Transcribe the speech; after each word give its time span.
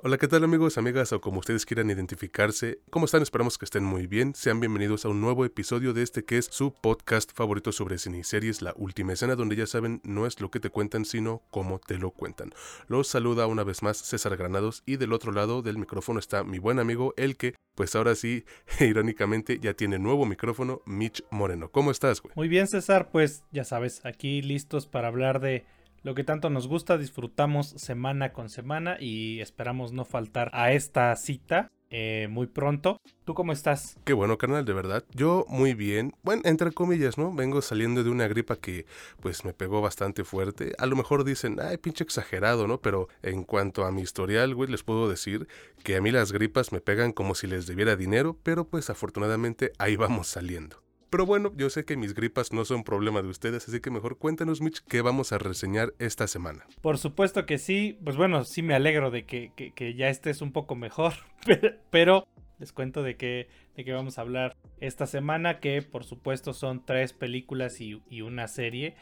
Hola, 0.00 0.16
¿qué 0.16 0.28
tal 0.28 0.44
amigos, 0.44 0.78
amigas 0.78 1.12
o 1.12 1.20
como 1.20 1.40
ustedes 1.40 1.66
quieran 1.66 1.90
identificarse? 1.90 2.78
¿Cómo 2.88 3.06
están? 3.06 3.20
Esperamos 3.20 3.58
que 3.58 3.64
estén 3.64 3.82
muy 3.82 4.06
bien. 4.06 4.32
Sean 4.32 4.60
bienvenidos 4.60 5.04
a 5.04 5.08
un 5.08 5.20
nuevo 5.20 5.44
episodio 5.44 5.92
de 5.92 6.04
este 6.04 6.24
que 6.24 6.38
es 6.38 6.46
su 6.52 6.72
podcast 6.72 7.32
favorito 7.34 7.72
sobre 7.72 7.98
cine 7.98 8.18
y 8.18 8.22
series, 8.22 8.62
La 8.62 8.72
Última 8.76 9.14
Escena, 9.14 9.34
donde 9.34 9.56
ya 9.56 9.66
saben, 9.66 10.00
no 10.04 10.24
es 10.26 10.40
lo 10.40 10.52
que 10.52 10.60
te 10.60 10.70
cuentan, 10.70 11.04
sino 11.04 11.42
cómo 11.50 11.80
te 11.80 11.98
lo 11.98 12.12
cuentan. 12.12 12.50
Los 12.86 13.08
saluda 13.08 13.48
una 13.48 13.64
vez 13.64 13.82
más 13.82 13.96
César 13.96 14.36
Granados 14.36 14.84
y 14.86 14.98
del 14.98 15.12
otro 15.12 15.32
lado 15.32 15.62
del 15.62 15.78
micrófono 15.78 16.20
está 16.20 16.44
mi 16.44 16.60
buen 16.60 16.78
amigo, 16.78 17.12
el 17.16 17.36
que, 17.36 17.56
pues 17.74 17.96
ahora 17.96 18.14
sí, 18.14 18.44
irónicamente, 18.78 19.58
ya 19.58 19.74
tiene 19.74 19.98
nuevo 19.98 20.26
micrófono, 20.26 20.80
Mitch 20.86 21.24
Moreno. 21.32 21.72
¿Cómo 21.72 21.90
estás, 21.90 22.22
güey? 22.22 22.34
Muy 22.36 22.46
bien, 22.46 22.68
César, 22.68 23.10
pues 23.10 23.42
ya 23.50 23.64
sabes, 23.64 24.06
aquí 24.06 24.42
listos 24.42 24.86
para 24.86 25.08
hablar 25.08 25.40
de 25.40 25.64
lo 26.02 26.14
que 26.14 26.24
tanto 26.24 26.50
nos 26.50 26.68
gusta, 26.68 26.98
disfrutamos 26.98 27.68
semana 27.68 28.32
con 28.32 28.48
semana 28.48 28.96
y 29.00 29.40
esperamos 29.40 29.92
no 29.92 30.04
faltar 30.04 30.50
a 30.52 30.72
esta 30.72 31.14
cita 31.16 31.68
eh, 31.90 32.28
muy 32.30 32.46
pronto. 32.46 33.00
¿Tú 33.24 33.34
cómo 33.34 33.52
estás? 33.52 33.96
Qué 34.04 34.12
bueno, 34.12 34.36
carnal, 34.36 34.64
de 34.64 34.72
verdad. 34.74 35.04
Yo 35.14 35.46
muy 35.48 35.74
bien. 35.74 36.14
Bueno, 36.22 36.42
entre 36.44 36.72
comillas, 36.72 37.16
¿no? 37.16 37.32
Vengo 37.32 37.62
saliendo 37.62 38.04
de 38.04 38.10
una 38.10 38.28
gripa 38.28 38.56
que 38.56 38.84
pues 39.20 39.44
me 39.44 39.54
pegó 39.54 39.80
bastante 39.80 40.24
fuerte. 40.24 40.74
A 40.78 40.86
lo 40.86 40.96
mejor 40.96 41.24
dicen, 41.24 41.58
ay, 41.60 41.78
pinche 41.78 42.04
exagerado, 42.04 42.66
¿no? 42.66 42.80
Pero 42.80 43.08
en 43.22 43.44
cuanto 43.44 43.84
a 43.84 43.92
mi 43.92 44.02
historial, 44.02 44.54
güey, 44.54 44.70
les 44.70 44.82
puedo 44.82 45.08
decir 45.08 45.48
que 45.82 45.96
a 45.96 46.02
mí 46.02 46.10
las 46.10 46.32
gripas 46.32 46.72
me 46.72 46.80
pegan 46.80 47.12
como 47.12 47.34
si 47.34 47.46
les 47.46 47.66
debiera 47.66 47.96
dinero, 47.96 48.36
pero 48.42 48.66
pues 48.66 48.90
afortunadamente 48.90 49.72
ahí 49.78 49.96
vamos 49.96 50.28
saliendo. 50.28 50.87
Pero 51.10 51.24
bueno, 51.24 51.52
yo 51.56 51.70
sé 51.70 51.86
que 51.86 51.96
mis 51.96 52.14
gripas 52.14 52.52
no 52.52 52.66
son 52.66 52.84
problema 52.84 53.22
de 53.22 53.28
ustedes, 53.28 53.66
así 53.66 53.80
que 53.80 53.90
mejor 53.90 54.18
cuéntanos, 54.18 54.60
Mitch, 54.60 54.82
qué 54.86 55.00
vamos 55.00 55.32
a 55.32 55.38
reseñar 55.38 55.94
esta 55.98 56.26
semana. 56.26 56.66
Por 56.82 56.98
supuesto 56.98 57.46
que 57.46 57.56
sí, 57.56 57.98
pues 58.04 58.16
bueno, 58.16 58.44
sí 58.44 58.60
me 58.60 58.74
alegro 58.74 59.10
de 59.10 59.24
que, 59.24 59.94
ya 59.96 60.10
estés 60.10 60.42
un 60.42 60.52
poco 60.52 60.74
mejor, 60.74 61.14
pero 61.90 62.28
les 62.58 62.72
cuento 62.72 63.02
de 63.02 63.16
qué, 63.16 63.48
de 63.74 63.90
vamos 63.92 64.18
a 64.18 64.20
hablar 64.20 64.54
esta 64.80 65.06
semana, 65.06 65.60
que 65.60 65.80
por 65.80 66.04
supuesto 66.04 66.52
son 66.52 66.84
tres 66.84 67.14
películas 67.14 67.80
y, 67.80 68.20
una 68.20 68.46
serie. 68.46 68.94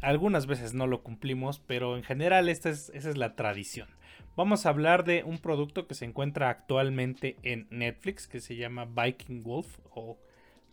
Algunas 0.00 0.46
veces 0.46 0.74
no 0.74 0.88
lo 0.88 1.02
cumplimos, 1.02 1.60
pero 1.60 1.96
en 1.96 2.02
general 2.02 2.48
esta 2.48 2.70
es, 2.70 2.90
esa 2.94 3.10
es 3.10 3.16
la 3.16 3.36
tradición. 3.36 3.88
Vamos 4.36 4.66
a 4.66 4.70
hablar 4.70 5.04
de 5.04 5.22
un 5.22 5.38
producto 5.38 5.86
que 5.86 5.94
se 5.94 6.04
encuentra 6.04 6.50
actualmente 6.50 7.36
en 7.44 7.68
Netflix, 7.70 8.26
que 8.26 8.40
se 8.40 8.56
llama 8.56 8.86
Viking 8.86 9.44
Wolf 9.44 9.78
o 9.90 10.18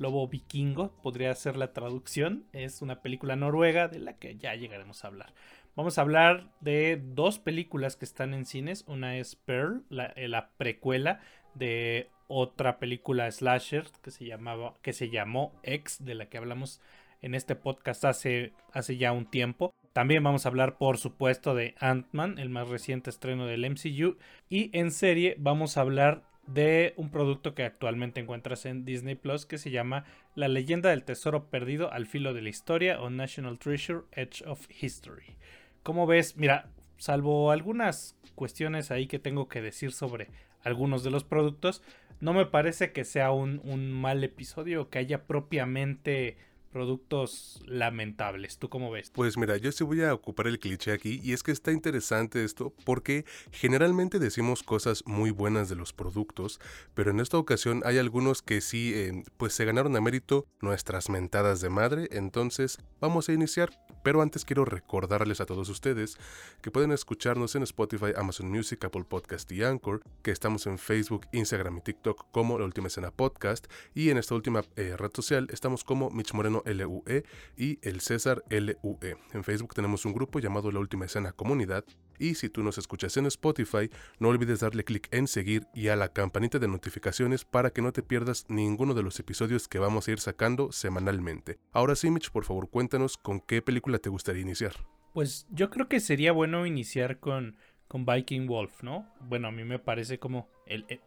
Lobo 0.01 0.27
Vikingo, 0.27 0.91
podría 1.03 1.33
ser 1.35 1.55
la 1.57 1.73
traducción. 1.73 2.45
Es 2.53 2.81
una 2.81 3.03
película 3.03 3.35
noruega 3.35 3.87
de 3.87 3.99
la 3.99 4.17
que 4.17 4.35
ya 4.35 4.55
llegaremos 4.55 5.03
a 5.03 5.07
hablar. 5.07 5.33
Vamos 5.75 5.97
a 5.97 6.01
hablar 6.01 6.49
de 6.59 6.99
dos 7.01 7.37
películas 7.37 7.95
que 7.95 8.05
están 8.05 8.33
en 8.33 8.45
cines. 8.45 8.83
Una 8.87 9.17
es 9.17 9.35
Pearl, 9.35 9.83
la, 9.89 10.11
eh, 10.15 10.29
precuela 10.57 11.21
de 11.53 12.09
otra 12.27 12.79
película 12.79 13.29
slasher 13.31 13.85
que 14.01 14.09
se 14.09 14.25
llamaba 14.25 14.73
que 14.81 14.93
se 14.93 15.09
llamó 15.09 15.53
X 15.61 16.03
de 16.03 16.15
la 16.15 16.25
que 16.27 16.37
hablamos 16.37 16.81
en 17.21 17.35
este 17.35 17.55
podcast 17.55 18.03
hace, 18.03 18.53
hace 18.73 18.97
ya 18.97 19.11
un 19.11 19.27
tiempo. 19.27 19.71
También 19.93 20.23
vamos 20.23 20.45
a 20.45 20.49
hablar, 20.49 20.79
por 20.79 20.97
supuesto, 20.97 21.53
de 21.53 21.75
Ant-Man, 21.79 22.39
el 22.39 22.49
más 22.49 22.69
reciente 22.69 23.11
estreno 23.11 23.45
del 23.45 23.69
MCU. 23.69 24.17
Y 24.49 24.75
en 24.75 24.89
serie 24.89 25.35
vamos 25.37 25.77
a 25.77 25.81
hablar 25.81 26.23
de 26.47 26.93
un 26.97 27.11
producto 27.11 27.53
que 27.53 27.63
actualmente 27.63 28.19
encuentras 28.19 28.65
en 28.65 28.83
Disney 28.83 29.15
Plus 29.15 29.45
que 29.45 29.57
se 29.57 29.71
llama 29.71 30.05
La 30.35 30.47
leyenda 30.47 30.89
del 30.89 31.03
tesoro 31.03 31.49
perdido 31.49 31.91
al 31.91 32.07
filo 32.07 32.33
de 32.33 32.41
la 32.41 32.49
historia 32.49 33.01
o 33.01 33.09
National 33.09 33.59
Treasure 33.59 34.01
Edge 34.11 34.43
of 34.45 34.67
History. 34.81 35.37
Como 35.83 36.07
ves, 36.07 36.37
mira, 36.37 36.69
salvo 36.97 37.51
algunas 37.51 38.17
cuestiones 38.35 38.91
ahí 38.91 39.07
que 39.07 39.19
tengo 39.19 39.47
que 39.47 39.61
decir 39.61 39.91
sobre 39.91 40.29
algunos 40.63 41.03
de 41.03 41.11
los 41.11 41.23
productos, 41.23 41.81
no 42.19 42.33
me 42.33 42.45
parece 42.45 42.91
que 42.91 43.03
sea 43.03 43.31
un, 43.31 43.91
mal 43.91 44.23
episodio 44.23 44.89
que 44.89 44.99
haya 44.99 45.23
propiamente 45.25 46.37
productos 46.71 47.61
lamentables. 47.65 48.57
¿Tú 48.57 48.69
cómo 48.69 48.91
ves? 48.91 49.11
Pues 49.11 49.37
mira, 49.37 49.57
yo 49.57 49.71
sí 49.71 49.83
voy 49.83 50.01
a 50.01 50.13
ocupar 50.13 50.47
el 50.47 50.59
cliché 50.59 50.91
aquí 50.91 51.19
y 51.23 51.33
es 51.33 51.43
que 51.43 51.51
está 51.51 51.71
interesante 51.71 52.43
esto 52.43 52.73
porque 52.85 53.25
generalmente 53.51 54.19
decimos 54.19 54.63
cosas 54.63 55.03
muy 55.05 55.31
buenas 55.31 55.69
de 55.69 55.75
los 55.75 55.93
productos, 55.93 56.59
pero 56.93 57.11
en 57.11 57.19
esta 57.19 57.37
ocasión 57.37 57.81
hay 57.85 57.97
algunos 57.97 58.41
que 58.41 58.61
sí, 58.61 58.93
eh, 58.95 59.23
pues 59.37 59.53
se 59.53 59.65
ganaron 59.65 59.95
a 59.95 60.01
mérito 60.01 60.47
nuestras 60.61 61.09
mentadas 61.09 61.61
de 61.61 61.69
madre, 61.69 62.07
entonces 62.11 62.77
vamos 62.99 63.29
a 63.29 63.33
iniciar. 63.33 63.71
Pero 64.03 64.21
antes 64.21 64.45
quiero 64.45 64.65
recordarles 64.65 65.41
a 65.41 65.45
todos 65.45 65.69
ustedes 65.69 66.17
que 66.61 66.71
pueden 66.71 66.91
escucharnos 66.91 67.55
en 67.55 67.63
Spotify, 67.63 68.13
Amazon 68.15 68.49
Music, 68.49 68.83
Apple 68.83 69.05
Podcast 69.07 69.51
y 69.51 69.63
Anchor, 69.63 70.01
que 70.21 70.31
estamos 70.31 70.67
en 70.67 70.77
Facebook, 70.77 71.27
Instagram 71.31 71.77
y 71.77 71.81
TikTok 71.81 72.31
como 72.31 72.57
La 72.57 72.65
Última 72.65 72.87
Escena 72.87 73.11
Podcast 73.11 73.67
y 73.93 74.09
en 74.09 74.17
esta 74.17 74.35
última 74.35 74.63
eh, 74.75 74.95
red 74.97 75.11
social 75.13 75.47
estamos 75.51 75.83
como 75.83 76.09
Mitch 76.09 76.33
Moreno 76.33 76.63
LUE 76.65 77.23
y 77.57 77.79
el 77.81 78.01
César 78.01 78.43
LUE. 78.49 79.17
En 79.33 79.43
Facebook 79.43 79.73
tenemos 79.73 80.05
un 80.05 80.13
grupo 80.13 80.39
llamado 80.39 80.71
La 80.71 80.79
Última 80.79 81.05
Escena 81.05 81.31
Comunidad 81.31 81.85
y 82.19 82.35
si 82.35 82.49
tú 82.49 82.63
nos 82.63 82.77
escuchas 82.77 83.17
en 83.17 83.25
Spotify, 83.25 83.89
no 84.19 84.29
olvides 84.29 84.59
darle 84.59 84.83
clic 84.83 85.07
en 85.11 85.27
seguir 85.27 85.67
y 85.73 85.87
a 85.87 85.95
la 85.95 86.09
campanita 86.09 86.59
de 86.59 86.67
notificaciones 86.67 87.45
para 87.45 87.71
que 87.71 87.81
no 87.81 87.91
te 87.91 88.03
pierdas 88.03 88.45
ninguno 88.49 88.93
de 88.93 89.03
los 89.03 89.19
episodios 89.19 89.67
que 89.67 89.79
vamos 89.79 90.07
a 90.07 90.11
ir 90.11 90.19
sacando 90.19 90.71
semanalmente. 90.71 91.59
Ahora 91.71 91.95
sí, 91.95 92.09
Mitch, 92.09 92.31
por 92.31 92.45
favor 92.45 92.69
cuéntanos 92.69 93.17
con 93.17 93.39
qué 93.39 93.61
película 93.61 93.99
te 93.99 94.09
gustaría 94.09 94.41
iniciar. 94.41 94.73
Pues 95.13 95.45
yo 95.49 95.69
creo 95.69 95.89
que 95.89 95.99
sería 95.99 96.31
bueno 96.31 96.65
iniciar 96.65 97.19
con 97.19 97.57
con 97.91 98.05
Viking 98.05 98.47
Wolf, 98.47 98.83
¿no? 98.83 99.05
Bueno, 99.19 99.49
a 99.49 99.51
mí 99.51 99.65
me 99.65 99.77
parece 99.77 100.17
como 100.17 100.47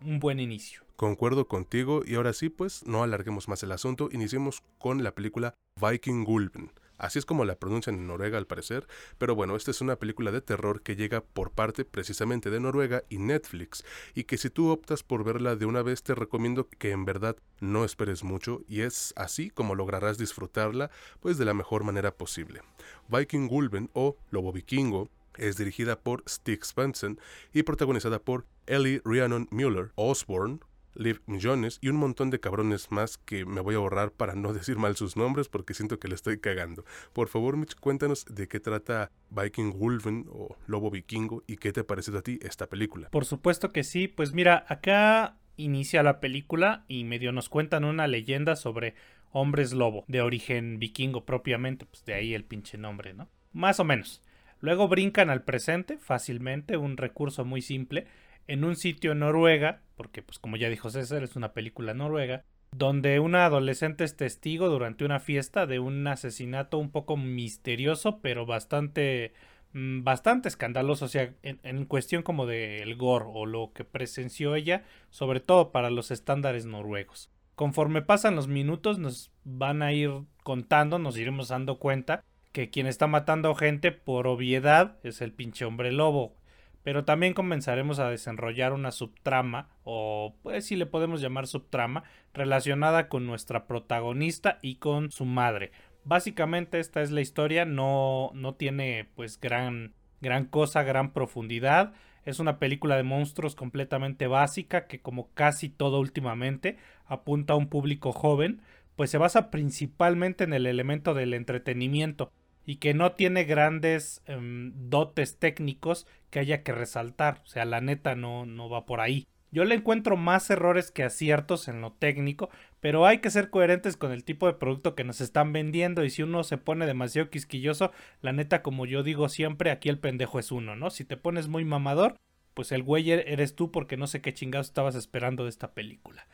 un 0.03 0.21
buen 0.21 0.39
inicio. 0.39 0.83
Concuerdo 0.97 1.49
contigo 1.49 2.03
y 2.05 2.17
ahora 2.17 2.35
sí, 2.35 2.51
pues 2.51 2.85
no 2.85 3.03
alarguemos 3.03 3.49
más 3.49 3.63
el 3.63 3.73
asunto, 3.73 4.11
iniciemos 4.13 4.63
con 4.77 5.03
la 5.03 5.15
película 5.15 5.55
Viking 5.81 6.25
Gulven. 6.25 6.71
Así 6.99 7.19
es 7.19 7.27
como 7.27 7.45
la 7.45 7.57
pronuncian 7.57 7.97
en 7.97 8.07
Noruega 8.07 8.39
al 8.39 8.47
parecer, 8.47 8.87
pero 9.19 9.35
bueno, 9.35 9.57
esta 9.57 9.71
es 9.71 9.81
una 9.81 9.97
película 9.97 10.31
de 10.31 10.41
terror 10.41 10.83
que 10.83 10.97
llega 10.97 11.23
por 11.23 11.51
parte 11.51 11.85
precisamente 11.85 12.51
de 12.51 12.61
Noruega 12.61 13.03
y 13.09 13.19
Netflix, 13.19 13.85
y 14.15 14.25
que 14.25 14.39
si 14.39 14.51
tú 14.51 14.69
optas 14.69 15.03
por 15.03 15.25
verla 15.25 15.57
de 15.57 15.67
una 15.67 15.83
vez 15.83 16.03
te 16.03 16.15
recomiendo 16.15 16.69
que 16.69 16.91
en 16.91 17.05
verdad 17.05 17.37
no 17.61 17.85
esperes 17.85 18.25
mucho 18.25 18.63
y 18.69 18.83
es 18.83 19.13
así 19.17 19.51
como 19.51 19.75
lograrás 19.75 20.19
disfrutarla 20.19 20.91
pues 21.21 21.39
de 21.39 21.45
la 21.45 21.55
mejor 21.55 21.85
manera 21.85 22.15
posible. 22.15 22.61
Viking 23.09 23.49
Gulven 23.49 23.91
o 23.95 24.17
Lobo 24.31 24.53
Vikingo 24.53 25.11
es 25.37 25.57
dirigida 25.57 25.99
por 25.99 26.23
Stig 26.29 26.65
Svensson 26.65 27.19
y 27.53 27.63
protagonizada 27.63 28.19
por 28.21 28.47
Ellie 28.67 29.01
Rhiannon 29.05 29.49
Mueller, 29.51 29.93
Osborne, 29.97 30.61
Liv 30.95 31.21
Jones 31.27 31.79
y 31.81 31.89
un 31.89 31.97
montón 31.97 32.31
de 32.31 32.41
cabrones 32.41 32.91
más 32.91 33.19
que 33.19 33.45
me 33.45 33.61
voy 33.61 33.75
a 33.75 33.79
ahorrar 33.79 34.13
para 34.13 34.35
no 34.35 34.53
decir 34.55 34.77
mal 34.77 34.97
sus 34.97 35.17
nombres 35.17 35.49
porque 35.49 35.75
siento 35.75 35.99
que 35.99 36.09
le 36.09 36.15
estoy 36.15 36.39
cagando. 36.39 36.85
Por 37.13 37.29
favor, 37.29 37.57
Mitch, 37.57 37.75
cuéntanos 37.77 38.25
de 38.27 38.49
qué 38.49 38.61
trata 38.61 39.11
Viking 39.31 39.79
Wolven 39.79 40.27
o 40.31 40.57
Lobo 40.67 40.91
Vikingo 40.91 41.43
y 41.47 41.57
qué 41.57 41.73
te 41.73 41.81
ha 41.81 41.87
parecido 41.87 42.19
a 42.19 42.23
ti 42.23 42.39
esta 42.43 42.67
película. 42.67 43.09
Por 43.11 43.25
supuesto 43.25 43.71
que 43.71 43.85
sí, 43.85 44.09
pues 44.09 44.33
mira, 44.33 44.65
acá 44.69 45.37
inicia 45.57 46.03
la 46.03 46.21
película 46.21 46.85
y 46.89 47.05
medio 47.05 47.33
nos 47.33 47.49
cuentan 47.49 47.85
una 47.85 48.07
leyenda 48.07 48.57
sobre 48.57 48.95
hombres 49.31 49.73
lobo 49.73 50.05
de 50.09 50.23
origen 50.23 50.79
vikingo 50.79 51.25
propiamente, 51.25 51.87
pues 51.87 52.05
de 52.05 52.15
ahí 52.15 52.35
el 52.35 52.45
pinche 52.45 52.79
nombre, 52.79 53.15
¿no? 53.15 53.29
Más 53.53 53.81
o 53.81 53.85
menos. 53.85 54.23
Luego 54.61 54.89
brincan 54.89 55.29
al 55.29 55.43
presente 55.43 55.99
fácilmente, 55.99 56.77
un 56.77 56.97
recurso 56.97 57.45
muy 57.45 57.61
simple, 57.61 58.07
en 58.47 58.65
un 58.65 58.77
sitio 58.77 59.15
Noruega, 59.15 59.83
porque 59.97 60.23
pues 60.23 60.39
como 60.39 60.57
ya 60.57 60.69
dijo 60.69 60.91
César, 60.91 61.23
es 61.23 61.37
una 61.37 61.53
película 61.53 61.95
noruega, 61.95 62.45
donde 62.77 63.21
una 63.21 63.47
adolescente 63.47 64.05
es 64.05 64.17
testigo 64.17 64.69
durante 64.69 65.05
una 65.05 65.21
fiesta 65.21 65.67
de 65.67 65.79
un 65.79 66.07
asesinato 66.07 66.79
un 66.79 66.91
poco 66.91 67.17
misterioso, 67.17 68.21
pero 68.21 68.47
bastante 68.47 69.33
mm, 69.73 70.03
bastante 70.03 70.49
escandaloso, 70.49 71.05
o 71.05 71.09
sea, 71.09 71.33
en, 71.43 71.85
cuestión 71.87 72.23
como 72.23 72.47
del 72.47 72.97
gore 72.97 73.27
o 73.29 73.47
lo 73.47 73.73
que 73.73 73.85
presenció 73.85 74.57
ella, 74.57 74.85
sobre 75.11 75.41
todo 75.41 75.71
para 75.71 75.91
los 75.91 76.11
estándares 76.11 76.67
noruegos. 76.67 77.31
Conforme 77.55 78.03
pasan 78.03 78.35
los 78.35 78.49
minutos 78.49 78.99
nos 78.99 79.31
van 79.45 79.83
a 79.83 79.93
ir 79.93 80.11
contando, 80.43 80.99
nos 80.99 81.17
iremos 81.17 81.49
dando 81.49 81.79
cuenta 81.79 82.25
que 82.51 82.71
quien 82.71 82.89
está 82.89 83.07
matando 83.07 83.55
gente 83.55 83.93
por 83.93 84.27
obviedad 84.27 84.97
es 85.05 85.21
el 85.21 85.33
pinche 85.33 85.65
hombre 85.65 85.93
lobo. 85.93 86.37
Pero 86.85 87.05
también 87.05 87.33
comenzaremos 87.33 87.99
a 87.99 88.11
desarrollar 88.11 88.75
una 88.75 88.93
subtrama, 88.93 89.71
o 89.83 90.37
pues 90.43 90.67
si 90.67 90.77
le 90.77 90.85
podemos 90.87 91.23
llamar 91.23 91.47
subtrama, 91.47 92.05
relacionada 92.35 93.09
con 93.09 93.27
nuestra 93.27 93.67
protagonista 93.67 94.59
y 94.61 94.77
con 94.77 95.11
su 95.11 95.25
madre. 95.25 95.73
Básicamente 96.05 96.79
esta 96.79 97.01
es 97.01 97.11
la 97.11 97.23
historia, 97.23 97.65
no, 97.65 98.31
no 98.35 98.55
tiene 98.55 99.09
pues 99.17 99.41
gran, 99.41 99.95
gran 100.21 100.45
cosa, 100.45 100.83
gran 100.83 101.15
profundidad. 101.15 101.95
Es 102.27 102.39
una 102.39 102.59
película 102.59 102.97
de 102.97 103.03
monstruos 103.03 103.55
completamente 103.55 104.27
básica 104.27 104.87
que 104.87 105.01
como 105.01 105.33
casi 105.33 105.71
todo 105.71 106.01
últimamente 106.01 106.77
apunta 107.07 107.55
a 107.55 107.57
un 107.57 107.69
público 107.69 108.13
joven, 108.13 108.61
pues 108.95 109.11
se 109.11 109.19
basa 109.19 109.51
principalmente 109.51 110.45
en 110.45 110.53
el 110.53 110.67
elemento 110.67 111.15
del 111.15 111.33
entretenimiento 111.33 112.31
y 112.67 112.77
que 112.77 112.95
no 112.95 113.13
tiene 113.13 113.45
grandes 113.45 114.23
em, 114.27 114.73
dotes 114.89 115.39
técnicos 115.39 116.07
que 116.31 116.39
haya 116.39 116.63
que 116.63 116.73
resaltar. 116.73 117.43
O 117.45 117.47
sea, 117.47 117.65
la 117.65 117.81
neta 117.81 118.15
no, 118.15 118.47
no 118.47 118.69
va 118.69 118.87
por 118.87 119.01
ahí. 119.01 119.27
Yo 119.55 119.65
le 119.65 119.77
encuentro 119.77 120.17
más 120.17 120.51
errores 120.51 120.91
que 120.91 121.05
aciertos 121.05 121.69
en 121.69 121.81
lo 121.81 121.93
técnico, 121.93 122.51
pero 122.81 123.07
hay 123.07 123.19
que 123.19 123.31
ser 123.31 123.51
coherentes 123.51 123.97
con 123.97 124.11
el 124.11 124.25
tipo 124.25 124.49
de 124.49 124.55
producto 124.55 124.97
que 124.97 125.05
nos 125.05 125.21
están 125.21 125.53
vendiendo 125.53 126.05
y 126.05 126.11
si 126.11 126.25
uno 126.25 126.43
se 126.43 126.59
pone 126.59 126.87
demasiado 126.87 127.31
quisquilloso, 127.31 127.93
la 128.21 128.33
neta 128.33 128.63
como 128.63 128.85
yo 128.85 129.05
digo 129.05 129.29
siempre, 129.29 129.71
aquí 129.71 129.89
el 129.89 130.01
pendejo 130.01 130.41
es 130.41 130.51
uno, 130.51 130.75
¿no? 130.75 130.91
Si 130.91 131.05
te 131.05 131.17
pones 131.17 131.47
muy 131.47 131.65
mamador, 131.65 132.17
pues 132.55 132.73
el 132.73 132.83
güey 132.83 133.09
er-, 133.13 133.25
eres 133.29 133.55
tú 133.55 133.71
porque 133.71 133.97
no 133.97 134.09
sé 134.09 134.21
qué 134.21 134.35
chingados 134.35 134.67
estabas 134.67 134.97
esperando 134.97 135.45
de 135.45 135.51
esta 135.51 135.73
película. 135.73 136.27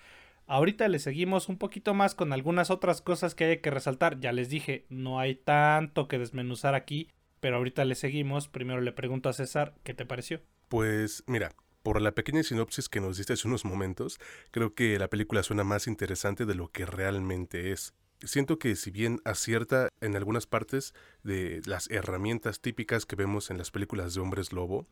Ahorita 0.51 0.89
le 0.89 0.99
seguimos 0.99 1.49
un 1.49 1.59
poquito 1.59 1.95
más 1.95 2.17
con 2.17 2.33
algunas 2.33 2.73
otras 2.73 3.03
cosas 3.03 3.37
que 3.37 3.45
hay 3.45 3.59
que 3.59 3.71
resaltar. 3.71 4.19
Ya 4.19 4.33
les 4.33 4.49
dije, 4.49 4.85
no 4.89 5.21
hay 5.21 5.37
tanto 5.37 6.09
que 6.09 6.19
desmenuzar 6.19 6.75
aquí, 6.75 7.09
pero 7.39 7.59
ahorita 7.59 7.85
le 7.85 7.95
seguimos. 7.95 8.49
Primero 8.49 8.81
le 8.81 8.91
pregunto 8.91 9.29
a 9.29 9.33
César, 9.33 9.77
¿qué 9.85 9.95
te 9.95 10.07
pareció? 10.07 10.41
Pues 10.69 11.23
mira, 11.29 11.53
por 11.85 12.03
la 12.03 12.17
pequeña 12.17 12.43
sinopsis 12.43 12.89
que 12.89 13.01
nos 13.01 13.17
diste 13.17 13.35
hace 13.35 13.47
unos 13.47 13.65
momentos, 13.65 14.19
creo 14.51 14.75
que 14.75 14.99
la 14.99 15.07
película 15.07 15.45
suena 15.45 15.63
más 15.63 15.87
interesante 15.87 16.45
de 16.47 16.57
lo 16.57 16.67
que 16.73 16.85
realmente 16.85 17.71
es. 17.71 17.95
Siento 18.23 18.59
que 18.59 18.77
si 18.77 18.91
bien 18.91 19.21
acierta 19.25 19.89
en 20.03 20.15
algunas 20.15 20.47
partes 20.47 20.93
de 21.23 21.63
las 21.65 21.91
herramientas 21.91 22.61
típicas 22.61 23.07
que 23.07 23.17
vemos 23.17 23.51
en 23.51 23.57
las 23.57 23.71
películas 23.71 24.13
de 24.13 24.21
hombres 24.21 24.53
lobo, 24.53 24.87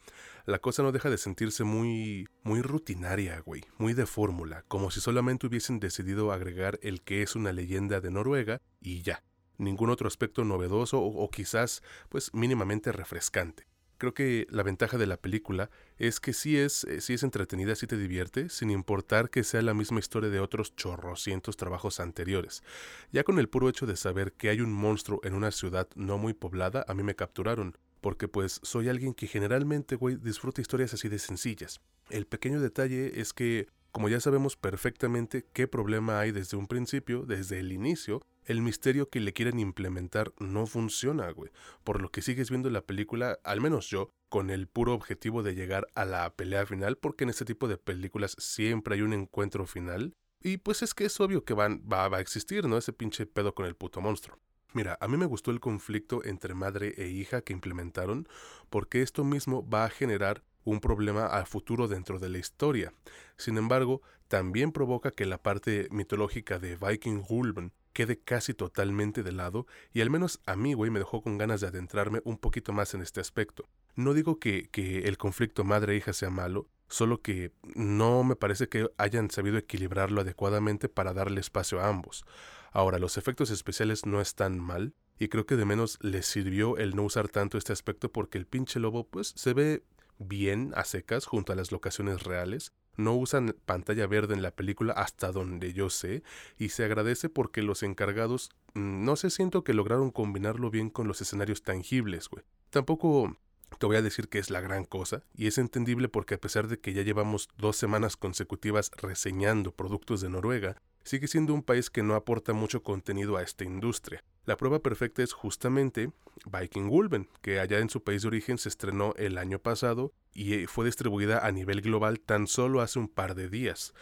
la 0.46 0.60
cosa 0.60 0.82
no 0.82 0.92
deja 0.92 1.10
de 1.10 1.18
sentirse 1.18 1.62
muy 1.62 2.26
muy 2.42 2.62
rutinaria, 2.62 3.38
güey, 3.40 3.64
muy 3.76 3.92
de 3.92 4.06
fórmula, 4.06 4.64
como 4.68 4.90
si 4.90 5.00
solamente 5.00 5.46
hubiesen 5.46 5.78
decidido 5.78 6.32
agregar 6.32 6.78
el 6.82 7.02
que 7.02 7.22
es 7.22 7.36
una 7.36 7.52
leyenda 7.52 8.00
de 8.00 8.10
Noruega 8.10 8.62
y 8.80 9.02
ya, 9.02 9.22
ningún 9.58 9.90
otro 9.90 10.08
aspecto 10.08 10.44
novedoso 10.44 10.98
o, 11.02 11.30
quizás 11.30 11.82
pues 12.08 12.32
mínimamente 12.32 12.92
refrescante. 12.92 13.66
Creo 13.98 14.14
que 14.14 14.46
la 14.48 14.62
ventaja 14.62 14.96
de 14.96 15.06
la 15.06 15.16
película 15.16 15.70
es 15.98 16.20
que 16.20 16.32
sí 16.32 16.56
es, 16.56 16.84
eh, 16.84 17.00
sí 17.00 17.14
es 17.14 17.24
entretenida, 17.24 17.74
sí 17.74 17.88
te 17.88 17.96
divierte, 17.96 18.48
sin 18.48 18.70
importar 18.70 19.28
que 19.28 19.42
sea 19.42 19.60
la 19.60 19.74
misma 19.74 19.98
historia 19.98 20.30
de 20.30 20.38
otros 20.38 20.76
chorrocientos 20.76 21.56
trabajos 21.56 21.98
anteriores. 21.98 22.62
Ya 23.10 23.24
con 23.24 23.40
el 23.40 23.48
puro 23.48 23.68
hecho 23.68 23.86
de 23.86 23.96
saber 23.96 24.32
que 24.32 24.50
hay 24.50 24.60
un 24.60 24.72
monstruo 24.72 25.20
en 25.24 25.34
una 25.34 25.50
ciudad 25.50 25.88
no 25.96 26.16
muy 26.16 26.32
poblada, 26.32 26.84
a 26.86 26.94
mí 26.94 27.02
me 27.02 27.16
capturaron, 27.16 27.76
porque 28.00 28.28
pues 28.28 28.60
soy 28.62 28.88
alguien 28.88 29.14
que 29.14 29.26
generalmente, 29.26 29.98
disfruta 30.20 30.60
historias 30.60 30.94
así 30.94 31.08
de 31.08 31.18
sencillas. 31.18 31.80
El 32.08 32.26
pequeño 32.26 32.60
detalle 32.60 33.20
es 33.20 33.32
que, 33.32 33.66
como 33.90 34.08
ya 34.08 34.20
sabemos 34.20 34.56
perfectamente 34.56 35.44
qué 35.52 35.66
problema 35.66 36.20
hay 36.20 36.30
desde 36.30 36.56
un 36.56 36.68
principio, 36.68 37.24
desde 37.26 37.58
el 37.58 37.72
inicio, 37.72 38.22
el 38.48 38.62
misterio 38.62 39.10
que 39.10 39.20
le 39.20 39.34
quieren 39.34 39.58
implementar 39.58 40.32
no 40.38 40.66
funciona, 40.66 41.30
güey. 41.30 41.50
Por 41.84 42.00
lo 42.00 42.10
que 42.10 42.22
sigues 42.22 42.48
viendo 42.48 42.70
la 42.70 42.80
película, 42.80 43.38
al 43.44 43.60
menos 43.60 43.90
yo, 43.90 44.10
con 44.30 44.48
el 44.48 44.68
puro 44.68 44.94
objetivo 44.94 45.42
de 45.42 45.54
llegar 45.54 45.86
a 45.94 46.06
la 46.06 46.34
pelea 46.34 46.64
final, 46.64 46.96
porque 46.96 47.24
en 47.24 47.30
este 47.30 47.44
tipo 47.44 47.68
de 47.68 47.76
películas 47.76 48.34
siempre 48.38 48.94
hay 48.94 49.02
un 49.02 49.12
encuentro 49.12 49.66
final. 49.66 50.14
Y 50.40 50.56
pues 50.56 50.82
es 50.82 50.94
que 50.94 51.04
es 51.04 51.20
obvio 51.20 51.44
que 51.44 51.52
van, 51.52 51.82
va, 51.92 52.06
a 52.06 52.20
existir, 52.20 52.66
¿no? 52.66 52.78
Ese 52.78 52.94
pinche 52.94 53.26
pedo 53.26 53.54
con 53.54 53.66
el 53.66 53.76
puto 53.76 54.00
monstruo. 54.00 54.38
Mira, 54.72 54.96
a 54.98 55.08
mí 55.08 55.18
me 55.18 55.26
gustó 55.26 55.50
el 55.50 55.60
conflicto 55.60 56.24
entre 56.24 56.54
madre 56.54 56.94
e 56.96 57.08
hija 57.08 57.42
que 57.42 57.52
implementaron, 57.52 58.28
porque 58.70 59.02
esto 59.02 59.24
mismo 59.24 59.68
va 59.68 59.84
a 59.84 59.90
generar 59.90 60.42
un 60.64 60.80
problema 60.80 61.26
a 61.26 61.44
futuro 61.44 61.86
dentro 61.86 62.18
de 62.18 62.30
la 62.30 62.38
historia. 62.38 62.94
Sin 63.36 63.58
embargo, 63.58 64.00
también 64.28 64.72
provoca 64.72 65.10
que 65.10 65.26
la 65.26 65.42
parte 65.42 65.88
mitológica 65.90 66.58
de 66.58 66.76
Viking 66.76 67.22
Gulben 67.22 67.72
quede 67.92 68.18
casi 68.18 68.54
totalmente 68.54 69.22
de 69.22 69.32
lado 69.32 69.66
y 69.92 70.00
al 70.00 70.10
menos 70.10 70.40
a 70.46 70.56
mí, 70.56 70.74
güey, 70.74 70.90
me 70.90 70.98
dejó 70.98 71.22
con 71.22 71.38
ganas 71.38 71.60
de 71.60 71.68
adentrarme 71.68 72.20
un 72.24 72.38
poquito 72.38 72.72
más 72.72 72.94
en 72.94 73.02
este 73.02 73.20
aspecto. 73.20 73.68
No 73.94 74.14
digo 74.14 74.38
que, 74.38 74.68
que 74.70 75.08
el 75.08 75.18
conflicto 75.18 75.64
madre-hija 75.64 76.12
sea 76.12 76.30
malo, 76.30 76.68
solo 76.88 77.20
que 77.20 77.52
no 77.74 78.24
me 78.24 78.36
parece 78.36 78.68
que 78.68 78.88
hayan 78.96 79.30
sabido 79.30 79.58
equilibrarlo 79.58 80.20
adecuadamente 80.20 80.88
para 80.88 81.12
darle 81.12 81.40
espacio 81.40 81.80
a 81.80 81.88
ambos. 81.88 82.24
Ahora, 82.70 82.98
los 82.98 83.16
efectos 83.16 83.50
especiales 83.50 84.06
no 84.06 84.20
están 84.20 84.58
mal, 84.58 84.94
y 85.18 85.28
creo 85.28 85.46
que 85.46 85.56
de 85.56 85.64
menos 85.64 85.98
les 86.00 86.26
sirvió 86.26 86.76
el 86.76 86.94
no 86.94 87.02
usar 87.02 87.28
tanto 87.28 87.58
este 87.58 87.72
aspecto 87.72 88.12
porque 88.12 88.38
el 88.38 88.46
pinche 88.46 88.78
lobo 88.78 89.06
pues 89.08 89.32
se 89.36 89.52
ve 89.52 89.82
bien 90.18 90.72
a 90.76 90.84
secas 90.84 91.26
junto 91.26 91.52
a 91.52 91.56
las 91.56 91.72
locaciones 91.72 92.22
reales, 92.22 92.72
no 92.98 93.14
usan 93.14 93.56
pantalla 93.64 94.06
verde 94.06 94.34
en 94.34 94.42
la 94.42 94.50
película 94.50 94.92
hasta 94.92 95.32
donde 95.32 95.72
yo 95.72 95.88
sé 95.88 96.22
y 96.58 96.68
se 96.68 96.84
agradece 96.84 97.30
porque 97.30 97.62
los 97.62 97.82
encargados 97.82 98.50
mm, 98.74 99.04
no 99.04 99.16
se 99.16 99.30
siento 99.30 99.64
que 99.64 99.72
lograron 99.72 100.10
combinarlo 100.10 100.70
bien 100.70 100.90
con 100.90 101.08
los 101.08 101.22
escenarios 101.22 101.62
tangibles, 101.62 102.28
güey. 102.28 102.44
Tampoco 102.70 103.38
te 103.78 103.86
voy 103.86 103.96
a 103.96 104.02
decir 104.02 104.28
que 104.28 104.38
es 104.38 104.50
la 104.50 104.60
gran 104.60 104.84
cosa, 104.84 105.22
y 105.34 105.46
es 105.46 105.58
entendible 105.58 106.08
porque 106.08 106.34
a 106.34 106.40
pesar 106.40 106.68
de 106.68 106.80
que 106.80 106.92
ya 106.92 107.02
llevamos 107.02 107.48
dos 107.56 107.76
semanas 107.76 108.16
consecutivas 108.16 108.90
reseñando 108.96 109.72
productos 109.72 110.20
de 110.20 110.30
Noruega, 110.30 110.76
sigue 111.04 111.28
siendo 111.28 111.54
un 111.54 111.62
país 111.62 111.90
que 111.90 112.02
no 112.02 112.14
aporta 112.14 112.52
mucho 112.52 112.82
contenido 112.82 113.36
a 113.36 113.42
esta 113.42 113.64
industria. 113.64 114.24
La 114.48 114.56
prueba 114.56 114.78
perfecta 114.78 115.22
es 115.22 115.34
justamente 115.34 116.10
Viking 116.50 116.88
Ulven, 116.88 117.28
que 117.42 117.60
allá 117.60 117.80
en 117.80 117.90
su 117.90 118.02
país 118.02 118.22
de 118.22 118.28
origen 118.28 118.56
se 118.56 118.70
estrenó 118.70 119.12
el 119.18 119.36
año 119.36 119.58
pasado 119.58 120.14
y 120.32 120.54
eh, 120.54 120.66
fue 120.66 120.86
distribuida 120.86 121.46
a 121.46 121.52
nivel 121.52 121.82
global 121.82 122.18
tan 122.18 122.46
solo 122.46 122.80
hace 122.80 122.98
un 122.98 123.08
par 123.08 123.34
de 123.34 123.50
días. 123.50 123.92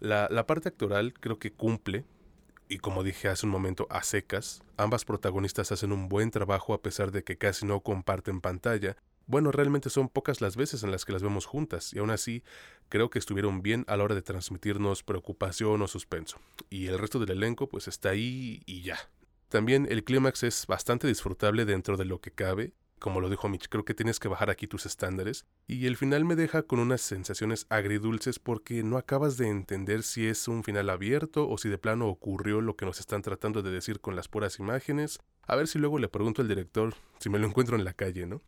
La, 0.00 0.28
la 0.30 0.46
parte 0.46 0.68
actoral 0.68 1.14
creo 1.14 1.38
que 1.38 1.54
cumple, 1.54 2.04
y 2.68 2.80
como 2.80 3.02
dije 3.02 3.28
hace 3.28 3.46
un 3.46 3.52
momento, 3.52 3.86
a 3.88 4.02
secas. 4.02 4.62
Ambas 4.76 5.06
protagonistas 5.06 5.72
hacen 5.72 5.90
un 5.90 6.10
buen 6.10 6.30
trabajo 6.30 6.74
a 6.74 6.82
pesar 6.82 7.10
de 7.10 7.24
que 7.24 7.38
casi 7.38 7.64
no 7.64 7.80
comparten 7.80 8.42
pantalla. 8.42 8.98
Bueno, 9.26 9.52
realmente 9.52 9.88
son 9.88 10.10
pocas 10.10 10.42
las 10.42 10.54
veces 10.54 10.82
en 10.82 10.90
las 10.90 11.06
que 11.06 11.12
las 11.14 11.22
vemos 11.22 11.46
juntas, 11.46 11.94
y 11.94 11.98
aún 12.00 12.10
así 12.10 12.42
creo 12.90 13.08
que 13.08 13.18
estuvieron 13.18 13.62
bien 13.62 13.86
a 13.88 13.96
la 13.96 14.04
hora 14.04 14.14
de 14.14 14.20
transmitirnos 14.20 15.02
preocupación 15.02 15.80
o 15.80 15.88
suspenso. 15.88 16.38
Y 16.68 16.88
el 16.88 16.98
resto 16.98 17.18
del 17.18 17.30
elenco 17.30 17.70
pues 17.70 17.88
está 17.88 18.10
ahí 18.10 18.62
y 18.66 18.82
ya, 18.82 18.98
también 19.54 19.86
el 19.88 20.02
clímax 20.02 20.42
es 20.42 20.66
bastante 20.66 21.06
disfrutable 21.06 21.64
dentro 21.64 21.96
de 21.96 22.04
lo 22.04 22.20
que 22.20 22.32
cabe. 22.32 22.72
Como 22.98 23.20
lo 23.20 23.30
dijo 23.30 23.48
Mitch, 23.48 23.68
creo 23.68 23.84
que 23.84 23.94
tienes 23.94 24.18
que 24.18 24.26
bajar 24.26 24.50
aquí 24.50 24.66
tus 24.66 24.84
estándares. 24.84 25.46
Y 25.68 25.86
el 25.86 25.96
final 25.96 26.24
me 26.24 26.34
deja 26.34 26.64
con 26.64 26.80
unas 26.80 27.02
sensaciones 27.02 27.64
agridulces 27.68 28.40
porque 28.40 28.82
no 28.82 28.96
acabas 28.96 29.36
de 29.36 29.46
entender 29.46 30.02
si 30.02 30.26
es 30.26 30.48
un 30.48 30.64
final 30.64 30.90
abierto 30.90 31.48
o 31.48 31.56
si 31.56 31.68
de 31.68 31.78
plano 31.78 32.08
ocurrió 32.08 32.60
lo 32.62 32.74
que 32.74 32.84
nos 32.84 32.98
están 32.98 33.22
tratando 33.22 33.62
de 33.62 33.70
decir 33.70 34.00
con 34.00 34.16
las 34.16 34.26
puras 34.26 34.58
imágenes. 34.58 35.20
A 35.46 35.54
ver 35.54 35.68
si 35.68 35.78
luego 35.78 36.00
le 36.00 36.08
pregunto 36.08 36.42
al 36.42 36.48
director 36.48 36.92
si 37.20 37.30
me 37.30 37.38
lo 37.38 37.46
encuentro 37.46 37.76
en 37.76 37.84
la 37.84 37.92
calle, 37.92 38.26
¿no? 38.26 38.42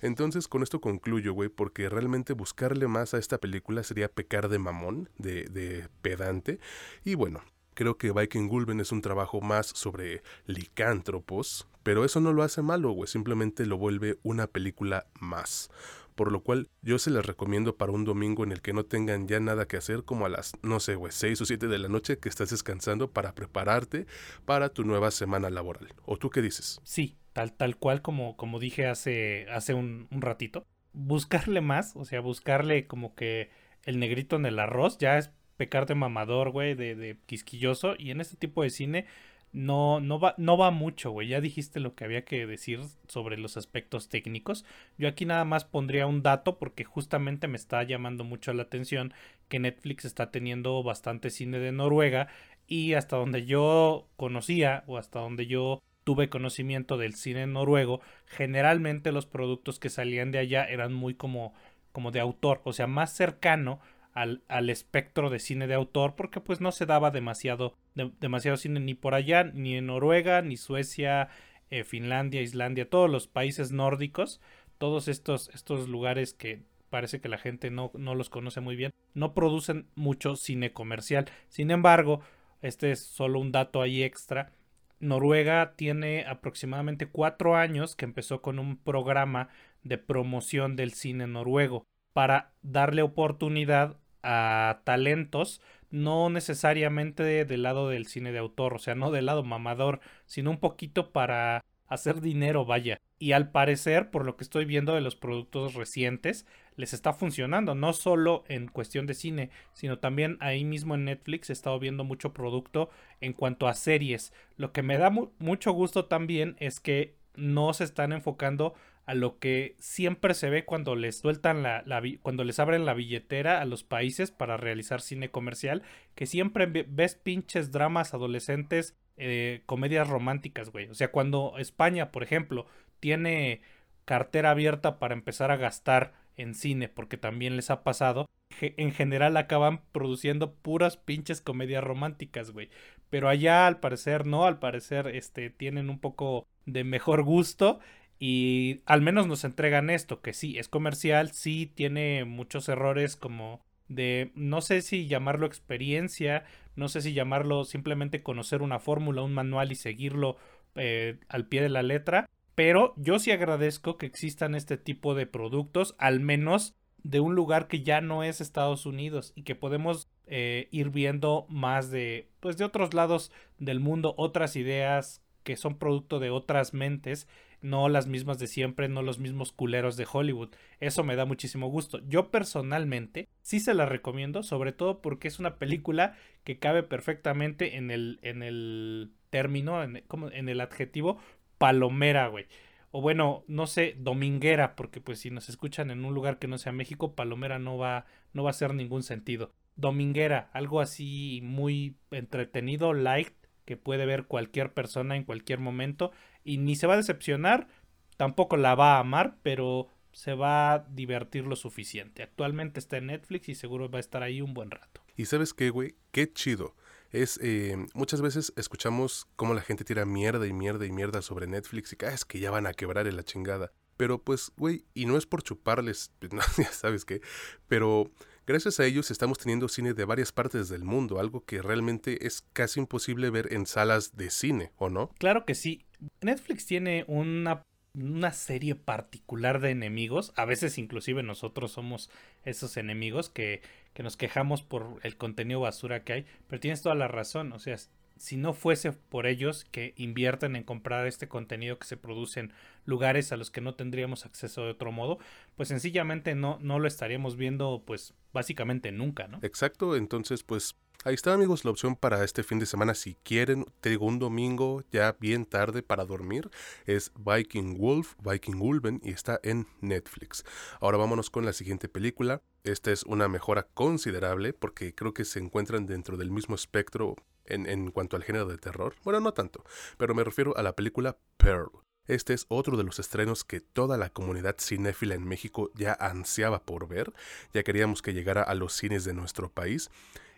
Entonces 0.00 0.46
con 0.46 0.62
esto 0.62 0.80
concluyo, 0.80 1.32
güey, 1.32 1.48
porque 1.48 1.88
realmente 1.88 2.32
buscarle 2.32 2.86
más 2.86 3.12
a 3.12 3.18
esta 3.18 3.38
película 3.38 3.82
sería 3.82 4.08
pecar 4.08 4.48
de 4.50 4.60
mamón, 4.60 5.08
de, 5.18 5.46
de 5.46 5.88
pedante. 6.00 6.60
Y 7.02 7.16
bueno, 7.16 7.42
Creo 7.74 7.96
que 7.96 8.12
Viking 8.12 8.48
Gulben 8.48 8.80
es 8.80 8.92
un 8.92 9.00
trabajo 9.00 9.40
más 9.40 9.66
sobre 9.66 10.22
licántropos, 10.46 11.68
pero 11.82 12.04
eso 12.04 12.20
no 12.20 12.32
lo 12.32 12.42
hace 12.42 12.62
malo, 12.62 12.90
güey, 12.92 13.08
simplemente 13.08 13.66
lo 13.66 13.78
vuelve 13.78 14.18
una 14.22 14.46
película 14.46 15.06
más. 15.18 15.70
Por 16.14 16.32
lo 16.32 16.42
cual 16.42 16.68
yo 16.82 16.98
se 16.98 17.10
las 17.10 17.24
recomiendo 17.24 17.76
para 17.76 17.92
un 17.92 18.04
domingo 18.04 18.44
en 18.44 18.52
el 18.52 18.60
que 18.60 18.74
no 18.74 18.84
tengan 18.84 19.26
ya 19.26 19.40
nada 19.40 19.66
que 19.66 19.78
hacer, 19.78 20.04
como 20.04 20.26
a 20.26 20.28
las, 20.28 20.52
no 20.62 20.78
sé, 20.80 20.94
güey, 20.94 21.12
6 21.12 21.40
o 21.40 21.46
7 21.46 21.68
de 21.68 21.78
la 21.78 21.88
noche 21.88 22.18
que 22.18 22.28
estás 22.28 22.50
descansando 22.50 23.10
para 23.10 23.34
prepararte 23.34 24.06
para 24.44 24.68
tu 24.68 24.84
nueva 24.84 25.10
semana 25.12 25.48
laboral. 25.48 25.88
¿O 26.04 26.18
tú 26.18 26.28
qué 26.28 26.42
dices? 26.42 26.80
Sí, 26.84 27.16
tal, 27.32 27.54
tal 27.54 27.76
cual 27.78 28.02
como, 28.02 28.36
como 28.36 28.58
dije 28.58 28.86
hace, 28.86 29.46
hace 29.50 29.72
un, 29.72 30.08
un 30.10 30.20
ratito. 30.20 30.66
Buscarle 30.92 31.62
más, 31.62 31.94
o 31.96 32.04
sea, 32.04 32.20
buscarle 32.20 32.86
como 32.86 33.14
que 33.14 33.48
el 33.84 33.98
negrito 33.98 34.36
en 34.36 34.44
el 34.44 34.58
arroz 34.58 34.98
ya 34.98 35.16
es 35.16 35.30
pecar 35.60 35.84
de 35.84 35.94
mamador, 35.94 36.52
güey, 36.52 36.74
de, 36.74 36.94
de, 36.94 37.18
quisquilloso. 37.26 37.94
Y 37.98 38.12
en 38.12 38.22
este 38.22 38.38
tipo 38.38 38.62
de 38.62 38.70
cine 38.70 39.04
no, 39.52 40.00
no, 40.00 40.18
va, 40.18 40.34
no 40.38 40.56
va 40.56 40.70
mucho, 40.70 41.10
güey. 41.10 41.28
Ya 41.28 41.42
dijiste 41.42 41.80
lo 41.80 41.94
que 41.94 42.04
había 42.04 42.24
que 42.24 42.46
decir 42.46 42.80
sobre 43.08 43.36
los 43.36 43.58
aspectos 43.58 44.08
técnicos. 44.08 44.64
Yo 44.96 45.06
aquí 45.06 45.26
nada 45.26 45.44
más 45.44 45.66
pondría 45.66 46.06
un 46.06 46.22
dato 46.22 46.56
porque 46.56 46.84
justamente 46.84 47.46
me 47.46 47.58
está 47.58 47.82
llamando 47.82 48.24
mucho 48.24 48.54
la 48.54 48.62
atención 48.62 49.12
que 49.48 49.58
Netflix 49.58 50.06
está 50.06 50.30
teniendo 50.30 50.82
bastante 50.82 51.28
cine 51.28 51.58
de 51.58 51.72
Noruega 51.72 52.28
y 52.66 52.94
hasta 52.94 53.16
donde 53.16 53.44
yo 53.44 54.08
conocía 54.16 54.82
o 54.86 54.96
hasta 54.96 55.20
donde 55.20 55.46
yo 55.46 55.82
tuve 56.04 56.30
conocimiento 56.30 56.96
del 56.96 57.16
cine 57.16 57.46
noruego, 57.46 58.00
generalmente 58.24 59.12
los 59.12 59.26
productos 59.26 59.78
que 59.78 59.90
salían 59.90 60.30
de 60.30 60.38
allá 60.38 60.64
eran 60.64 60.94
muy 60.94 61.12
como, 61.14 61.52
como 61.92 62.12
de 62.12 62.20
autor, 62.20 62.62
o 62.64 62.72
sea, 62.72 62.86
más 62.86 63.14
cercano 63.14 63.78
al, 64.12 64.42
al, 64.48 64.70
espectro 64.70 65.30
de 65.30 65.38
cine 65.38 65.66
de 65.66 65.74
autor 65.74 66.14
porque 66.16 66.40
pues 66.40 66.60
no 66.60 66.72
se 66.72 66.86
daba 66.86 67.10
demasiado, 67.10 67.76
demasiado 67.94 68.56
cine 68.56 68.80
ni 68.80 68.94
por 68.94 69.14
allá, 69.14 69.44
ni 69.44 69.76
en 69.76 69.86
Noruega, 69.86 70.42
ni 70.42 70.56
Suecia, 70.56 71.28
eh, 71.70 71.84
Finlandia, 71.84 72.42
Islandia, 72.42 72.90
todos 72.90 73.08
los 73.08 73.28
países 73.28 73.70
nórdicos, 73.70 74.40
todos 74.78 75.08
estos, 75.08 75.50
estos 75.54 75.88
lugares 75.88 76.34
que 76.34 76.62
parece 76.90 77.20
que 77.20 77.28
la 77.28 77.38
gente 77.38 77.70
no, 77.70 77.92
no 77.94 78.14
los 78.14 78.28
conoce 78.28 78.60
muy 78.60 78.76
bien, 78.76 78.92
no 79.14 79.34
producen 79.34 79.86
mucho 79.94 80.36
cine 80.36 80.72
comercial. 80.72 81.26
Sin 81.48 81.70
embargo, 81.70 82.22
este 82.62 82.90
es 82.90 83.04
solo 83.04 83.38
un 83.38 83.52
dato 83.52 83.80
ahí 83.82 84.02
extra. 84.02 84.52
Noruega 84.98 85.74
tiene 85.76 86.26
aproximadamente 86.26 87.06
cuatro 87.06 87.56
años 87.56 87.94
que 87.94 88.04
empezó 88.04 88.42
con 88.42 88.58
un 88.58 88.76
programa 88.76 89.48
de 89.82 89.96
promoción 89.96 90.76
del 90.76 90.92
cine 90.92 91.26
noruego 91.26 91.86
para 92.12 92.52
darle 92.62 93.02
oportunidad 93.02 93.96
a 94.22 94.80
talentos 94.84 95.60
no 95.90 96.30
necesariamente 96.30 97.44
del 97.44 97.62
lado 97.62 97.88
del 97.88 98.06
cine 98.06 98.32
de 98.32 98.38
autor, 98.38 98.74
o 98.74 98.78
sea, 98.78 98.94
no 98.94 99.10
del 99.10 99.26
lado 99.26 99.42
mamador, 99.42 100.00
sino 100.26 100.50
un 100.50 100.58
poquito 100.58 101.12
para 101.12 101.64
hacer 101.88 102.20
dinero, 102.20 102.64
vaya. 102.64 103.00
Y 103.18 103.32
al 103.32 103.50
parecer, 103.50 104.10
por 104.10 104.24
lo 104.24 104.36
que 104.36 104.44
estoy 104.44 104.64
viendo 104.64 104.94
de 104.94 105.00
los 105.00 105.16
productos 105.16 105.74
recientes, 105.74 106.46
les 106.76 106.94
está 106.94 107.12
funcionando, 107.12 107.74
no 107.74 107.92
solo 107.92 108.44
en 108.48 108.68
cuestión 108.68 109.06
de 109.06 109.14
cine, 109.14 109.50
sino 109.74 109.98
también 109.98 110.38
ahí 110.40 110.64
mismo 110.64 110.94
en 110.94 111.04
Netflix 111.04 111.50
he 111.50 111.52
estado 111.52 111.78
viendo 111.78 112.04
mucho 112.04 112.32
producto 112.32 112.88
en 113.20 113.32
cuanto 113.32 113.66
a 113.66 113.74
series. 113.74 114.32
Lo 114.56 114.72
que 114.72 114.82
me 114.82 114.96
da 114.96 115.10
mucho 115.10 115.72
gusto 115.72 116.06
también 116.06 116.56
es 116.60 116.80
que 116.80 117.16
no 117.34 117.72
se 117.74 117.84
están 117.84 118.12
enfocando 118.12 118.74
a 119.06 119.14
lo 119.14 119.38
que 119.38 119.74
siempre 119.78 120.34
se 120.34 120.50
ve 120.50 120.64
cuando 120.64 120.94
les 120.94 121.18
sueltan 121.18 121.62
la, 121.62 121.84
cuando 122.22 122.44
les 122.44 122.58
abren 122.58 122.84
la 122.84 122.94
billetera 122.94 123.60
a 123.60 123.64
los 123.64 123.82
países 123.82 124.30
para 124.30 124.56
realizar 124.56 125.00
cine 125.00 125.30
comercial, 125.30 125.82
que 126.14 126.26
siempre 126.26 126.66
ves 126.66 127.14
pinches 127.16 127.72
dramas 127.72 128.14
adolescentes, 128.14 128.96
eh, 129.16 129.62
comedias 129.66 130.08
románticas, 130.08 130.70
güey. 130.70 130.88
O 130.88 130.94
sea, 130.94 131.10
cuando 131.10 131.54
España, 131.58 132.12
por 132.12 132.22
ejemplo, 132.22 132.66
tiene 133.00 133.62
cartera 134.04 134.50
abierta 134.52 134.98
para 134.98 135.14
empezar 135.14 135.50
a 135.50 135.56
gastar 135.56 136.14
en 136.36 136.54
cine, 136.54 136.88
porque 136.88 137.16
también 137.16 137.56
les 137.56 137.70
ha 137.70 137.82
pasado, 137.82 138.26
en 138.60 138.92
general 138.92 139.36
acaban 139.36 139.82
produciendo 139.92 140.54
puras 140.54 140.96
pinches 140.96 141.40
comedias 141.40 141.84
románticas, 141.84 142.50
güey. 142.50 142.70
Pero 143.10 143.28
allá 143.28 143.66
al 143.66 143.80
parecer 143.80 144.26
no, 144.26 144.46
al 144.46 144.58
parecer 144.58 145.08
este 145.08 145.50
tienen 145.50 145.90
un 145.90 145.98
poco 145.98 146.46
de 146.66 146.84
mejor 146.84 147.22
gusto 147.22 147.80
y 148.22 148.82
al 148.84 149.00
menos 149.00 149.26
nos 149.26 149.44
entregan 149.44 149.88
esto, 149.88 150.20
que 150.20 150.34
sí, 150.34 150.58
es 150.58 150.68
comercial, 150.68 151.32
sí 151.32 151.72
tiene 151.74 152.26
muchos 152.26 152.68
errores 152.68 153.16
como 153.16 153.64
de, 153.88 154.30
no 154.34 154.60
sé 154.60 154.82
si 154.82 155.08
llamarlo 155.08 155.46
experiencia, 155.46 156.44
no 156.76 156.90
sé 156.90 157.00
si 157.00 157.14
llamarlo 157.14 157.64
simplemente 157.64 158.22
conocer 158.22 158.60
una 158.60 158.78
fórmula, 158.78 159.22
un 159.22 159.32
manual 159.32 159.72
y 159.72 159.74
seguirlo 159.74 160.36
eh, 160.74 161.18
al 161.28 161.46
pie 161.46 161.62
de 161.62 161.70
la 161.70 161.82
letra, 161.82 162.28
pero 162.54 162.92
yo 162.98 163.18
sí 163.18 163.30
agradezco 163.30 163.96
que 163.96 164.04
existan 164.04 164.54
este 164.54 164.76
tipo 164.76 165.14
de 165.14 165.26
productos, 165.26 165.94
al 165.96 166.20
menos 166.20 166.76
de 167.02 167.20
un 167.20 167.34
lugar 167.34 167.68
que 167.68 167.82
ya 167.82 168.02
no 168.02 168.22
es 168.22 168.42
Estados 168.42 168.84
Unidos 168.84 169.32
y 169.34 169.44
que 169.44 169.54
podemos 169.54 170.10
eh, 170.26 170.68
ir 170.70 170.90
viendo 170.90 171.46
más 171.48 171.90
de, 171.90 172.28
pues 172.40 172.58
de 172.58 172.66
otros 172.66 172.92
lados 172.92 173.32
del 173.58 173.80
mundo, 173.80 174.14
otras 174.18 174.56
ideas 174.56 175.22
que 175.42 175.56
son 175.56 175.78
producto 175.78 176.18
de 176.18 176.28
otras 176.28 176.74
mentes, 176.74 177.26
no 177.62 177.88
las 177.88 178.06
mismas 178.06 178.38
de 178.38 178.46
siempre, 178.46 178.88
no 178.88 179.02
los 179.02 179.18
mismos 179.18 179.52
culeros 179.52 179.96
de 179.96 180.06
Hollywood. 180.10 180.50
Eso 180.80 181.04
me 181.04 181.16
da 181.16 181.24
muchísimo 181.24 181.68
gusto. 181.68 182.00
Yo 182.08 182.30
personalmente 182.30 183.28
sí 183.42 183.60
se 183.60 183.74
la 183.74 183.86
recomiendo, 183.86 184.42
sobre 184.42 184.72
todo 184.72 185.02
porque 185.02 185.28
es 185.28 185.38
una 185.38 185.56
película 185.56 186.16
que 186.44 186.58
cabe 186.58 186.82
perfectamente 186.82 187.76
en 187.76 187.90
el, 187.90 188.18
en 188.22 188.42
el 188.42 189.12
término, 189.30 189.82
en, 189.82 190.02
como 190.06 190.30
en 190.30 190.48
el 190.48 190.60
adjetivo 190.60 191.18
palomera, 191.58 192.28
güey. 192.28 192.46
O 192.92 193.00
bueno, 193.00 193.44
no 193.46 193.66
sé, 193.66 193.94
dominguera, 193.98 194.74
porque 194.74 195.00
pues 195.00 195.20
si 195.20 195.30
nos 195.30 195.48
escuchan 195.48 195.90
en 195.90 196.04
un 196.04 196.14
lugar 196.14 196.38
que 196.38 196.48
no 196.48 196.58
sea 196.58 196.72
México, 196.72 197.14
palomera 197.14 197.58
no 197.58 197.78
va, 197.78 198.06
no 198.32 198.42
va 198.42 198.50
a 198.50 198.52
hacer 198.52 198.74
ningún 198.74 199.02
sentido. 199.04 199.52
Dominguera, 199.76 200.50
algo 200.52 200.80
así 200.80 201.40
muy 201.44 201.96
entretenido, 202.10 202.92
light, 202.92 203.32
que 203.64 203.76
puede 203.76 204.06
ver 204.06 204.24
cualquier 204.24 204.72
persona 204.72 205.16
en 205.16 205.22
cualquier 205.22 205.60
momento 205.60 206.10
y 206.44 206.58
ni 206.58 206.76
se 206.76 206.86
va 206.86 206.94
a 206.94 206.98
decepcionar, 206.98 207.68
tampoco 208.16 208.56
la 208.56 208.74
va 208.74 208.96
a 208.96 209.00
amar, 209.00 209.38
pero 209.42 209.88
se 210.12 210.34
va 210.34 210.72
a 210.72 210.78
divertir 210.90 211.46
lo 211.46 211.56
suficiente. 211.56 212.22
Actualmente 212.22 212.80
está 212.80 212.96
en 212.96 213.06
Netflix 213.06 213.48
y 213.48 213.54
seguro 213.54 213.90
va 213.90 213.98
a 213.98 214.00
estar 214.00 214.22
ahí 214.22 214.40
un 214.40 214.54
buen 214.54 214.70
rato. 214.70 215.02
Y 215.16 215.26
sabes 215.26 215.54
qué, 215.54 215.70
güey, 215.70 215.94
qué 216.10 216.32
chido. 216.32 216.74
Es, 217.10 217.38
eh, 217.42 217.76
muchas 217.94 218.20
veces 218.20 218.52
escuchamos 218.56 219.26
cómo 219.36 219.54
la 219.54 219.62
gente 219.62 219.84
tira 219.84 220.04
mierda 220.04 220.46
y 220.46 220.52
mierda 220.52 220.86
y 220.86 220.92
mierda 220.92 221.22
sobre 221.22 221.46
Netflix 221.46 221.92
y 221.92 221.96
que 221.96 222.06
ah, 222.06 222.14
es 222.14 222.24
que 222.24 222.38
ya 222.38 222.50
van 222.50 222.66
a 222.66 222.74
quebrar 222.74 223.06
en 223.06 223.16
la 223.16 223.24
chingada. 223.24 223.72
Pero 223.96 224.22
pues, 224.22 224.52
güey, 224.56 224.84
y 224.94 225.06
no 225.06 225.16
es 225.16 225.26
por 225.26 225.42
chuparles, 225.42 226.12
no, 226.32 226.42
ya 226.56 226.72
sabes 226.72 227.04
qué, 227.04 227.20
pero 227.68 228.10
Gracias 228.50 228.80
a 228.80 228.84
ellos 228.84 229.12
estamos 229.12 229.38
teniendo 229.38 229.68
cine 229.68 229.94
de 229.94 230.04
varias 230.04 230.32
partes 230.32 230.68
del 230.68 230.82
mundo, 230.82 231.20
algo 231.20 231.44
que 231.44 231.62
realmente 231.62 232.26
es 232.26 232.42
casi 232.52 232.80
imposible 232.80 233.30
ver 233.30 233.52
en 233.52 233.64
salas 233.64 234.16
de 234.16 234.28
cine, 234.28 234.72
¿o 234.76 234.88
no? 234.88 235.10
Claro 235.18 235.44
que 235.44 235.54
sí. 235.54 235.84
Netflix 236.20 236.66
tiene 236.66 237.04
una, 237.06 237.62
una 237.94 238.32
serie 238.32 238.74
particular 238.74 239.60
de 239.60 239.70
enemigos, 239.70 240.32
a 240.36 240.44
veces 240.44 240.78
inclusive 240.78 241.22
nosotros 241.22 241.72
somos 241.72 242.10
esos 242.44 242.76
enemigos 242.76 243.30
que, 243.30 243.62
que 243.94 244.02
nos 244.02 244.16
quejamos 244.16 244.62
por 244.62 245.00
el 245.02 245.16
contenido 245.16 245.60
basura 245.60 246.04
que 246.04 246.12
hay, 246.12 246.26
pero 246.48 246.60
tienes 246.60 246.82
toda 246.82 246.94
la 246.94 247.08
razón, 247.08 247.52
o 247.52 247.58
sea, 247.58 247.76
si 248.20 248.36
no 248.36 248.52
fuese 248.52 248.92
por 248.92 249.26
ellos 249.26 249.64
que 249.70 249.94
invierten 249.96 250.54
en 250.54 250.62
comprar 250.62 251.06
este 251.06 251.26
contenido 251.26 251.78
que 251.78 251.86
se 251.86 251.96
produce 251.96 252.40
en 252.40 252.52
lugares 252.84 253.32
a 253.32 253.38
los 253.38 253.50
que 253.50 253.62
no 253.62 253.74
tendríamos 253.74 254.26
acceso 254.26 254.62
de 254.62 254.72
otro 254.72 254.92
modo, 254.92 255.18
pues 255.56 255.70
sencillamente 255.70 256.34
no, 256.34 256.58
no 256.60 256.78
lo 256.78 256.86
estaríamos 256.86 257.36
viendo 257.36 257.82
pues 257.86 258.12
básicamente 258.34 258.92
nunca, 258.92 259.26
¿no? 259.26 259.38
Exacto, 259.40 259.96
entonces 259.96 260.42
pues 260.42 260.76
ahí 261.04 261.14
está 261.14 261.32
amigos 261.32 261.64
la 261.64 261.70
opción 261.70 261.96
para 261.96 262.22
este 262.24 262.42
fin 262.42 262.58
de 262.58 262.66
semana 262.66 262.94
si 262.94 263.14
quieren, 263.14 263.64
te 263.80 263.90
digo 263.90 264.06
un 264.06 264.18
domingo 264.18 264.82
ya 264.90 265.16
bien 265.18 265.46
tarde 265.46 265.82
para 265.82 266.04
dormir, 266.04 266.50
es 266.86 267.12
Viking 267.18 267.78
Wolf, 267.78 268.14
Viking 268.22 268.60
Ulven 268.60 269.00
y 269.02 269.10
está 269.10 269.40
en 269.42 269.66
Netflix. 269.80 270.44
Ahora 270.80 270.98
vámonos 270.98 271.30
con 271.30 271.44
la 271.44 271.52
siguiente 271.52 271.88
película, 271.88 272.42
esta 272.64 272.92
es 272.92 273.04
una 273.04 273.28
mejora 273.28 273.66
considerable 273.74 274.52
porque 274.52 274.94
creo 274.94 275.14
que 275.14 275.24
se 275.24 275.38
encuentran 275.38 275.86
dentro 275.86 276.16
del 276.16 276.30
mismo 276.30 276.54
espectro 276.54 277.16
en, 277.46 277.90
cuanto 277.90 278.16
al 278.16 278.22
género 278.22 278.46
de 278.46 278.58
terror. 278.58 278.94
Bueno, 279.02 279.20
no 279.20 279.32
tanto, 279.32 279.64
pero 279.96 280.14
me 280.14 280.22
refiero 280.22 280.56
a 280.56 280.62
la 280.62 280.76
película 280.76 281.16
Pearl. 281.36 281.70
Este 282.06 282.34
es 282.34 282.46
otro 282.48 282.76
de 282.76 282.84
los 282.84 282.98
estrenos 282.98 283.44
que 283.44 283.60
toda 283.60 283.96
la 283.96 284.10
comunidad 284.10 284.56
cinéfila 284.58 285.14
en 285.14 285.26
México 285.26 285.70
ya 285.74 285.92
ansiaba 285.92 286.60
por 286.62 286.88
ver, 286.88 287.12
ya 287.54 287.62
queríamos 287.62 288.02
que 288.02 288.12
llegara 288.12 288.42
a 288.42 288.54
los 288.54 288.72
cines 288.72 289.04
de 289.04 289.14
nuestro 289.14 289.48
país. 289.48 289.90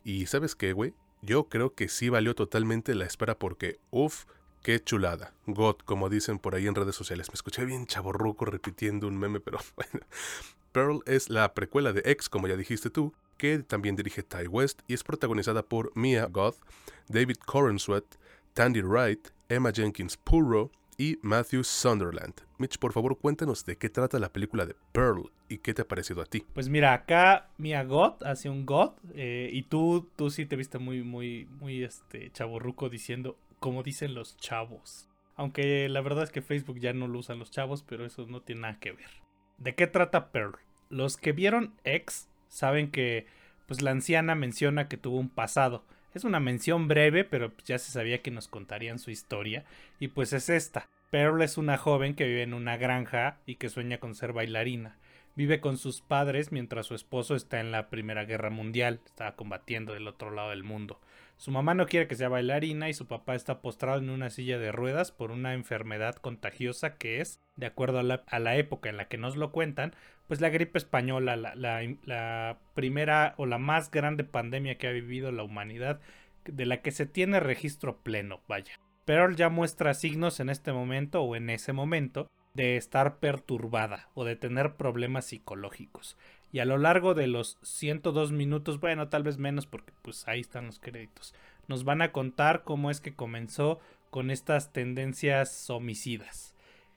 Y 0.05 0.27
sabes 0.27 0.55
qué, 0.55 0.73
güey, 0.73 0.95
yo 1.23 1.49
creo 1.49 1.75
que 1.75 1.89
sí 1.89 2.09
valió 2.09 2.35
totalmente 2.35 2.95
la 2.95 3.05
espera 3.05 3.39
porque, 3.39 3.79
uff, 3.91 4.25
qué 4.63 4.83
chulada. 4.83 5.35
God, 5.47 5.77
como 5.85 6.09
dicen 6.09 6.39
por 6.39 6.55
ahí 6.55 6.67
en 6.67 6.75
redes 6.75 6.97
sociales. 6.97 7.29
Me 7.31 7.35
escuché 7.35 7.65
bien 7.65 7.87
chaborruco 7.87 8.45
repitiendo 8.45 9.07
un 9.07 9.19
meme, 9.19 9.41
pero 9.41 9.59
bueno. 9.77 10.07
Pearl 10.73 11.03
es 11.07 11.29
la 11.29 11.53
precuela 11.53 11.93
de 11.93 12.03
X, 12.05 12.29
como 12.29 12.49
ya 12.49 12.57
dijiste 12.57 12.89
tú, 12.89 13.13
que 13.37 13.59
también 13.59 13.95
dirige 13.95 14.23
Ty 14.23 14.47
West 14.47 14.81
y 14.89 14.95
es 14.95 15.05
protagonizada 15.05 15.63
por 15.63 15.93
Mia 15.95 16.27
Goth, 16.27 16.57
David 17.09 17.37
Corenswet, 17.45 18.07
Tandy 18.55 18.81
Wright, 18.81 19.29
Emma 19.49 19.71
Jenkins 19.71 20.17
Purro 20.17 20.71
y 21.03 21.19
Matthew 21.21 21.65
Sunderland. 21.65 22.35
Mitch, 22.59 22.79
por 22.79 22.93
favor, 22.93 23.19
cuéntanos 23.19 23.67
de 23.67 23.77
qué 23.77 23.89
trata 23.89 24.21
la 24.21 24.33
película 24.33 24.67
de 24.67 24.77
Pearl 24.93 25.33
y 25.49 25.59
qué 25.59 25.75
te 25.75 25.83
ha 25.83 25.89
parecido 25.89 26.23
a 26.23 26.27
ti. 26.27 26.47
Pues 26.55 26.69
mira, 26.69 26.93
acá 26.93 27.51
Mia 27.59 27.83
Goth 27.83 28.23
hace 28.23 28.49
un 28.49 28.65
Goth 28.65 28.97
eh, 29.17 29.51
y 29.53 29.63
tú, 29.63 30.09
tú 30.15 30.31
sí 30.31 30.47
te 30.47 30.55
viste 30.55 30.79
muy, 30.79 31.03
muy, 31.03 31.49
muy 31.59 31.83
este 31.83 32.31
chaborruco 32.31 32.89
diciendo 32.89 33.37
como 33.59 33.83
dicen 33.83 34.15
los 34.15 34.37
chavos. 34.37 35.09
Aunque 35.35 35.89
la 35.89 36.03
verdad 36.03 36.23
es 36.23 36.31
que 36.31 36.41
Facebook 36.41 36.79
ya 36.79 36.93
no 36.93 37.09
lo 37.09 37.19
usan 37.19 37.41
los 37.41 37.51
chavos, 37.51 37.83
pero 37.83 38.07
eso 38.07 38.25
no 38.29 38.41
tiene 38.41 38.61
nada 38.61 38.79
que 38.79 38.93
ver. 38.93 39.11
¿De 39.59 39.75
qué 39.75 39.89
trata 39.89 40.31
Pearl? 40.31 40.55
Los 40.89 41.17
que 41.17 41.33
vieron 41.33 41.75
X 41.83 42.29
saben 42.47 42.93
que 42.93 43.27
pues 43.67 43.83
la 43.83 43.91
anciana 43.91 44.37
menciona 44.37 44.87
que 44.87 44.99
tuvo 44.99 45.19
un 45.19 45.31
pasado. 45.31 45.85
Es 46.15 46.25
una 46.25 46.41
mención 46.41 46.89
breve, 46.89 47.25
pero 47.25 47.53
ya 47.65 47.79
se 47.79 47.91
sabía 47.91 48.21
que 48.23 48.31
nos 48.31 48.49
contarían 48.49 48.99
su 48.99 49.11
historia, 49.11 49.65
y 49.99 50.09
pues 50.09 50.33
es 50.33 50.49
esta. 50.49 50.89
Pearl 51.11 51.43
es 51.43 51.59
una 51.59 51.79
joven 51.79 52.15
que 52.15 52.27
vive 52.27 52.43
en 52.43 52.55
una 52.55 52.77
granja 52.77 53.39
y 53.47 53.57
que 53.57 53.69
sueña 53.69 53.99
con 53.99 54.15
ser 54.15 54.33
bailarina. 54.33 54.97
Vive 55.35 55.61
con 55.61 55.79
sus 55.79 56.03
padres 56.03 56.53
mientras 56.53 56.87
su 56.87 56.95
esposo 56.95 57.35
está 57.35 57.61
en 57.61 57.73
la 57.73 57.89
Primera 57.89 58.25
Guerra 58.25 58.51
Mundial, 58.51 59.01
estaba 59.07 59.35
combatiendo 59.35 59.95
del 59.95 60.09
otro 60.09 60.31
lado 60.31 60.51
del 60.51 60.63
mundo. 60.63 61.01
Su 61.37 61.51
mamá 61.51 61.75
no 61.75 61.87
quiere 61.87 62.07
que 62.07 62.15
sea 62.15 62.29
bailarina 62.29 62.89
y 62.89 62.95
su 62.95 63.07
papá 63.07 63.35
está 63.35 63.61
postrado 63.61 63.99
en 63.99 64.11
una 64.11 64.31
silla 64.31 64.59
de 64.59 64.71
ruedas 64.71 65.11
por 65.11 65.33
una 65.33 65.55
enfermedad 65.55 66.15
contagiosa 66.15 66.95
que 66.95 67.21
es, 67.21 67.41
de 67.57 67.67
acuerdo 67.67 67.99
a 67.99 68.39
la, 68.39 68.57
época 68.57 68.89
en 68.89 68.97
la 68.97 69.09
que 69.09 69.19
nos 69.19 69.37
lo 69.37 69.51
cuentan, 69.51 69.95
pues 70.29 70.41
la 70.41 70.51
gripe 70.51 70.79
española, 70.79 71.37
la, 71.37 71.55
la, 71.57 72.59
primera 72.75 73.35
o 73.39 73.47
la 73.47 73.59
más 73.59 73.91
grande 73.91 74.25
pandemia 74.25 74.79
que 74.79 74.87
ha 74.87 74.93
vivido 74.93 75.33
la 75.33 75.43
humanidad, 75.43 76.01
de 76.45 76.67
la 76.67 76.81
que 76.81 76.93
se 76.93 77.07
tiene 77.07 77.41
registro 77.41 77.99
pleno, 77.99 78.41
vaya. 78.49 78.75
Pero 79.05 79.31
ya 79.33 79.49
muestra 79.49 79.95
signos 79.95 80.39
en 80.39 80.49
este 80.49 80.73
momento 80.73 81.23
o 81.23 81.35
en 81.35 81.51
ese 81.51 81.73
momento 81.73 82.29
de 82.55 82.77
estar 82.77 83.19
perturbada 83.19 84.11
o 84.15 84.25
de 84.25 84.37
tener 84.37 84.75
problemas 84.77 85.27
psicológicos. 85.27 86.17
Y 86.53 86.59
a 86.59 86.67
lo 86.67 86.77
largo 86.77 87.15
de 87.15 87.27
los 87.27 87.59
102 87.63 88.31
minutos, 88.31 88.79
bueno, 88.79 89.09
tal 89.09 89.23
vez 89.23 89.39
menos 89.39 89.67
porque 89.67 89.93
pues 90.03 90.29
ahí 90.29 90.41
están 90.41 90.67
los 90.67 90.79
créditos, 90.79 91.35
nos 91.67 91.85
van 91.85 92.03
a 92.03 92.13
contar 92.13 92.63
cómo 92.63 92.91
es 92.91 93.01
que 93.01 93.15
comenzó 93.15 93.81
con 94.11 94.31
estas 94.31 94.73
tendencias 94.73 95.71
homicidas. 95.71 96.55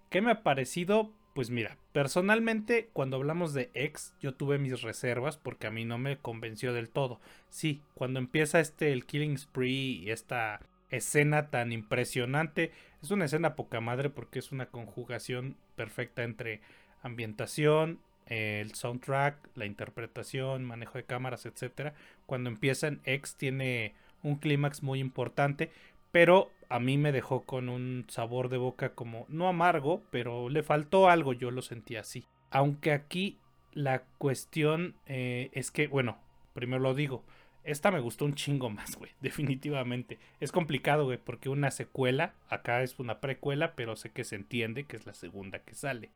¿Qué 0.09 0.21
me 0.21 0.31
ha 0.31 0.43
parecido? 0.43 1.13
Pues 1.33 1.49
mira, 1.49 1.77
personalmente 1.93 2.89
cuando 2.93 3.17
hablamos 3.17 3.53
de 3.53 3.71
X 3.73 4.13
yo 4.21 4.33
tuve 4.33 4.57
mis 4.57 4.81
reservas 4.81 5.37
porque 5.37 5.67
a 5.67 5.71
mí 5.71 5.85
no 5.85 5.97
me 5.97 6.17
convenció 6.17 6.73
del 6.73 6.89
todo. 6.89 7.21
Sí, 7.49 7.81
cuando 7.93 8.19
empieza 8.19 8.59
este 8.59 8.91
el 8.91 9.05
Killing 9.05 9.37
Spree 9.37 10.03
y 10.03 10.11
esta 10.11 10.59
escena 10.89 11.49
tan 11.49 11.71
impresionante, 11.71 12.71
es 13.01 13.11
una 13.11 13.25
escena 13.25 13.55
poca 13.55 13.81
madre 13.81 14.09
porque 14.09 14.39
es 14.39 14.51
una 14.51 14.67
conjugación 14.67 15.57
perfecta 15.75 16.23
entre 16.23 16.61
ambientación, 17.01 17.99
el 18.27 18.73
soundtrack, 18.73 19.49
la 19.55 19.65
interpretación, 19.65 20.63
manejo 20.63 20.97
de 20.97 21.05
cámaras, 21.05 21.45
etc. 21.45 21.93
Cuando 22.25 22.49
empieza 22.49 22.87
en 22.87 23.01
X 23.05 23.35
tiene 23.35 23.93
un 24.23 24.35
clímax 24.37 24.83
muy 24.83 24.99
importante, 24.99 25.71
pero 26.11 26.51
a 26.69 26.79
mí 26.79 26.97
me 26.97 27.11
dejó 27.11 27.43
con 27.43 27.69
un 27.69 28.05
sabor 28.07 28.49
de 28.49 28.57
boca 28.57 28.95
como 28.95 29.25
no 29.29 29.47
amargo, 29.47 30.03
pero 30.11 30.49
le 30.49 30.63
faltó 30.63 31.09
algo, 31.09 31.33
yo 31.33 31.51
lo 31.51 31.61
sentí 31.61 31.95
así. 31.95 32.25
Aunque 32.49 32.91
aquí 32.91 33.37
la 33.73 34.03
cuestión 34.17 34.95
eh, 35.05 35.49
es 35.53 35.71
que, 35.71 35.87
bueno, 35.87 36.17
primero 36.53 36.81
lo 36.81 36.95
digo, 36.95 37.23
esta 37.63 37.91
me 37.91 37.99
gustó 37.99 38.25
un 38.25 38.35
chingo 38.35 38.69
más, 38.71 38.95
güey, 38.95 39.11
definitivamente. 39.21 40.19
Es 40.39 40.51
complicado, 40.51 41.05
güey, 41.05 41.17
porque 41.17 41.49
una 41.49 41.71
secuela, 41.71 42.33
acá 42.47 42.81
es 42.81 42.99
una 42.99 43.19
precuela, 43.19 43.75
pero 43.75 43.95
sé 43.95 44.11
que 44.11 44.23
se 44.23 44.35
entiende 44.35 44.85
que 44.85 44.95
es 44.95 45.05
la 45.05 45.13
segunda 45.13 45.59
que 45.59 45.75
sale. 45.75 46.11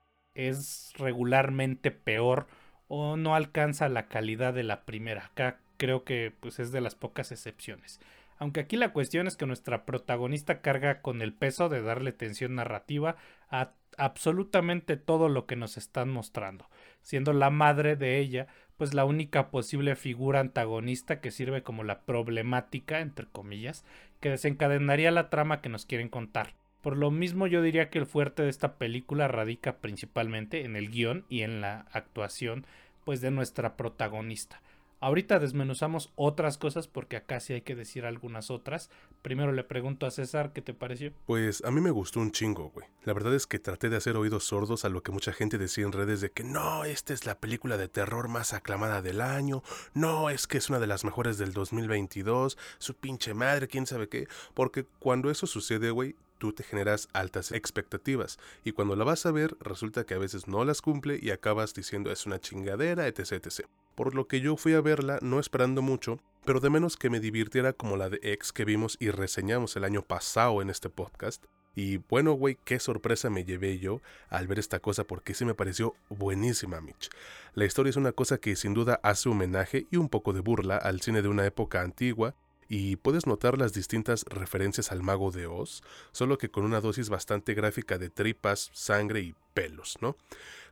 Es 0.47 0.93
regularmente 0.97 1.91
peor 1.91 2.47
o 2.87 3.17
no 3.17 3.35
alcanza 3.35 3.89
la 3.89 4.07
calidad 4.07 4.53
de 4.53 4.63
la 4.63 4.85
primera. 4.85 5.25
Acá 5.25 5.59
creo 5.77 6.03
que 6.03 6.33
pues 6.39 6.59
es 6.59 6.71
de 6.71 6.79
las 6.79 6.95
pocas 6.95 7.31
excepciones. 7.31 7.99
Aunque 8.37 8.61
aquí 8.61 8.77
la 8.77 8.93
cuestión 8.93 9.27
es 9.27 9.35
que 9.35 9.45
nuestra 9.45 9.85
protagonista 9.85 10.61
carga 10.61 11.01
con 11.01 11.21
el 11.21 11.33
peso 11.33 11.67
de 11.67 11.81
darle 11.81 12.13
tensión 12.13 12.55
narrativa 12.55 13.17
a 13.49 13.73
absolutamente 13.97 14.95
todo 14.95 15.27
lo 15.27 15.45
que 15.45 15.57
nos 15.57 15.75
están 15.75 16.09
mostrando, 16.09 16.69
siendo 17.01 17.33
la 17.33 17.49
madre 17.49 17.97
de 17.97 18.17
ella 18.19 18.47
pues 18.77 18.93
la 18.93 19.03
única 19.03 19.51
posible 19.51 19.97
figura 19.97 20.39
antagonista 20.39 21.19
que 21.19 21.31
sirve 21.31 21.63
como 21.63 21.83
la 21.83 22.03
problemática, 22.03 23.01
entre 23.01 23.25
comillas, 23.25 23.83
que 24.21 24.29
desencadenaría 24.29 25.11
la 25.11 25.29
trama 25.29 25.59
que 25.59 25.67
nos 25.67 25.85
quieren 25.85 26.07
contar. 26.07 26.53
Por 26.81 26.97
lo 26.97 27.11
mismo 27.11 27.47
yo 27.47 27.61
diría 27.61 27.89
que 27.89 27.99
el 27.99 28.05
fuerte 28.05 28.43
de 28.43 28.49
esta 28.49 28.77
película 28.77 29.27
radica 29.27 29.77
principalmente 29.77 30.63
en 30.63 30.75
el 30.75 30.89
guion 30.89 31.25
y 31.29 31.41
en 31.41 31.61
la 31.61 31.87
actuación 31.91 32.65
pues 33.03 33.21
de 33.21 33.31
nuestra 33.31 33.75
protagonista. 33.75 34.61
Ahorita 35.01 35.39
desmenuzamos 35.39 36.11
otras 36.15 36.57
cosas 36.57 36.89
porque 36.89 37.15
acá 37.15 37.39
sí 37.39 37.53
hay 37.53 37.61
que 37.61 37.75
decir 37.75 38.05
algunas 38.05 38.51
otras. 38.51 38.89
Primero 39.21 39.53
le 39.53 39.63
pregunto 39.63 40.05
a 40.05 40.11
César 40.11 40.51
qué 40.51 40.61
te 40.61 40.73
pareció. 40.73 41.13
Pues 41.25 41.63
a 41.63 41.71
mí 41.71 41.79
me 41.79 41.91
gustó 41.91 42.19
un 42.19 42.33
chingo, 42.33 42.69
güey. 42.71 42.85
La 43.05 43.13
verdad 43.13 43.33
es 43.33 43.47
que 43.47 43.59
traté 43.59 43.89
de 43.89 43.95
hacer 43.95 44.17
oídos 44.17 44.43
sordos 44.43 44.83
a 44.83 44.89
lo 44.89 45.01
que 45.01 45.13
mucha 45.13 45.31
gente 45.31 45.57
decía 45.57 45.85
en 45.85 45.93
redes 45.93 46.19
de 46.19 46.31
que 46.31 46.43
no, 46.43 46.83
esta 46.83 47.13
es 47.13 47.25
la 47.25 47.39
película 47.39 47.77
de 47.77 47.87
terror 47.87 48.27
más 48.27 48.51
aclamada 48.53 49.01
del 49.01 49.21
año. 49.21 49.63
No, 49.93 50.29
es 50.29 50.47
que 50.47 50.57
es 50.57 50.69
una 50.69 50.79
de 50.79 50.87
las 50.87 51.05
mejores 51.05 51.37
del 51.37 51.53
2022. 51.53 52.57
Su 52.77 52.93
pinche 52.95 53.33
madre, 53.33 53.69
quién 53.69 53.87
sabe 53.87 54.09
qué. 54.09 54.27
Porque 54.53 54.85
cuando 54.99 55.31
eso 55.31 55.47
sucede, 55.47 55.91
güey, 55.91 56.17
tú 56.39 56.53
te 56.53 56.63
generas 56.63 57.07
altas 57.13 57.51
expectativas 57.51 58.39
y 58.63 58.71
cuando 58.71 58.95
la 58.95 59.03
vas 59.03 59.27
a 59.27 59.31
ver 59.31 59.55
resulta 59.59 60.05
que 60.05 60.15
a 60.15 60.19
veces 60.19 60.47
no 60.47 60.65
las 60.65 60.81
cumple 60.81 61.19
y 61.21 61.29
acabas 61.29 61.75
diciendo 61.75 62.11
es 62.11 62.25
una 62.25 62.39
chingadera, 62.39 63.07
etc. 63.07 63.33
etc 63.33 63.67
por 63.99 64.15
lo 64.15 64.29
que 64.29 64.39
yo 64.39 64.55
fui 64.55 64.75
a 64.75 64.79
verla 64.79 65.19
no 65.21 65.41
esperando 65.41 65.81
mucho, 65.81 66.21
pero 66.45 66.61
de 66.61 66.69
menos 66.69 66.95
que 66.95 67.09
me 67.09 67.19
divirtiera 67.19 67.73
como 67.73 67.97
la 67.97 68.09
de 68.09 68.21
X 68.23 68.53
que 68.53 68.63
vimos 68.63 68.95
y 68.97 69.11
reseñamos 69.11 69.75
el 69.75 69.83
año 69.83 70.03
pasado 70.03 70.61
en 70.61 70.69
este 70.69 70.89
podcast. 70.89 71.43
Y 71.75 71.97
bueno, 71.97 72.31
güey, 72.31 72.57
qué 72.63 72.79
sorpresa 72.79 73.29
me 73.29 73.43
llevé 73.43 73.77
yo 73.77 73.99
al 74.29 74.47
ver 74.47 74.57
esta 74.57 74.79
cosa 74.79 75.03
porque 75.03 75.33
sí 75.33 75.43
me 75.43 75.53
pareció 75.53 75.95
buenísima, 76.07 76.79
Mitch. 76.79 77.09
La 77.55 77.65
historia 77.65 77.89
es 77.89 77.97
una 77.97 78.13
cosa 78.13 78.37
que 78.37 78.55
sin 78.55 78.73
duda 78.73 79.01
hace 79.03 79.27
homenaje 79.27 79.85
y 79.91 79.97
un 79.97 80.07
poco 80.07 80.31
de 80.31 80.39
burla 80.39 80.77
al 80.77 81.01
cine 81.01 81.21
de 81.21 81.27
una 81.27 81.45
época 81.45 81.81
antigua, 81.81 82.35
y 82.69 82.95
puedes 82.95 83.27
notar 83.27 83.57
las 83.57 83.73
distintas 83.73 84.23
referencias 84.29 84.91
al 84.91 85.03
mago 85.03 85.31
de 85.31 85.47
Oz, 85.47 85.81
solo 86.11 86.37
que 86.37 86.49
con 86.49 86.63
una 86.63 86.79
dosis 86.79 87.09
bastante 87.09 87.55
gráfica 87.55 87.97
de 87.97 88.09
tripas, 88.09 88.69
sangre 88.73 89.21
y 89.21 89.35
pelos, 89.53 89.97
¿no? 89.99 90.15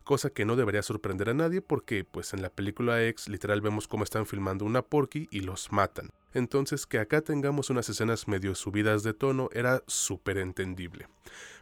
cosa 0.07 0.29
que 0.29 0.45
no 0.45 0.55
debería 0.55 0.81
sorprender 0.83 1.29
a 1.29 1.33
nadie 1.33 1.61
porque 1.61 2.05
pues 2.05 2.33
en 2.33 2.41
la 2.41 2.49
película 2.49 3.05
X 3.07 3.27
literal 3.27 3.59
vemos 3.59 3.89
cómo 3.89 4.05
están 4.05 4.25
filmando 4.25 4.63
una 4.63 4.81
porky 4.81 5.27
y 5.31 5.41
los 5.41 5.73
matan. 5.73 6.11
Entonces 6.33 6.85
que 6.85 6.99
acá 6.99 7.19
tengamos 7.19 7.69
unas 7.69 7.89
escenas 7.89 8.25
medio 8.25 8.55
subidas 8.55 9.03
de 9.03 9.13
tono 9.13 9.49
era 9.51 9.83
súper 9.85 10.37
entendible. 10.37 11.09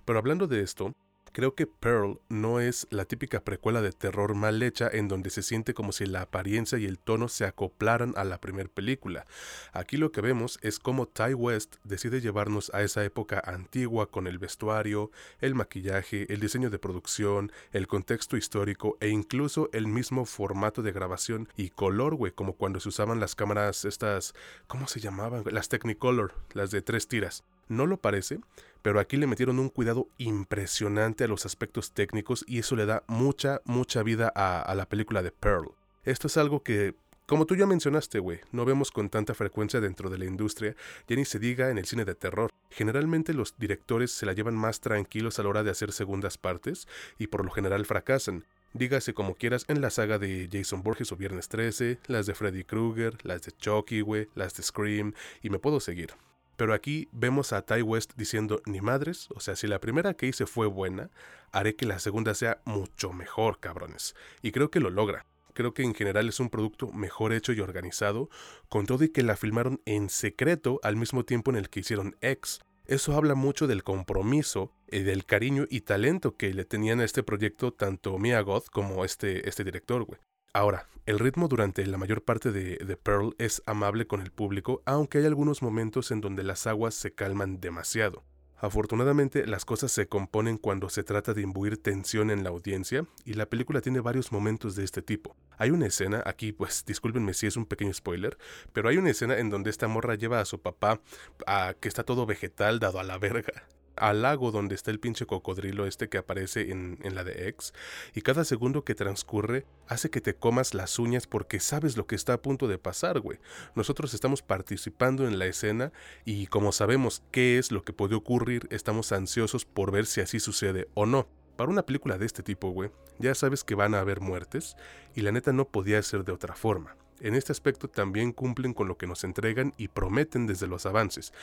Pero 0.05 0.19
hablando 0.19 0.45
de 0.45 0.61
esto, 0.61 0.93
Creo 1.35 1.53
que 1.53 1.67
Pearl 1.67 2.21
no 2.29 2.61
es 2.61 2.87
la 2.91 3.03
típica 3.03 3.43
precuela 3.43 3.81
de 3.81 3.91
terror 3.91 4.35
mal 4.35 4.63
hecha 4.63 4.87
en 4.89 5.09
donde 5.09 5.29
se 5.29 5.43
siente 5.43 5.73
como 5.73 5.91
si 5.91 6.05
la 6.05 6.21
apariencia 6.21 6.77
y 6.77 6.85
el 6.85 6.97
tono 6.97 7.27
se 7.27 7.43
acoplaran 7.43 8.13
a 8.15 8.23
la 8.23 8.39
primera 8.39 8.69
película. 8.69 9.25
Aquí 9.73 9.97
lo 9.97 10.13
que 10.13 10.21
vemos 10.21 10.57
es 10.61 10.79
cómo 10.79 11.09
Ty 11.09 11.33
West 11.33 11.75
decide 11.83 12.21
llevarnos 12.21 12.73
a 12.73 12.83
esa 12.83 13.03
época 13.03 13.43
antigua 13.45 14.09
con 14.09 14.27
el 14.27 14.37
vestuario, 14.37 15.11
el 15.41 15.55
maquillaje, 15.55 16.25
el 16.31 16.39
diseño 16.39 16.69
de 16.69 16.79
producción, 16.79 17.51
el 17.73 17.87
contexto 17.87 18.37
histórico 18.37 18.95
e 19.01 19.09
incluso 19.09 19.69
el 19.73 19.87
mismo 19.87 20.23
formato 20.23 20.83
de 20.83 20.93
grabación 20.93 21.49
y 21.57 21.69
color, 21.69 22.15
güey, 22.15 22.31
como 22.31 22.53
cuando 22.53 22.79
se 22.79 22.87
usaban 22.87 23.19
las 23.19 23.35
cámaras 23.35 23.83
estas, 23.83 24.35
¿cómo 24.67 24.87
se 24.87 25.01
llamaban? 25.01 25.43
Las 25.51 25.67
Technicolor, 25.67 26.33
las 26.53 26.71
de 26.71 26.81
tres 26.81 27.09
tiras. 27.09 27.43
No 27.67 27.87
lo 27.87 27.97
parece, 27.97 28.39
pero 28.85 28.99
aquí 28.99 29.17
le 29.17 29.25
metieron 29.25 29.57
un 29.57 29.69
cuidado 29.69 30.09
impresionante 30.19 31.23
a 31.23 31.27
los 31.27 31.47
aspectos 31.47 31.91
técnicos 31.91 32.45
y 32.47 32.59
eso 32.59 32.75
le 32.75 32.85
da 32.85 33.03
mucha, 33.07 33.59
mucha 33.65 34.03
vida 34.03 34.31
a, 34.35 34.75
la 34.75 34.87
película 34.87 35.23
de 35.23 35.31
Pearl. 35.31 35.71
Esto 36.03 36.27
es 36.27 36.37
algo 36.37 36.61
que, 36.61 36.93
como 37.25 37.47
tú 37.47 37.55
ya 37.55 37.65
mencionaste, 37.65 38.19
güey, 38.19 38.41
no 38.51 38.63
vemos 38.63 38.91
con 38.91 39.09
tanta 39.09 39.33
frecuencia 39.33 39.81
dentro 39.81 40.11
de 40.11 40.19
la 40.19 40.25
industria, 40.25 40.75
ya 41.07 41.15
ni 41.15 41.25
se 41.25 41.39
diga 41.39 41.71
en 41.71 41.79
el 41.79 41.85
cine 41.85 42.05
de 42.05 42.13
terror. 42.13 42.51
Generalmente 42.69 43.33
los 43.33 43.57
directores 43.57 44.11
se 44.11 44.27
la 44.27 44.33
llevan 44.33 44.55
más 44.55 44.81
tranquilos 44.81 45.39
a 45.39 45.41
la 45.41 45.49
hora 45.49 45.63
de 45.63 45.71
hacer 45.71 45.91
segundas 45.91 46.37
partes 46.37 46.87
y 47.17 47.25
por 47.25 47.43
lo 47.43 47.49
general 47.49 47.87
fracasan. 47.87 48.45
Dígase 48.73 49.15
como 49.15 49.33
quieras 49.33 49.65
en 49.67 49.81
la 49.81 49.89
saga 49.89 50.19
de 50.19 50.47
Jason 50.51 50.83
Borges 50.83 51.11
o 51.11 51.15
Viernes 51.15 51.49
13, 51.49 52.01
las 52.05 52.27
de 52.27 52.35
Freddy 52.35 52.63
Krueger, 52.63 53.17
las 53.23 53.41
de 53.41 53.51
Chucky, 53.51 54.01
güey, 54.01 54.27
las 54.35 54.53
de 54.53 54.61
Scream, 54.61 55.15
y 55.41 55.49
me 55.49 55.57
puedo 55.57 55.79
seguir. 55.79 56.13
Pero 56.55 56.73
aquí 56.73 57.09
vemos 57.11 57.53
a 57.53 57.63
Ty 57.63 57.81
West 57.81 58.13
diciendo, 58.15 58.61
ni 58.65 58.81
madres, 58.81 59.27
o 59.35 59.39
sea, 59.39 59.55
si 59.55 59.67
la 59.67 59.79
primera 59.79 60.13
que 60.13 60.27
hice 60.27 60.45
fue 60.45 60.67
buena, 60.67 61.09
haré 61.51 61.75
que 61.75 61.85
la 61.85 61.99
segunda 61.99 62.33
sea 62.33 62.61
mucho 62.65 63.11
mejor, 63.11 63.59
cabrones. 63.59 64.15
Y 64.41 64.51
creo 64.51 64.71
que 64.71 64.79
lo 64.79 64.89
logra. 64.89 65.25
Creo 65.53 65.73
que 65.73 65.83
en 65.83 65.95
general 65.95 66.27
es 66.27 66.39
un 66.39 66.49
producto 66.49 66.91
mejor 66.91 67.31
hecho 67.31 67.53
y 67.53 67.61
organizado, 67.61 68.29
con 68.67 68.85
todo 68.85 69.03
y 69.05 69.09
que 69.09 69.23
la 69.23 69.37
filmaron 69.37 69.81
en 69.85 70.09
secreto 70.09 70.79
al 70.83 70.97
mismo 70.97 71.23
tiempo 71.23 71.51
en 71.51 71.57
el 71.57 71.69
que 71.69 71.79
hicieron 71.79 72.17
X. 72.21 72.59
Eso 72.85 73.15
habla 73.15 73.35
mucho 73.35 73.65
del 73.65 73.83
compromiso 73.83 74.71
y 74.91 74.99
del 74.99 75.25
cariño 75.25 75.65
y 75.69 75.81
talento 75.81 76.35
que 76.35 76.53
le 76.53 76.65
tenían 76.65 76.99
a 76.99 77.05
este 77.05 77.23
proyecto 77.23 77.73
tanto 77.73 78.17
Mia 78.19 78.41
Goth 78.41 78.67
como 78.69 79.05
este, 79.05 79.47
este 79.47 79.63
director, 79.63 80.03
güey. 80.03 80.19
Ahora, 80.55 80.87
el 81.05 81.19
ritmo 81.19 81.49
durante 81.49 81.85
la 81.85 81.97
mayor 81.97 82.23
parte 82.23 82.53
de, 82.53 82.77
The 82.77 82.95
Pearl 82.95 83.35
es 83.39 83.61
amable 83.65 84.07
con 84.07 84.21
el 84.21 84.31
público, 84.31 84.81
aunque 84.85 85.17
hay 85.17 85.25
algunos 85.25 85.61
momentos 85.61 86.11
en 86.11 86.21
donde 86.21 86.43
las 86.43 86.65
aguas 86.65 86.95
se 86.95 87.13
calman 87.13 87.59
demasiado. 87.59 88.23
Afortunadamente, 88.55 89.45
las 89.47 89.65
cosas 89.65 89.91
se 89.91 90.07
componen 90.07 90.57
cuando 90.57 90.87
se 90.87 91.03
trata 91.03 91.33
de 91.33 91.41
imbuir 91.41 91.75
tensión 91.75 92.31
en 92.31 92.45
la 92.45 92.51
audiencia, 92.51 93.05
y 93.25 93.33
la 93.33 93.47
película 93.47 93.81
tiene 93.81 93.99
varios 93.99 94.31
momentos 94.31 94.77
de 94.77 94.85
este 94.85 95.01
tipo. 95.01 95.35
Hay 95.57 95.71
una 95.71 95.87
escena, 95.87 96.23
aquí 96.25 96.53
pues 96.53 96.85
discúlpenme 96.85 97.33
si 97.33 97.47
es 97.47 97.57
un 97.57 97.65
pequeño 97.65 97.93
spoiler, 97.93 98.37
pero 98.71 98.87
hay 98.87 98.95
una 98.95 99.09
escena 99.09 99.37
en 99.37 99.49
donde 99.49 99.71
esta 99.71 99.89
morra 99.89 100.15
lleva 100.15 100.39
a 100.39 100.45
su 100.45 100.61
papá, 100.61 101.01
a, 101.47 101.73
que 101.77 101.89
está 101.89 102.05
todo 102.05 102.25
vegetal, 102.25 102.79
dado 102.79 103.01
a 103.01 103.03
la 103.03 103.17
verga, 103.17 103.67
al 103.97 104.21
lago 104.21 104.51
donde 104.51 104.75
está 104.75 104.91
el 104.91 104.99
pinche 104.99 105.25
cocodrilo 105.25 105.85
este 105.85 106.09
que 106.09 106.17
aparece 106.17 106.71
en, 106.71 106.99
en, 107.03 107.15
la 107.15 107.23
de 107.23 107.47
X, 107.49 107.73
y 108.13 108.21
cada 108.21 108.45
segundo 108.45 108.83
que 108.83 108.95
transcurre 108.95 109.65
hace 109.87 110.09
que 110.09 110.21
te 110.21 110.35
comas 110.35 110.73
las 110.73 110.99
uñas 110.99 111.27
porque 111.27 111.59
sabes 111.59 111.97
lo 111.97 112.07
que 112.07 112.15
está 112.15 112.33
a 112.33 112.41
punto 112.41 112.67
de 112.67 112.77
pasar, 112.77 113.19
güey. 113.19 113.39
Nosotros 113.75 114.13
estamos 114.13 114.41
participando 114.41 115.27
en 115.27 115.39
la 115.39 115.45
escena 115.45 115.91
y 116.25 116.47
como 116.47 116.71
sabemos 116.71 117.23
qué 117.31 117.57
es 117.57 117.71
lo 117.71 117.83
que 117.83 117.93
puede 117.93 118.15
ocurrir, 118.15 118.67
estamos 118.71 119.11
ansiosos 119.11 119.65
por 119.65 119.91
ver 119.91 120.05
si 120.05 120.21
así 120.21 120.39
sucede 120.39 120.87
o 120.93 121.05
no. 121.05 121.27
Para 121.55 121.71
una 121.71 121.85
película 121.85 122.17
de 122.17 122.25
este 122.25 122.43
tipo, 122.43 122.69
güey, 122.71 122.91
ya 123.17 123.33
sabes 123.33 123.63
que 123.63 123.75
van 123.75 123.95
a 123.95 123.99
haber 123.99 124.19
muertes 124.19 124.75
y 125.15 125.21
la 125.21 125.31
neta 125.31 125.53
no 125.53 125.65
podía 125.65 126.01
ser 126.01 126.25
de 126.25 126.33
otra 126.33 126.55
forma. 126.55 126.97
En 127.21 127.33
este 127.33 127.51
aspecto 127.51 127.87
también 127.87 128.33
cumplen 128.33 128.73
con 128.73 128.87
lo 128.87 128.97
que 128.97 129.07
nos 129.07 129.23
entregan 129.23 129.73
y 129.77 129.87
prometen 129.87 130.47
desde 130.47 130.67
los 130.67 130.85
avances. 130.85 131.33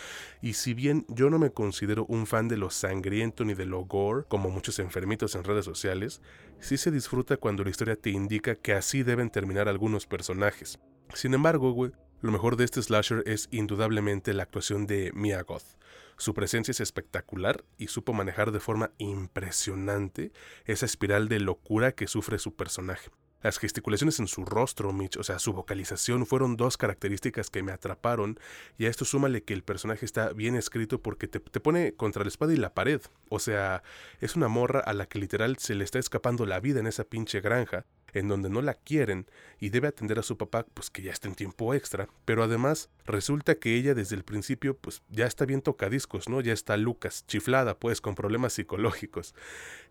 Y 0.42 0.52
si 0.52 0.74
bien 0.74 1.06
yo 1.08 1.30
no 1.30 1.38
me 1.38 1.50
considero 1.50 2.04
un 2.06 2.26
fan 2.26 2.48
de 2.48 2.58
lo 2.58 2.70
sangriento 2.70 3.44
ni 3.44 3.54
de 3.54 3.66
lo 3.66 3.84
gore, 3.84 4.24
como 4.28 4.50
muchos 4.50 4.78
enfermitos 4.78 5.34
en 5.34 5.44
redes 5.44 5.64
sociales, 5.64 6.20
sí 6.60 6.76
se 6.76 6.90
disfruta 6.90 7.38
cuando 7.38 7.64
la 7.64 7.70
historia 7.70 7.96
te 7.96 8.10
indica 8.10 8.54
que 8.54 8.74
así 8.74 9.02
deben 9.02 9.30
terminar 9.30 9.68
algunos 9.68 10.06
personajes. 10.06 10.78
Sin 11.14 11.32
embargo, 11.34 11.72
güey, 11.72 11.92
lo 12.20 12.30
mejor 12.32 12.56
de 12.56 12.64
este 12.64 12.82
slasher 12.82 13.22
es 13.26 13.48
indudablemente 13.50 14.34
la 14.34 14.44
actuación 14.44 14.86
de 14.86 15.10
Mia 15.14 15.42
Goth. 15.42 15.76
Su 16.18 16.34
presencia 16.34 16.70
es 16.70 16.80
espectacular 16.80 17.64
y 17.78 17.88
supo 17.88 18.12
manejar 18.12 18.52
de 18.52 18.60
forma 18.60 18.92
impresionante 18.98 20.32
esa 20.64 20.86
espiral 20.86 21.28
de 21.28 21.40
locura 21.40 21.92
que 21.92 22.06
sufre 22.06 22.38
su 22.38 22.54
personaje. 22.54 23.10
Las 23.42 23.58
gesticulaciones 23.58 24.20
en 24.20 24.28
su 24.28 24.44
rostro, 24.44 24.92
Mitch, 24.92 25.16
o 25.16 25.22
sea, 25.22 25.38
su 25.38 25.52
vocalización, 25.52 26.26
fueron 26.26 26.56
dos 26.56 26.76
características 26.76 27.50
que 27.50 27.62
me 27.62 27.72
atraparon. 27.72 28.38
Y 28.78 28.86
a 28.86 28.88
esto 28.88 29.04
súmale 29.04 29.42
que 29.42 29.54
el 29.54 29.62
personaje 29.62 30.04
está 30.04 30.32
bien 30.32 30.54
escrito 30.54 31.00
porque 31.00 31.28
te, 31.28 31.40
pone 31.40 31.94
contra 31.94 32.22
la 32.22 32.28
espada 32.28 32.52
y 32.52 32.56
la 32.56 32.74
pared. 32.74 33.00
O 33.28 33.38
sea, 33.38 33.82
es 34.20 34.36
una 34.36 34.48
morra 34.48 34.80
a 34.80 34.92
la 34.92 35.06
que 35.06 35.18
literal 35.18 35.58
se 35.58 35.74
le 35.74 35.84
está 35.84 35.98
escapando 35.98 36.46
la 36.46 36.60
vida 36.60 36.80
en 36.80 36.86
esa 36.86 37.04
pinche 37.04 37.40
granja 37.40 37.84
en 38.12 38.28
donde 38.28 38.50
no 38.50 38.62
la 38.62 38.74
quieren 38.74 39.26
y 39.58 39.70
debe 39.70 39.88
atender 39.88 40.18
a 40.18 40.22
su 40.22 40.36
papá, 40.36 40.66
pues 40.74 40.90
que 40.90 41.02
ya 41.02 41.12
está 41.12 41.28
en 41.28 41.34
tiempo 41.34 41.74
extra, 41.74 42.08
pero 42.24 42.42
además 42.42 42.90
resulta 43.06 43.54
que 43.54 43.76
ella 43.76 43.94
desde 43.94 44.16
el 44.16 44.24
principio 44.24 44.76
pues 44.76 45.02
ya 45.08 45.26
está 45.26 45.44
bien 45.44 45.62
tocadiscos, 45.62 46.28
¿no? 46.28 46.40
Ya 46.40 46.52
está 46.52 46.76
Lucas, 46.76 47.24
chiflada 47.26 47.78
pues 47.78 48.00
con 48.00 48.14
problemas 48.14 48.52
psicológicos. 48.52 49.34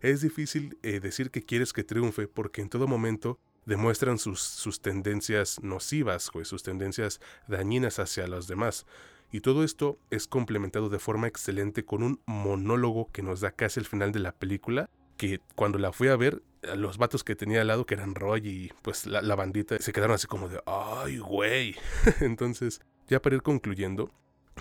Es 0.00 0.20
difícil 0.20 0.78
eh, 0.82 1.00
decir 1.00 1.30
que 1.30 1.42
quieres 1.42 1.72
que 1.72 1.84
triunfe 1.84 2.28
porque 2.28 2.60
en 2.60 2.68
todo 2.68 2.86
momento 2.86 3.38
demuestran 3.66 4.18
sus, 4.18 4.40
sus 4.40 4.80
tendencias 4.80 5.62
nocivas, 5.62 6.30
pues, 6.32 6.48
sus 6.48 6.62
tendencias 6.62 7.20
dañinas 7.46 7.98
hacia 7.98 8.26
los 8.26 8.46
demás. 8.46 8.86
Y 9.30 9.40
todo 9.40 9.64
esto 9.64 9.98
es 10.10 10.26
complementado 10.26 10.88
de 10.88 10.98
forma 10.98 11.26
excelente 11.26 11.84
con 11.84 12.02
un 12.02 12.20
monólogo 12.26 13.10
que 13.12 13.22
nos 13.22 13.40
da 13.40 13.52
casi 13.52 13.80
el 13.80 13.86
final 13.86 14.12
de 14.12 14.20
la 14.20 14.32
película, 14.32 14.90
que 15.16 15.40
cuando 15.54 15.78
la 15.78 15.92
fui 15.92 16.08
a 16.08 16.16
ver 16.16 16.42
los 16.76 16.98
vatos 16.98 17.24
que 17.24 17.36
tenía 17.36 17.60
al 17.60 17.68
lado, 17.68 17.86
que 17.86 17.94
eran 17.94 18.14
Roy 18.14 18.48
y 18.48 18.72
pues 18.82 19.06
la, 19.06 19.22
la 19.22 19.34
bandita, 19.34 19.78
se 19.78 19.92
quedaron 19.92 20.14
así 20.14 20.26
como 20.26 20.48
de, 20.48 20.60
ay, 20.66 21.18
güey. 21.18 21.76
Entonces, 22.20 22.80
ya 23.08 23.20
para 23.20 23.36
ir 23.36 23.42
concluyendo, 23.42 24.10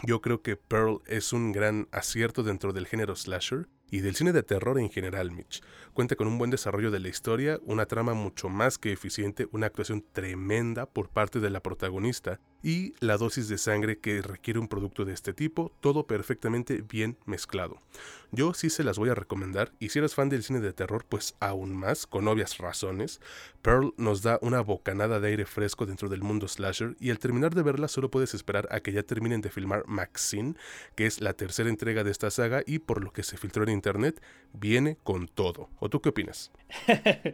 yo 0.03 0.21
creo 0.21 0.41
que 0.41 0.55
Pearl 0.55 1.01
es 1.05 1.33
un 1.33 1.51
gran 1.51 1.87
acierto 1.91 2.43
dentro 2.43 2.73
del 2.73 2.87
género 2.87 3.15
slasher 3.15 3.67
y 3.91 3.99
del 3.99 4.15
cine 4.15 4.31
de 4.31 4.41
terror 4.41 4.79
en 4.79 4.89
general, 4.89 5.31
Mitch. 5.31 5.61
Cuenta 5.93 6.15
con 6.15 6.27
un 6.27 6.37
buen 6.37 6.49
desarrollo 6.49 6.89
de 6.89 7.01
la 7.01 7.09
historia, 7.09 7.59
una 7.65 7.85
trama 7.85 8.13
mucho 8.13 8.49
más 8.49 8.77
que 8.77 8.93
eficiente, 8.93 9.47
una 9.51 9.67
actuación 9.67 10.03
tremenda 10.13 10.85
por 10.87 11.09
parte 11.09 11.41
de 11.41 11.49
la 11.49 11.61
protagonista 11.61 12.39
y 12.63 12.93
la 12.99 13.17
dosis 13.17 13.49
de 13.49 13.57
sangre 13.57 13.99
que 13.99 14.21
requiere 14.21 14.59
un 14.59 14.67
producto 14.67 15.03
de 15.03 15.13
este 15.13 15.33
tipo, 15.33 15.71
todo 15.81 16.07
perfectamente 16.07 16.81
bien 16.81 17.17
mezclado. 17.25 17.79
Yo 18.31 18.53
sí 18.53 18.69
se 18.69 18.83
las 18.83 18.97
voy 18.97 19.09
a 19.09 19.15
recomendar 19.15 19.73
y 19.79 19.89
si 19.89 19.99
eres 19.99 20.15
fan 20.15 20.29
del 20.29 20.43
cine 20.43 20.61
de 20.61 20.71
terror, 20.71 21.05
pues 21.07 21.35
aún 21.39 21.75
más, 21.75 22.07
con 22.07 22.27
obvias 22.27 22.59
razones. 22.59 23.19
Pearl 23.61 23.93
nos 23.97 24.21
da 24.21 24.39
una 24.41 24.61
bocanada 24.61 25.19
de 25.19 25.27
aire 25.27 25.45
fresco 25.45 25.85
dentro 25.85 26.07
del 26.07 26.21
mundo 26.21 26.47
slasher 26.47 26.95
y 26.99 27.09
al 27.09 27.19
terminar 27.19 27.53
de 27.53 27.63
verla 27.63 27.87
solo 27.87 28.09
puedes 28.09 28.33
esperar 28.33 28.67
a 28.71 28.79
que 28.79 28.93
ya 28.93 29.03
terminen 29.03 29.41
de 29.41 29.49
filmar 29.49 29.83
Maxine, 29.87 30.55
que 30.95 31.07
es 31.07 31.19
la 31.19 31.33
tercera 31.33 31.69
entrega 31.69 32.03
de 32.03 32.11
esta 32.11 32.31
saga 32.31 32.63
y 32.65 32.79
por 32.79 33.03
lo 33.03 33.11
que 33.11 33.23
se 33.23 33.37
filtró 33.37 33.63
en 33.63 33.71
internet, 33.81 34.21
viene 34.53 34.97
con 35.03 35.27
todo. 35.27 35.69
¿O 35.79 35.89
tú 35.89 36.01
qué 36.01 36.09
opinas? 36.09 36.51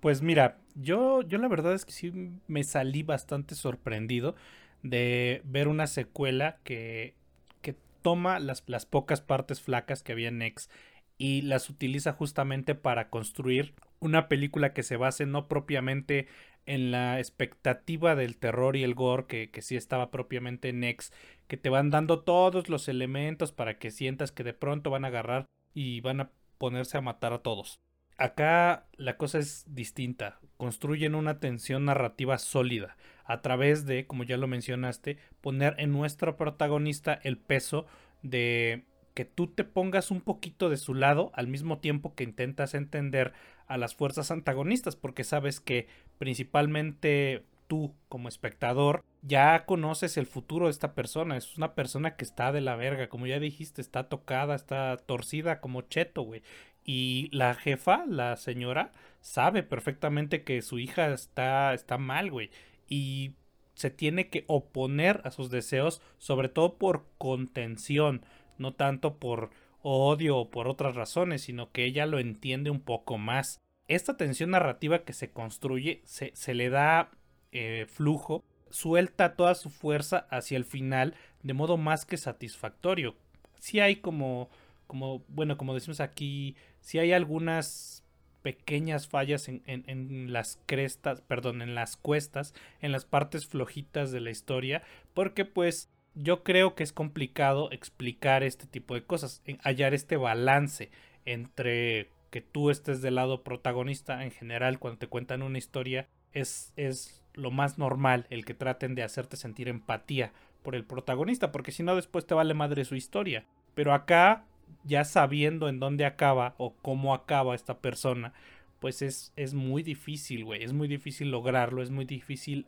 pues 0.00 0.22
mira, 0.22 0.58
yo, 0.74 1.22
yo 1.22 1.38
la 1.38 1.48
verdad 1.48 1.74
es 1.74 1.84
que 1.84 1.92
sí 1.92 2.12
me 2.46 2.64
salí 2.64 3.02
bastante 3.02 3.54
sorprendido 3.54 4.34
de 4.82 5.40
ver 5.44 5.68
una 5.68 5.86
secuela 5.86 6.58
que, 6.64 7.14
que 7.62 7.76
toma 8.02 8.38
las, 8.38 8.64
las 8.66 8.86
pocas 8.86 9.20
partes 9.20 9.60
flacas 9.60 10.02
que 10.02 10.12
había 10.12 10.28
en 10.28 10.42
X 10.42 10.68
y 11.16 11.42
las 11.42 11.70
utiliza 11.70 12.12
justamente 12.12 12.74
para 12.74 13.08
construir 13.08 13.74
una 14.00 14.28
película 14.28 14.72
que 14.72 14.82
se 14.82 14.96
base 14.96 15.26
no 15.26 15.48
propiamente 15.48 16.26
en 16.66 16.90
la 16.90 17.18
expectativa 17.18 18.14
del 18.14 18.36
terror 18.36 18.76
y 18.76 18.82
el 18.82 18.94
gore 18.94 19.26
que, 19.26 19.50
que 19.50 19.62
sí 19.62 19.76
estaba 19.76 20.10
propiamente 20.10 20.70
en 20.70 20.82
X, 20.84 21.12
que 21.46 21.56
te 21.56 21.68
van 21.68 21.90
dando 21.90 22.20
todos 22.20 22.68
los 22.68 22.88
elementos 22.88 23.52
para 23.52 23.78
que 23.78 23.90
sientas 23.90 24.32
que 24.32 24.44
de 24.44 24.54
pronto 24.54 24.90
van 24.90 25.04
a 25.04 25.08
agarrar 25.08 25.46
y 25.74 26.00
van 26.00 26.20
a 26.20 26.30
ponerse 26.58 26.96
a 26.96 27.02
matar 27.02 27.32
a 27.32 27.40
todos. 27.40 27.80
Acá 28.16 28.86
la 28.96 29.16
cosa 29.16 29.38
es 29.38 29.64
distinta, 29.68 30.38
construyen 30.56 31.16
una 31.16 31.40
tensión 31.40 31.84
narrativa 31.84 32.38
sólida 32.38 32.96
a 33.24 33.40
través 33.42 33.86
de, 33.86 34.06
como 34.06 34.22
ya 34.22 34.36
lo 34.36 34.46
mencionaste, 34.46 35.18
poner 35.40 35.74
en 35.78 35.92
nuestro 35.92 36.36
protagonista 36.36 37.18
el 37.24 37.38
peso 37.38 37.86
de 38.22 38.84
que 39.14 39.24
tú 39.24 39.48
te 39.48 39.64
pongas 39.64 40.10
un 40.10 40.20
poquito 40.20 40.68
de 40.68 40.76
su 40.76 40.94
lado 40.94 41.32
al 41.34 41.48
mismo 41.48 41.78
tiempo 41.78 42.14
que 42.14 42.24
intentas 42.24 42.74
entender 42.74 43.32
a 43.66 43.78
las 43.78 43.94
fuerzas 43.94 44.30
antagonistas, 44.30 44.96
porque 44.96 45.24
sabes 45.24 45.60
que 45.60 45.88
principalmente 46.18 47.44
tú 47.66 47.94
como 48.08 48.28
espectador 48.28 49.04
ya 49.22 49.64
conoces 49.66 50.16
el 50.16 50.26
futuro 50.26 50.66
de 50.66 50.72
esta 50.72 50.94
persona, 50.94 51.36
es 51.36 51.56
una 51.56 51.74
persona 51.74 52.16
que 52.16 52.24
está 52.24 52.52
de 52.52 52.60
la 52.60 52.76
verga, 52.76 53.08
como 53.08 53.26
ya 53.26 53.40
dijiste, 53.40 53.80
está 53.80 54.08
tocada, 54.08 54.54
está 54.54 54.96
torcida 54.98 55.60
como 55.60 55.82
cheto, 55.82 56.22
güey. 56.22 56.42
Y 56.84 57.30
la 57.32 57.54
jefa, 57.54 58.04
la 58.06 58.36
señora, 58.36 58.92
sabe 59.20 59.62
perfectamente 59.62 60.44
que 60.44 60.60
su 60.60 60.78
hija 60.78 61.08
está, 61.08 61.72
está 61.72 61.96
mal, 61.96 62.30
güey 62.30 62.50
y 62.88 63.34
se 63.74 63.90
tiene 63.90 64.28
que 64.28 64.44
oponer 64.46 65.20
a 65.24 65.30
sus 65.30 65.50
deseos, 65.50 66.00
sobre 66.18 66.48
todo 66.48 66.78
por 66.78 67.06
contención, 67.18 68.24
no 68.58 68.74
tanto 68.74 69.18
por 69.18 69.50
odio 69.82 70.38
o 70.38 70.50
por 70.50 70.68
otras 70.68 70.94
razones, 70.94 71.42
sino 71.42 71.72
que 71.72 71.84
ella 71.84 72.06
lo 72.06 72.18
entiende 72.18 72.70
un 72.70 72.80
poco 72.80 73.18
más. 73.18 73.60
Esta 73.88 74.16
tensión 74.16 74.50
narrativa 74.50 75.00
que 75.00 75.12
se 75.12 75.30
construye 75.30 76.02
se, 76.04 76.30
se 76.34 76.54
le 76.54 76.70
da 76.70 77.10
eh, 77.54 77.86
flujo, 77.88 78.44
suelta 78.68 79.36
toda 79.36 79.54
su 79.54 79.70
fuerza 79.70 80.26
hacia 80.30 80.56
el 80.56 80.64
final 80.64 81.14
de 81.44 81.54
modo 81.54 81.76
más 81.76 82.04
que 82.04 82.16
satisfactorio. 82.16 83.14
Si 83.60 83.78
hay 83.78 83.96
como, 83.96 84.50
como, 84.88 85.22
bueno, 85.28 85.56
como 85.56 85.72
decimos 85.72 86.00
aquí, 86.00 86.56
si 86.80 86.98
hay 86.98 87.12
algunas 87.12 88.02
pequeñas 88.42 89.08
fallas 89.08 89.48
en, 89.48 89.62
en, 89.66 90.32
las 90.32 90.58
crestas, 90.66 91.22
perdón, 91.22 91.62
en 91.62 91.74
las 91.74 91.96
cuestas, 91.96 92.52
en 92.82 92.92
las 92.92 93.04
partes 93.04 93.46
flojitas 93.46 94.10
de 94.10 94.20
la 94.20 94.30
historia, 94.30 94.82
porque 95.14 95.46
pues 95.46 95.88
yo 96.14 96.42
creo 96.42 96.74
que 96.74 96.82
es 96.82 96.92
complicado 96.92 97.70
explicar 97.72 98.42
este 98.42 98.66
tipo 98.66 98.94
de 98.94 99.04
cosas, 99.04 99.42
hallar 99.62 99.94
este 99.94 100.16
balance 100.16 100.90
entre 101.24 102.10
que 102.30 102.40
tú 102.40 102.70
estés 102.70 103.00
del 103.00 103.14
lado 103.14 103.44
protagonista 103.44 104.24
en 104.24 104.30
general 104.30 104.78
cuando 104.78 104.98
te 104.98 105.06
cuentan 105.06 105.42
una 105.42 105.58
historia 105.58 106.08
es, 106.32 106.72
es 106.76 107.23
lo 107.34 107.50
más 107.50 107.78
normal 107.78 108.26
el 108.30 108.44
que 108.44 108.54
traten 108.54 108.94
de 108.94 109.02
hacerte 109.02 109.36
sentir 109.36 109.68
empatía 109.68 110.32
por 110.62 110.74
el 110.74 110.84
protagonista, 110.84 111.52
porque 111.52 111.72
si 111.72 111.82
no 111.82 111.94
después 111.94 112.26
te 112.26 112.34
vale 112.34 112.54
madre 112.54 112.84
su 112.84 112.94
historia. 112.94 113.44
Pero 113.74 113.92
acá 113.92 114.44
ya 114.84 115.04
sabiendo 115.04 115.68
en 115.68 115.80
dónde 115.80 116.04
acaba 116.04 116.54
o 116.58 116.74
cómo 116.74 117.14
acaba 117.14 117.54
esta 117.54 117.78
persona, 117.78 118.32
pues 118.80 119.02
es, 119.02 119.32
es 119.36 119.54
muy 119.54 119.82
difícil, 119.82 120.44
güey. 120.44 120.62
Es 120.62 120.72
muy 120.72 120.88
difícil 120.88 121.30
lograrlo, 121.30 121.82
es 121.82 121.90
muy 121.90 122.04
difícil 122.04 122.66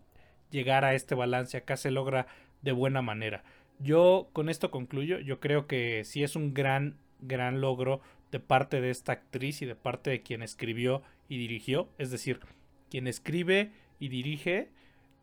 llegar 0.50 0.84
a 0.84 0.94
este 0.94 1.14
balance. 1.14 1.56
Acá 1.56 1.76
se 1.76 1.90
logra 1.90 2.26
de 2.62 2.72
buena 2.72 3.02
manera. 3.02 3.44
Yo 3.78 4.28
con 4.32 4.48
esto 4.48 4.70
concluyo. 4.70 5.18
Yo 5.18 5.40
creo 5.40 5.66
que 5.66 6.04
sí 6.04 6.22
es 6.22 6.36
un 6.36 6.54
gran, 6.54 6.96
gran 7.20 7.60
logro 7.60 8.00
de 8.32 8.40
parte 8.40 8.80
de 8.80 8.90
esta 8.90 9.12
actriz 9.12 9.62
y 9.62 9.66
de 9.66 9.76
parte 9.76 10.10
de 10.10 10.22
quien 10.22 10.42
escribió 10.42 11.02
y 11.28 11.38
dirigió. 11.38 11.88
Es 11.98 12.10
decir, 12.10 12.40
quien 12.90 13.06
escribe 13.06 13.72
y 13.98 14.08
dirige 14.08 14.70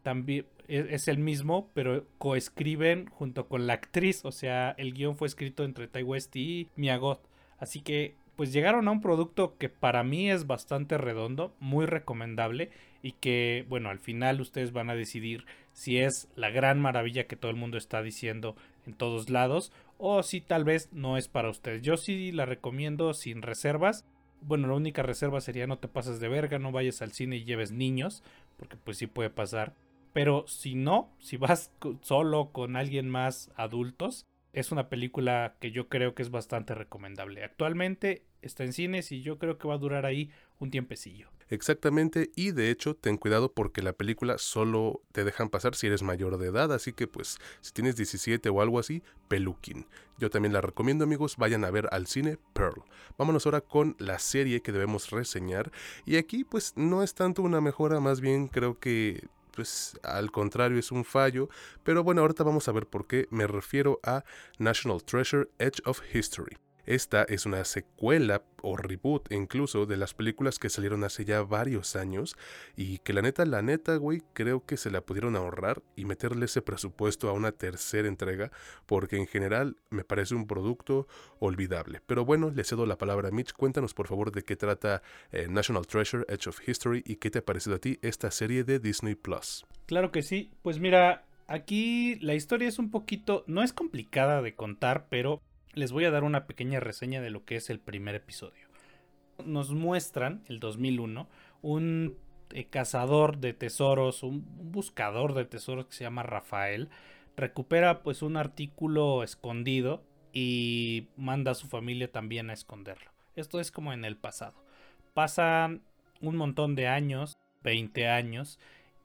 también 0.04 0.46
e, 0.68 0.88
es 0.92 1.08
el 1.08 1.18
mismo, 1.18 1.70
pero 1.74 2.06
coescriben 2.18 3.08
junto 3.08 3.48
con 3.48 3.68
la 3.68 3.74
actriz. 3.74 4.24
O 4.26 4.32
sea, 4.32 4.76
el 4.78 4.94
guion 4.94 5.18
fue 5.18 5.28
escrito 5.28 5.64
entre 5.64 5.88
Tai 5.88 6.04
West 6.04 6.36
y 6.36 6.70
Miyagot. 6.76 7.22
Así 7.58 7.82
que, 7.82 8.16
pues 8.36 8.52
llegaron 8.52 8.88
a 8.88 8.92
un 8.92 9.02
producto 9.02 9.58
que 9.58 9.70
para 9.70 10.04
mí 10.04 10.30
es 10.30 10.48
bastante 10.48 10.98
redondo, 10.98 11.56
muy 11.60 11.86
recomendable. 11.86 12.72
Y 13.02 13.14
que, 13.14 13.66
bueno, 13.68 13.90
al 13.90 14.00
final 14.00 14.40
ustedes 14.40 14.72
van 14.72 14.90
a 14.90 14.96
decidir 14.96 15.46
si 15.74 15.98
es 15.98 16.30
la 16.36 16.50
gran 16.50 16.80
maravilla 16.80 17.28
que 17.28 17.36
todo 17.36 17.52
el 17.52 17.58
mundo 17.58 17.78
está 17.78 18.02
diciendo 18.02 18.56
en 18.86 18.94
todos 18.94 19.30
lados. 19.30 19.72
O 19.98 20.24
si 20.24 20.42
tal 20.42 20.64
vez 20.64 20.90
no 20.92 21.18
es 21.18 21.28
para 21.28 21.50
ustedes. 21.50 21.82
Yo 21.82 21.98
sí 21.98 22.32
la 22.32 22.46
recomiendo 22.46 23.14
sin 23.14 23.42
reservas. 23.42 24.06
Bueno, 24.46 24.68
la 24.68 24.74
única 24.74 25.04
reserva 25.04 25.42
sería 25.42 25.68
no 25.68 25.80
te 25.80 25.88
pases 25.88 26.20
de 26.20 26.28
verga, 26.28 26.60
no 26.60 26.72
vayas 26.72 27.02
al 27.02 27.12
cine 27.12 27.38
y 27.38 27.46
lleves 27.46 27.72
niños, 27.72 28.24
porque 28.58 28.78
pues 28.78 28.98
sí 28.98 29.08
puede 29.08 29.30
pasar. 29.30 29.74
Pero 30.14 30.46
si 30.48 30.76
no, 30.76 31.12
si 31.20 31.38
vas 31.38 31.72
solo 32.02 32.52
con 32.52 32.76
alguien 32.76 33.10
más 33.10 33.52
adultos, 33.56 34.26
es 34.54 34.72
una 34.72 34.88
película 34.88 35.56
que 35.60 35.72
yo 35.72 35.90
creo 35.90 36.14
que 36.14 36.22
es 36.22 36.30
bastante 36.30 36.76
recomendable. 36.76 37.44
Actualmente 37.44 38.24
está 38.42 38.64
en 38.64 38.74
cines 38.74 39.12
y 39.12 39.22
yo 39.22 39.40
creo 39.40 39.58
que 39.58 39.68
va 39.68 39.74
a 39.74 39.80
durar 39.80 40.06
ahí 40.06 40.30
un 40.60 40.70
tiempecillo. 40.70 41.33
Exactamente, 41.50 42.32
y 42.36 42.52
de 42.52 42.70
hecho 42.70 42.96
ten 42.96 43.18
cuidado 43.18 43.52
porque 43.52 43.82
la 43.82 43.94
película 43.94 44.38
solo 44.38 45.02
te 45.12 45.24
dejan 45.24 45.50
pasar 45.50 45.76
si 45.76 45.88
eres 45.88 46.04
mayor 46.04 46.38
de 46.38 46.48
edad, 46.48 46.72
así 46.74 46.94
que 46.94 47.08
pues 47.08 47.38
si 47.62 47.72
tienes 47.74 47.96
17 47.96 48.50
o 48.50 48.62
algo 48.62 48.80
así, 48.80 49.04
peluquín. 49.28 49.86
Yo 50.18 50.30
también 50.30 50.54
la 50.54 50.62
recomiendo 50.62 51.04
amigos, 51.04 51.38
vayan 51.38 51.66
a 51.66 51.72
ver 51.72 51.88
al 51.92 52.08
cine 52.08 52.38
Pearl. 52.54 52.84
Vámonos 53.18 53.46
ahora 53.46 53.62
con 53.62 53.96
la 54.00 54.20
serie 54.20 54.62
que 54.62 54.72
debemos 54.72 55.10
reseñar 55.12 55.72
y 56.06 56.18
aquí 56.18 56.44
pues 56.44 56.74
no 56.76 57.04
es 57.04 57.14
tanto 57.14 57.42
una 57.42 57.62
mejora, 57.62 58.00
más 58.00 58.22
bien 58.22 58.48
creo 58.48 58.80
que 58.80 59.28
pues 59.54 60.00
al 60.04 60.32
contrario 60.32 60.80
es 60.80 60.92
un 60.92 61.06
fallo, 61.06 61.50
pero 61.84 62.04
bueno, 62.04 62.22
ahorita 62.22 62.44
vamos 62.44 62.68
a 62.68 62.72
ver 62.72 62.88
por 62.88 63.08
qué 63.08 63.28
me 63.30 63.48
refiero 63.48 64.00
a 64.04 64.24
National 64.58 65.04
Treasure 65.04 65.48
Edge 65.60 65.82
of 65.86 66.02
History. 66.14 66.58
Esta 66.86 67.24
es 67.24 67.46
una 67.46 67.64
secuela 67.64 68.44
o 68.62 68.78
reboot 68.78 69.32
incluso 69.32 69.86
de 69.86 69.98
las 69.98 70.14
películas 70.14 70.60
que 70.60 70.70
salieron 70.70 71.04
hace 71.04 71.26
ya 71.26 71.42
varios 71.44 71.96
años 71.96 72.36
y 72.76 73.00
que 73.00 73.14
la 73.14 73.22
neta, 73.22 73.46
la 73.46 73.62
neta, 73.62 73.96
güey, 73.96 74.22
creo 74.34 74.66
que 74.66 74.78
se 74.78 74.92
la 74.92 75.02
pudieron 75.02 75.36
ahorrar 75.36 75.82
y 75.96 76.06
meterle 76.06 76.46
ese 76.46 76.62
presupuesto 76.62 77.30
a 77.30 77.34
una 77.34 77.52
tercera 77.52 78.08
entrega 78.08 78.52
porque 78.86 79.18
en 79.18 79.28
general 79.28 79.78
me 79.90 80.04
parece 80.04 80.36
un 80.36 80.48
producto 80.48 81.08
olvidable. 81.40 82.02
Pero 82.06 82.26
bueno, 82.26 82.52
le 82.52 82.64
cedo 82.64 82.86
la 82.86 82.98
palabra 82.98 83.30
a 83.30 83.32
Mitch, 83.32 83.54
cuéntanos 83.54 83.94
por 83.94 84.08
favor 84.08 84.32
de 84.32 84.44
qué 84.44 84.56
trata 84.56 85.02
eh, 85.32 85.48
National 85.50 85.88
Treasure, 85.88 86.26
Edge 86.28 86.48
of 86.48 86.68
History 86.68 87.04
y 87.06 87.16
qué 87.16 87.32
te 87.32 87.40
ha 87.40 87.46
parecido 87.46 87.78
a 87.78 87.80
ti 87.80 88.00
esta 88.02 88.32
serie 88.32 88.64
de 88.64 88.80
Disney 88.80 89.16
Plus. 89.16 89.66
Claro 89.86 90.12
que 90.12 90.22
sí, 90.22 90.52
pues 90.62 90.80
mira, 90.80 91.26
aquí 91.48 92.16
la 92.22 92.36
historia 92.36 92.68
es 92.68 92.80
un 92.80 92.92
poquito, 92.92 93.44
no 93.48 93.64
es 93.64 93.74
complicada 93.74 94.42
de 94.42 94.56
contar, 94.56 95.08
pero 95.10 95.42
les 95.74 95.92
voy 95.92 96.06
a 96.06 96.12
dar 96.12 96.24
una 96.24 96.46
pequeña 96.46 96.80
reseña 96.80 97.22
de 97.22 97.30
lo 97.30 97.46
que 97.46 97.56
es 97.56 97.70
el 97.70 97.80
primer 97.80 98.16
episodio. 98.16 98.68
Nos 99.46 99.72
muestran, 99.72 100.44
el 100.48 100.60
2001, 100.60 101.28
un 101.62 102.18
eh, 102.52 102.66
cazador 102.66 103.38
de 103.38 103.54
tesoros, 103.54 104.24
un, 104.24 104.46
buscador 104.72 105.34
de 105.34 105.46
tesoros 105.46 105.88
que 105.88 105.94
se 105.94 106.04
llama 106.04 106.24
Rafael, 106.24 106.90
recupera 107.36 108.04
pues 108.04 108.22
un 108.22 108.38
artículo 108.38 109.24
escondido 109.24 110.04
y 110.32 111.08
manda 111.18 111.52
a 111.52 111.56
su 111.56 111.68
familia 111.68 112.12
también 112.12 112.50
a 112.50 112.54
esconderlo. 112.54 113.12
Esto 113.36 113.60
es 113.60 113.72
como 113.72 113.94
en 113.94 114.06
el 114.06 114.18
pasado. 114.18 114.64
Pasan 115.14 115.82
un 116.22 116.36
montón 116.36 116.76
de 116.76 116.88
años, 116.88 117.38
20 117.64 118.08
años, 118.08 118.60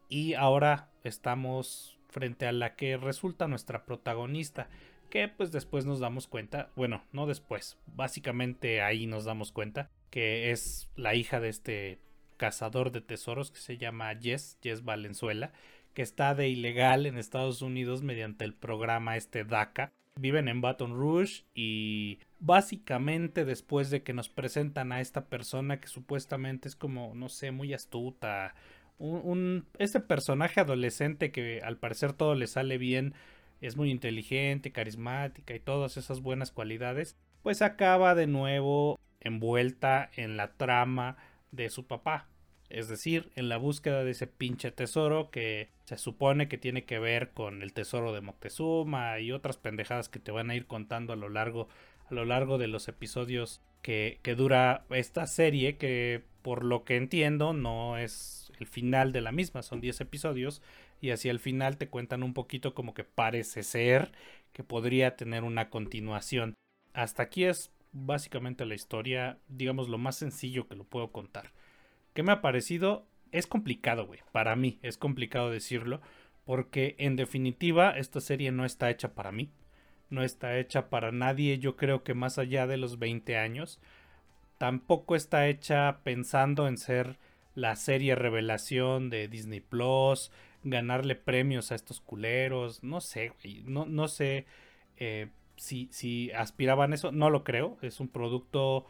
y 0.09 0.35
ahora 0.35 0.91
estamos 1.05 1.99
frente 2.09 2.47
a 2.47 2.53
la 2.53 2.77
que 2.77 2.97
resulta 2.97 3.49
nuestra 3.49 3.85
protagonista, 3.85 4.69
que 5.09 5.29
pues 5.29 5.53
después 5.53 5.85
nos 5.85 6.01
damos 6.01 6.27
cuenta, 6.27 6.71
bueno, 6.77 7.03
no 7.13 7.27
después, 7.27 7.79
básicamente 7.87 8.83
ahí 8.83 9.07
nos 9.07 9.25
damos 9.25 9.53
cuenta 9.53 9.91
que 10.11 10.51
es 10.51 10.91
la 10.97 11.15
hija 11.15 11.41
de 11.41 11.49
este 11.49 11.99
cazador 12.37 12.93
de 12.93 13.01
tesoros 13.01 13.51
que 13.51 13.61
se 13.61 13.77
llama 13.77 14.15
Jess, 14.15 14.59
Jess 14.63 14.85
Valenzuela, 14.85 15.53
que 15.93 16.03
está 16.03 16.35
de 16.35 16.49
ilegal 16.49 17.07
en 17.07 17.19
Estados 17.19 17.61
Unidos 17.61 18.03
mediante 18.03 18.45
el 18.45 18.55
programa 18.55 19.17
este 19.17 19.45
DACA. 19.45 19.93
Viven 20.19 20.49
en 20.49 20.61
Baton 20.61 20.95
Rouge 20.95 21.45
y 21.55 22.19
básicamente 22.41 23.45
después 23.45 23.91
de 23.91 24.03
que 24.03 24.15
nos 24.15 24.29
presentan 24.29 24.91
a 24.93 25.01
esta 25.01 25.27
persona 25.27 25.81
que 25.81 25.89
supuestamente 25.89 26.69
es 26.69 26.75
como, 26.75 27.15
no 27.15 27.29
sé, 27.29 27.53
muy 27.53 27.73
astuta, 27.73 28.55
un, 28.99 29.21
un 29.25 29.67
este 29.79 30.01
personaje 30.01 30.61
adolescente 30.61 31.31
que 31.31 31.61
al 31.63 31.79
parecer 31.79 32.13
todo 32.13 32.35
le 32.35 32.49
sale 32.49 32.79
bien 32.79 33.15
es 33.61 33.77
muy 33.77 33.91
inteligente, 33.91 34.73
carismática 34.73 35.55
y 35.55 35.61
todas 35.61 35.97
esas 35.97 36.21
buenas 36.21 36.53
cualidades, 36.53 37.17
pues 37.43 37.63
acaba 37.63 38.15
de 38.15 38.27
nuevo 38.27 38.99
envuelta 39.21 40.11
en 40.17 40.37
la 40.37 40.53
trama 40.53 41.17
de 41.51 41.71
su 41.71 41.87
papá. 41.87 42.29
Es 42.69 42.89
decir, 42.89 43.31
en 43.35 43.49
la 43.49 43.57
búsqueda 43.57 44.05
de 44.05 44.11
ese 44.11 44.27
pinche 44.27 44.71
tesoro 44.71 45.31
que 45.31 45.71
se 45.85 45.97
supone 45.97 46.49
que 46.49 46.59
tiene 46.59 46.85
que 46.85 46.99
ver 46.99 47.31
con 47.31 47.63
el 47.63 47.73
tesoro 47.73 48.13
de 48.13 48.21
Moctezuma 48.21 49.21
y 49.21 49.33
otras 49.33 49.57
pendejadas 49.57 50.09
que 50.09 50.19
te 50.19 50.33
van 50.33 50.51
a 50.51 50.55
ir 50.55 50.67
contando 50.67 51.15
a 51.15 51.17
lo 51.17 51.31
largo, 51.31 51.69
a 52.11 52.15
lo 52.15 52.27
largo 52.27 52.59
de 52.59 52.69
los 52.69 52.87
episodios 52.89 53.63
que, 53.81 54.21
que 54.23 54.35
dura 54.35 54.85
esta 54.91 55.27
serie, 55.27 55.79
que 55.79 56.25
por 56.43 56.63
lo 56.63 56.85
que 56.85 56.97
entiendo 56.97 57.55
no 57.55 57.97
es 57.97 58.53
el 58.59 58.67
final 58.67 59.13
de 59.13 59.23
la 59.23 59.33
misma, 59.33 59.63
son 59.63 59.81
10 59.81 60.03
episodios, 60.03 60.61
y 61.01 61.11
hacia 61.11 61.31
el 61.31 61.39
final 61.39 61.79
te 61.79 61.89
cuentan 61.89 62.23
un 62.23 62.35
poquito 62.35 62.75
como 62.75 62.95
que 62.95 63.05
parece 63.05 63.63
ser 63.63 64.13
que 64.53 64.65
podría 64.65 65.17
tener 65.17 65.45
una 65.45 65.71
continuación. 65.71 66.55
Hasta 66.93 67.23
aquí 67.23 67.45
es 67.45 67.73
básicamente 67.93 68.67
la 68.67 68.75
historia, 68.75 69.39
digamos 69.49 69.89
lo 69.89 69.99
más 69.99 70.17
sencillo 70.17 70.69
que 70.69 70.77
lo 70.77 70.85
puedo 70.85 71.13
contar. 71.13 71.53
¿Qué 72.15 72.23
me 72.23 72.33
ha 72.33 72.41
parecido? 72.41 73.07
Es 73.31 73.47
complicado, 73.47 74.07
güey. 74.07 74.21
Para 74.33 74.57
mí 74.57 74.79
es 74.83 74.99
complicado 74.99 75.51
decirlo 75.51 76.01
porque 76.45 76.97
en 76.99 77.17
definitiva 77.17 77.91
esta 77.91 78.21
serie 78.21 78.53
no 78.53 78.65
está 78.65 78.91
hecha 78.91 79.15
para 79.15 79.33
mí. 79.33 79.51
No 80.11 80.23
está 80.23 80.59
hecha 80.59 80.89
para 80.89 81.13
nadie, 81.13 81.59
yo 81.59 81.77
creo 81.77 82.03
que 82.03 82.15
más 82.15 82.39
allá 82.39 82.67
de 82.67 82.79
los 82.79 82.99
20 82.99 83.37
años. 83.37 83.79
Tampoco 84.57 85.15
está 85.15 85.47
hecha 85.49 86.01
pensando 86.03 86.67
en 86.67 86.79
ser 86.79 87.19
la 87.55 87.77
serie 87.77 88.15
revelación 88.15 89.11
de 89.11 89.29
Disney 89.29 89.61
Plus, 89.61 90.33
ganarle 90.65 91.15
premios 91.15 91.73
a 91.73 91.75
estos 91.75 92.01
culeros. 92.01 92.83
No 92.83 93.01
sé, 93.01 93.33
güey. 93.43 93.63
No, 93.65 93.87
no 93.87 94.09
sé 94.09 94.47
eh, 94.97 95.29
si, 95.57 95.89
si 95.93 96.31
aspiraban 96.33 96.93
eso. 96.93 97.13
No 97.13 97.31
lo 97.31 97.45
creo. 97.45 97.79
Es 97.83 98.01
un 98.01 98.09
producto 98.09 98.87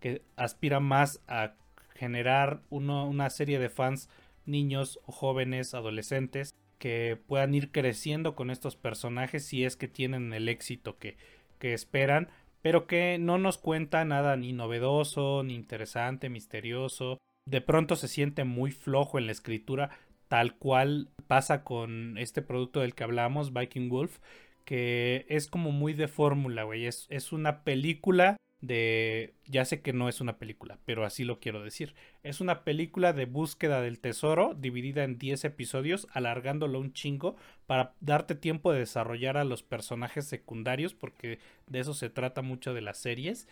que 0.00 0.22
aspira 0.36 0.80
más 0.80 1.20
a 1.26 1.54
generar 1.94 2.62
una 2.70 3.28
serie 3.30 3.58
de 3.58 3.68
fans, 3.68 4.08
niños 4.46 5.00
jóvenes, 5.04 5.74
adolescentes, 5.74 6.54
que 6.78 7.18
puedan 7.26 7.54
ir 7.54 7.72
creciendo 7.72 8.36
con 8.36 8.50
estos 8.50 8.76
personajes 8.76 9.44
si 9.44 9.64
es 9.64 9.76
que 9.76 9.88
tienen 9.88 10.32
el 10.32 10.48
éxito 10.48 10.96
que, 10.98 11.16
que 11.58 11.74
esperan, 11.74 12.28
pero 12.62 12.86
que 12.86 13.18
no 13.18 13.38
nos 13.38 13.58
cuenta 13.58 14.04
nada 14.04 14.36
ni 14.36 14.52
novedoso, 14.52 15.42
ni 15.42 15.54
interesante, 15.54 16.28
misterioso. 16.28 17.18
De 17.46 17.60
pronto 17.60 17.96
se 17.96 18.08
siente 18.08 18.44
muy 18.44 18.70
flojo 18.70 19.18
en 19.18 19.26
la 19.26 19.32
escritura, 19.32 19.90
tal 20.28 20.56
cual 20.56 21.08
pasa 21.26 21.64
con 21.64 22.16
este 22.18 22.42
producto 22.42 22.80
del 22.80 22.94
que 22.94 23.04
hablamos, 23.04 23.52
Viking 23.52 23.88
Wolf, 23.88 24.18
que 24.64 25.26
es 25.28 25.48
como 25.48 25.72
muy 25.72 25.94
de 25.94 26.08
fórmula, 26.08 26.64
güey. 26.64 26.86
Es, 26.86 27.06
es 27.10 27.32
una 27.32 27.64
película 27.64 28.36
de... 28.60 29.34
Ya 29.46 29.64
sé 29.64 29.80
que 29.80 29.92
no 29.92 30.08
es 30.08 30.20
una 30.20 30.38
película, 30.38 30.78
pero 30.84 31.04
así 31.04 31.24
lo 31.24 31.40
quiero 31.40 31.62
decir. 31.62 31.94
Es 32.22 32.40
una 32.40 32.64
película 32.64 33.12
de 33.12 33.24
búsqueda 33.26 33.80
del 33.80 33.98
tesoro 34.00 34.54
dividida 34.54 35.04
en 35.04 35.18
10 35.18 35.44
episodios, 35.44 36.06
alargándolo 36.12 36.78
un 36.80 36.92
chingo 36.92 37.36
para 37.66 37.94
darte 38.00 38.34
tiempo 38.34 38.72
de 38.72 38.80
desarrollar 38.80 39.36
a 39.38 39.44
los 39.44 39.62
personajes 39.62 40.26
secundarios, 40.26 40.94
porque 40.94 41.38
de 41.66 41.80
eso 41.80 41.94
se 41.94 42.10
trata 42.10 42.42
mucho 42.42 42.74
de 42.74 42.82
las 42.82 42.98
series, 42.98 43.48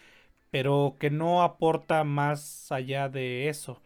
pero 0.51 0.97
que 1.01 1.11
no 1.11 1.43
aporta 1.43 2.05
más 2.05 2.71
allá 2.71 3.09
de 3.09 3.49
eso 3.49 3.81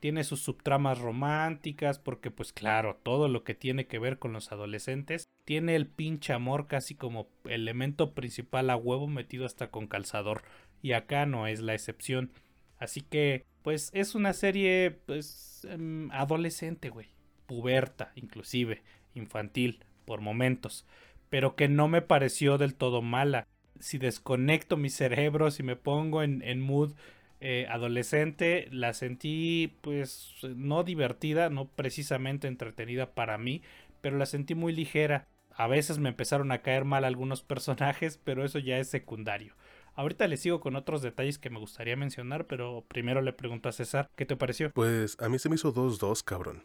tiene 0.00 0.24
sus 0.24 0.40
subtramas 0.40 0.98
románticas, 0.98 1.98
porque 1.98 2.30
pues 2.30 2.52
claro, 2.52 2.98
todo 3.02 3.28
lo 3.28 3.44
que 3.44 3.54
tiene 3.54 3.86
que 3.86 3.98
ver 3.98 4.18
con 4.18 4.32
los 4.32 4.52
adolescentes, 4.52 5.28
tiene 5.44 5.74
el 5.74 5.86
pinche 5.86 6.32
amor 6.32 6.66
casi 6.66 6.94
como 6.94 7.28
elemento 7.44 8.14
principal 8.14 8.70
a 8.70 8.76
huevo 8.76 9.06
metido 9.06 9.46
hasta 9.46 9.70
con 9.70 9.86
calzador, 9.86 10.42
y 10.82 10.92
acá 10.92 11.26
no 11.26 11.46
es 11.46 11.60
la 11.60 11.74
excepción. 11.74 12.30
Así 12.78 13.00
que, 13.00 13.44
pues 13.62 13.90
es 13.92 14.14
una 14.14 14.32
serie, 14.32 15.00
pues, 15.06 15.66
em, 15.68 16.10
adolescente, 16.12 16.90
güey, 16.90 17.08
puberta, 17.46 18.12
inclusive, 18.14 18.82
infantil, 19.14 19.84
por 20.04 20.20
momentos, 20.20 20.86
pero 21.28 21.56
que 21.56 21.68
no 21.68 21.88
me 21.88 22.02
pareció 22.02 22.56
del 22.56 22.74
todo 22.74 23.02
mala. 23.02 23.46
Si 23.80 23.98
desconecto 23.98 24.76
mi 24.76 24.90
cerebro, 24.90 25.50
si 25.50 25.62
me 25.62 25.76
pongo 25.76 26.22
en, 26.22 26.42
en 26.42 26.60
mood 26.60 26.94
eh, 27.40 27.66
adolescente 27.70 28.68
la 28.72 28.94
sentí 28.94 29.76
pues 29.80 30.34
no 30.56 30.82
divertida, 30.82 31.50
no 31.50 31.68
precisamente 31.68 32.48
entretenida 32.48 33.14
para 33.14 33.38
mí, 33.38 33.62
pero 34.00 34.16
la 34.16 34.26
sentí 34.26 34.54
muy 34.54 34.72
ligera. 34.72 35.28
A 35.54 35.66
veces 35.66 35.98
me 35.98 36.08
empezaron 36.08 36.52
a 36.52 36.62
caer 36.62 36.84
mal 36.84 37.04
algunos 37.04 37.42
personajes, 37.44 38.18
pero 38.22 38.44
eso 38.44 38.58
ya 38.58 38.78
es 38.78 38.88
secundario. 38.88 39.54
Ahorita 39.94 40.28
le 40.28 40.36
sigo 40.36 40.60
con 40.60 40.76
otros 40.76 41.02
detalles 41.02 41.38
que 41.38 41.50
me 41.50 41.58
gustaría 41.58 41.96
mencionar, 41.96 42.46
pero 42.46 42.84
primero 42.86 43.20
le 43.20 43.32
pregunto 43.32 43.68
a 43.68 43.72
César, 43.72 44.08
¿qué 44.14 44.26
te 44.26 44.36
pareció? 44.36 44.70
Pues 44.70 45.16
a 45.20 45.28
mí 45.28 45.40
se 45.40 45.48
me 45.48 45.56
hizo 45.56 45.74
2-2, 45.74 46.22
cabrón. 46.22 46.62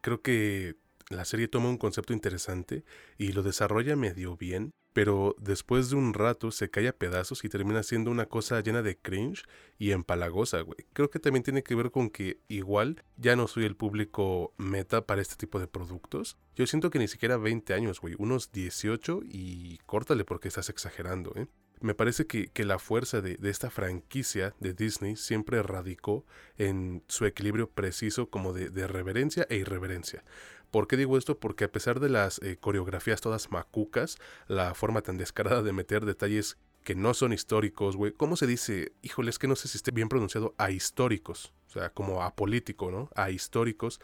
Creo 0.00 0.20
que 0.20 0.74
la 1.16 1.24
serie 1.24 1.48
toma 1.48 1.68
un 1.68 1.78
concepto 1.78 2.12
interesante 2.12 2.84
y 3.18 3.32
lo 3.32 3.42
desarrolla 3.42 3.96
medio 3.96 4.36
bien, 4.36 4.72
pero 4.92 5.34
después 5.38 5.90
de 5.90 5.96
un 5.96 6.14
rato 6.14 6.50
se 6.50 6.70
cae 6.70 6.88
a 6.88 6.96
pedazos 6.96 7.44
y 7.44 7.48
termina 7.48 7.82
siendo 7.82 8.10
una 8.10 8.26
cosa 8.26 8.60
llena 8.60 8.82
de 8.82 8.98
cringe 8.98 9.44
y 9.78 9.92
empalagosa, 9.92 10.60
güey. 10.60 10.86
Creo 10.92 11.10
que 11.10 11.18
también 11.18 11.42
tiene 11.42 11.62
que 11.62 11.74
ver 11.74 11.90
con 11.90 12.10
que 12.10 12.40
igual 12.48 13.02
ya 13.16 13.36
no 13.36 13.48
soy 13.48 13.64
el 13.64 13.76
público 13.76 14.52
meta 14.58 15.06
para 15.06 15.22
este 15.22 15.36
tipo 15.36 15.58
de 15.58 15.66
productos. 15.66 16.36
Yo 16.56 16.66
siento 16.66 16.90
que 16.90 16.98
ni 16.98 17.08
siquiera 17.08 17.36
20 17.36 17.72
años, 17.74 18.00
güey, 18.00 18.14
unos 18.18 18.52
18 18.52 19.20
y 19.24 19.78
córtale 19.86 20.24
porque 20.24 20.48
estás 20.48 20.68
exagerando, 20.68 21.32
¿eh? 21.36 21.46
Me 21.80 21.96
parece 21.96 22.28
que, 22.28 22.48
la 22.64 22.78
fuerza 22.78 23.20
de, 23.20 23.36
esta 23.42 23.68
franquicia 23.68 24.54
de 24.60 24.72
Disney 24.72 25.16
siempre 25.16 25.60
radicó 25.64 26.24
en 26.56 27.02
su 27.08 27.26
equilibrio 27.26 27.68
preciso 27.68 28.30
como 28.30 28.52
de 28.52 28.86
reverencia 28.86 29.48
e 29.50 29.56
irreverencia. 29.56 30.22
¿Por 30.72 30.88
qué 30.88 30.96
digo 30.96 31.18
esto? 31.18 31.38
Porque 31.38 31.64
a 31.64 31.70
pesar 31.70 32.00
de 32.00 32.08
las 32.08 32.40
eh, 32.42 32.56
coreografías 32.58 33.20
todas 33.20 33.50
macucas, 33.52 34.16
la 34.48 34.74
forma 34.74 35.02
tan 35.02 35.18
descarada 35.18 35.62
de 35.62 35.74
meter 35.74 36.06
detalles 36.06 36.56
que 36.82 36.94
no 36.94 37.12
son 37.12 37.34
históricos, 37.34 37.94
güey. 37.94 38.12
¿Cómo 38.12 38.36
se 38.36 38.46
dice? 38.46 38.94
Híjole, 39.02 39.28
es 39.28 39.38
que 39.38 39.46
no 39.46 39.54
sé 39.54 39.68
si 39.68 39.76
esté 39.76 39.90
bien 39.90 40.08
pronunciado, 40.08 40.54
a 40.56 40.70
históricos. 40.70 41.52
O 41.68 41.72
sea, 41.72 41.90
como 41.90 42.22
apolítico, 42.22 42.90
¿no? 42.90 43.10
A 43.14 43.30
históricos. 43.30 44.00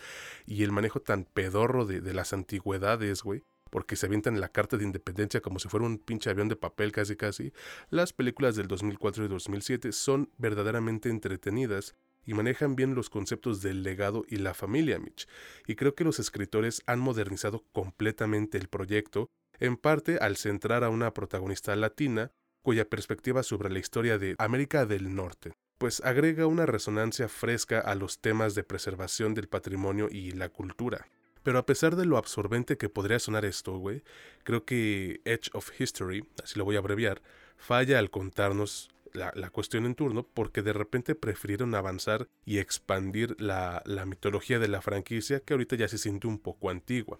Y 0.46 0.62
el 0.62 0.70
manejo 0.70 1.00
tan 1.00 1.24
pedorro 1.24 1.86
de, 1.86 2.02
de 2.02 2.12
las 2.12 2.34
antigüedades, 2.34 3.22
güey. 3.22 3.44
Porque 3.70 3.96
se 3.96 4.04
avientan 4.04 4.38
la 4.38 4.50
carta 4.50 4.76
de 4.76 4.84
independencia 4.84 5.40
como 5.40 5.60
si 5.60 5.70
fuera 5.70 5.86
un 5.86 5.96
pinche 5.96 6.28
avión 6.28 6.50
de 6.50 6.56
papel 6.56 6.92
casi 6.92 7.16
casi. 7.16 7.50
Las 7.88 8.12
películas 8.12 8.56
del 8.56 8.68
2004 8.68 9.24
y 9.24 9.28
2007 9.28 9.92
son 9.92 10.30
verdaderamente 10.36 11.08
entretenidas 11.08 11.94
y 12.28 12.34
manejan 12.34 12.76
bien 12.76 12.94
los 12.94 13.08
conceptos 13.08 13.62
del 13.62 13.82
legado 13.82 14.22
y 14.28 14.36
la 14.36 14.52
familia 14.52 14.98
Mitch. 14.98 15.26
Y 15.66 15.76
creo 15.76 15.94
que 15.94 16.04
los 16.04 16.18
escritores 16.18 16.82
han 16.84 17.00
modernizado 17.00 17.64
completamente 17.72 18.58
el 18.58 18.68
proyecto, 18.68 19.30
en 19.58 19.78
parte 19.78 20.18
al 20.18 20.36
centrar 20.36 20.84
a 20.84 20.90
una 20.90 21.14
protagonista 21.14 21.74
latina, 21.74 22.30
cuya 22.60 22.84
perspectiva 22.84 23.42
sobre 23.42 23.70
la 23.70 23.78
historia 23.78 24.18
de 24.18 24.36
América 24.38 24.84
del 24.84 25.14
Norte, 25.14 25.54
pues 25.78 26.02
agrega 26.04 26.46
una 26.46 26.66
resonancia 26.66 27.30
fresca 27.30 27.80
a 27.80 27.94
los 27.94 28.18
temas 28.18 28.54
de 28.54 28.62
preservación 28.62 29.32
del 29.32 29.48
patrimonio 29.48 30.08
y 30.10 30.32
la 30.32 30.50
cultura. 30.50 31.08
Pero 31.42 31.58
a 31.58 31.64
pesar 31.64 31.96
de 31.96 32.04
lo 32.04 32.18
absorbente 32.18 32.76
que 32.76 32.90
podría 32.90 33.20
sonar 33.20 33.46
esto, 33.46 33.78
güey, 33.78 34.02
creo 34.44 34.66
que 34.66 35.22
Edge 35.24 35.48
of 35.54 35.70
History, 35.80 36.28
así 36.44 36.58
lo 36.58 36.66
voy 36.66 36.76
a 36.76 36.80
abreviar, 36.80 37.22
falla 37.56 37.98
al 37.98 38.10
contarnos 38.10 38.90
la, 39.14 39.50
cuestión 39.50 39.86
en 39.86 39.94
turno 39.94 40.26
porque 40.26 40.62
de 40.62 40.72
repente 40.72 41.14
prefirieron 41.14 41.74
avanzar 41.74 42.28
y 42.44 42.58
expandir 42.58 43.36
la, 43.40 43.82
la, 43.86 44.06
mitología 44.06 44.58
de 44.58 44.68
la 44.68 44.82
franquicia 44.82 45.40
que 45.40 45.54
ahorita 45.54 45.76
ya 45.76 45.88
se 45.88 45.98
siente 45.98 46.26
un 46.26 46.38
poco 46.38 46.70
antigua. 46.70 47.18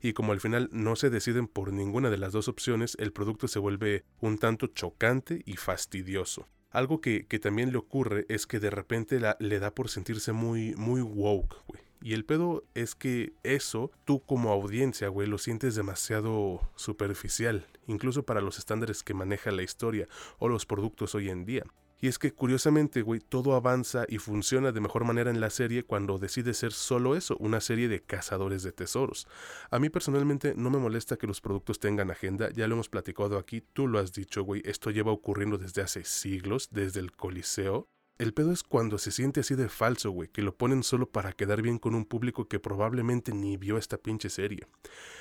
Y 0.00 0.12
como 0.12 0.32
al 0.32 0.40
final 0.40 0.68
no 0.72 0.96
se 0.96 1.10
deciden 1.10 1.46
por 1.46 1.72
ninguna 1.72 2.10
de 2.10 2.18
las 2.18 2.32
dos 2.32 2.48
opciones, 2.48 2.96
el 2.98 3.12
producto 3.12 3.48
se 3.48 3.58
vuelve 3.58 4.04
un 4.20 4.38
tanto 4.38 4.68
chocante 4.68 5.42
y 5.46 5.56
fastidioso. 5.56 6.48
Algo 6.70 7.00
que, 7.00 7.26
que 7.26 7.38
también 7.38 7.72
le 7.72 7.78
ocurre 7.78 8.26
es 8.28 8.46
que 8.46 8.60
de 8.60 8.70
repente 8.70 9.18
la, 9.18 9.36
le 9.40 9.58
da 9.58 9.74
por 9.74 9.88
sentirse 9.88 10.32
muy, 10.32 10.74
muy 10.76 11.00
woke, 11.00 11.56
güey. 11.66 11.89
Y 12.02 12.14
el 12.14 12.24
pedo 12.24 12.64
es 12.74 12.94
que 12.94 13.34
eso, 13.42 13.90
tú 14.04 14.20
como 14.20 14.50
audiencia, 14.50 15.08
güey, 15.08 15.28
lo 15.28 15.36
sientes 15.36 15.74
demasiado 15.74 16.60
superficial, 16.74 17.66
incluso 17.86 18.22
para 18.22 18.40
los 18.40 18.58
estándares 18.58 19.02
que 19.02 19.12
maneja 19.12 19.50
la 19.50 19.62
historia 19.62 20.08
o 20.38 20.48
los 20.48 20.64
productos 20.64 21.14
hoy 21.14 21.28
en 21.28 21.44
día. 21.44 21.64
Y 22.02 22.08
es 22.08 22.18
que 22.18 22.32
curiosamente, 22.32 23.02
güey, 23.02 23.20
todo 23.20 23.54
avanza 23.54 24.06
y 24.08 24.16
funciona 24.16 24.72
de 24.72 24.80
mejor 24.80 25.04
manera 25.04 25.30
en 25.30 25.40
la 25.40 25.50
serie 25.50 25.82
cuando 25.82 26.18
decide 26.18 26.54
ser 26.54 26.72
solo 26.72 27.14
eso, 27.14 27.36
una 27.38 27.60
serie 27.60 27.88
de 27.88 28.00
cazadores 28.00 28.62
de 28.62 28.72
tesoros. 28.72 29.28
A 29.70 29.78
mí 29.78 29.90
personalmente 29.90 30.54
no 30.56 30.70
me 30.70 30.78
molesta 30.78 31.18
que 31.18 31.26
los 31.26 31.42
productos 31.42 31.78
tengan 31.78 32.10
agenda, 32.10 32.48
ya 32.50 32.66
lo 32.66 32.74
hemos 32.74 32.88
platicado 32.88 33.36
aquí, 33.36 33.60
tú 33.60 33.86
lo 33.86 33.98
has 33.98 34.14
dicho, 34.14 34.42
güey, 34.42 34.62
esto 34.64 34.90
lleva 34.90 35.12
ocurriendo 35.12 35.58
desde 35.58 35.82
hace 35.82 36.04
siglos, 36.04 36.68
desde 36.70 37.00
el 37.00 37.12
Coliseo. 37.12 37.86
El 38.20 38.34
pedo 38.34 38.52
es 38.52 38.62
cuando 38.62 38.98
se 38.98 39.12
siente 39.12 39.40
así 39.40 39.54
de 39.54 39.70
falso, 39.70 40.10
güey, 40.10 40.28
que 40.28 40.42
lo 40.42 40.54
ponen 40.54 40.82
solo 40.82 41.08
para 41.08 41.32
quedar 41.32 41.62
bien 41.62 41.78
con 41.78 41.94
un 41.94 42.04
público 42.04 42.48
que 42.48 42.60
probablemente 42.60 43.32
ni 43.32 43.56
vio 43.56 43.78
esta 43.78 43.96
pinche 43.96 44.28
serie. 44.28 44.66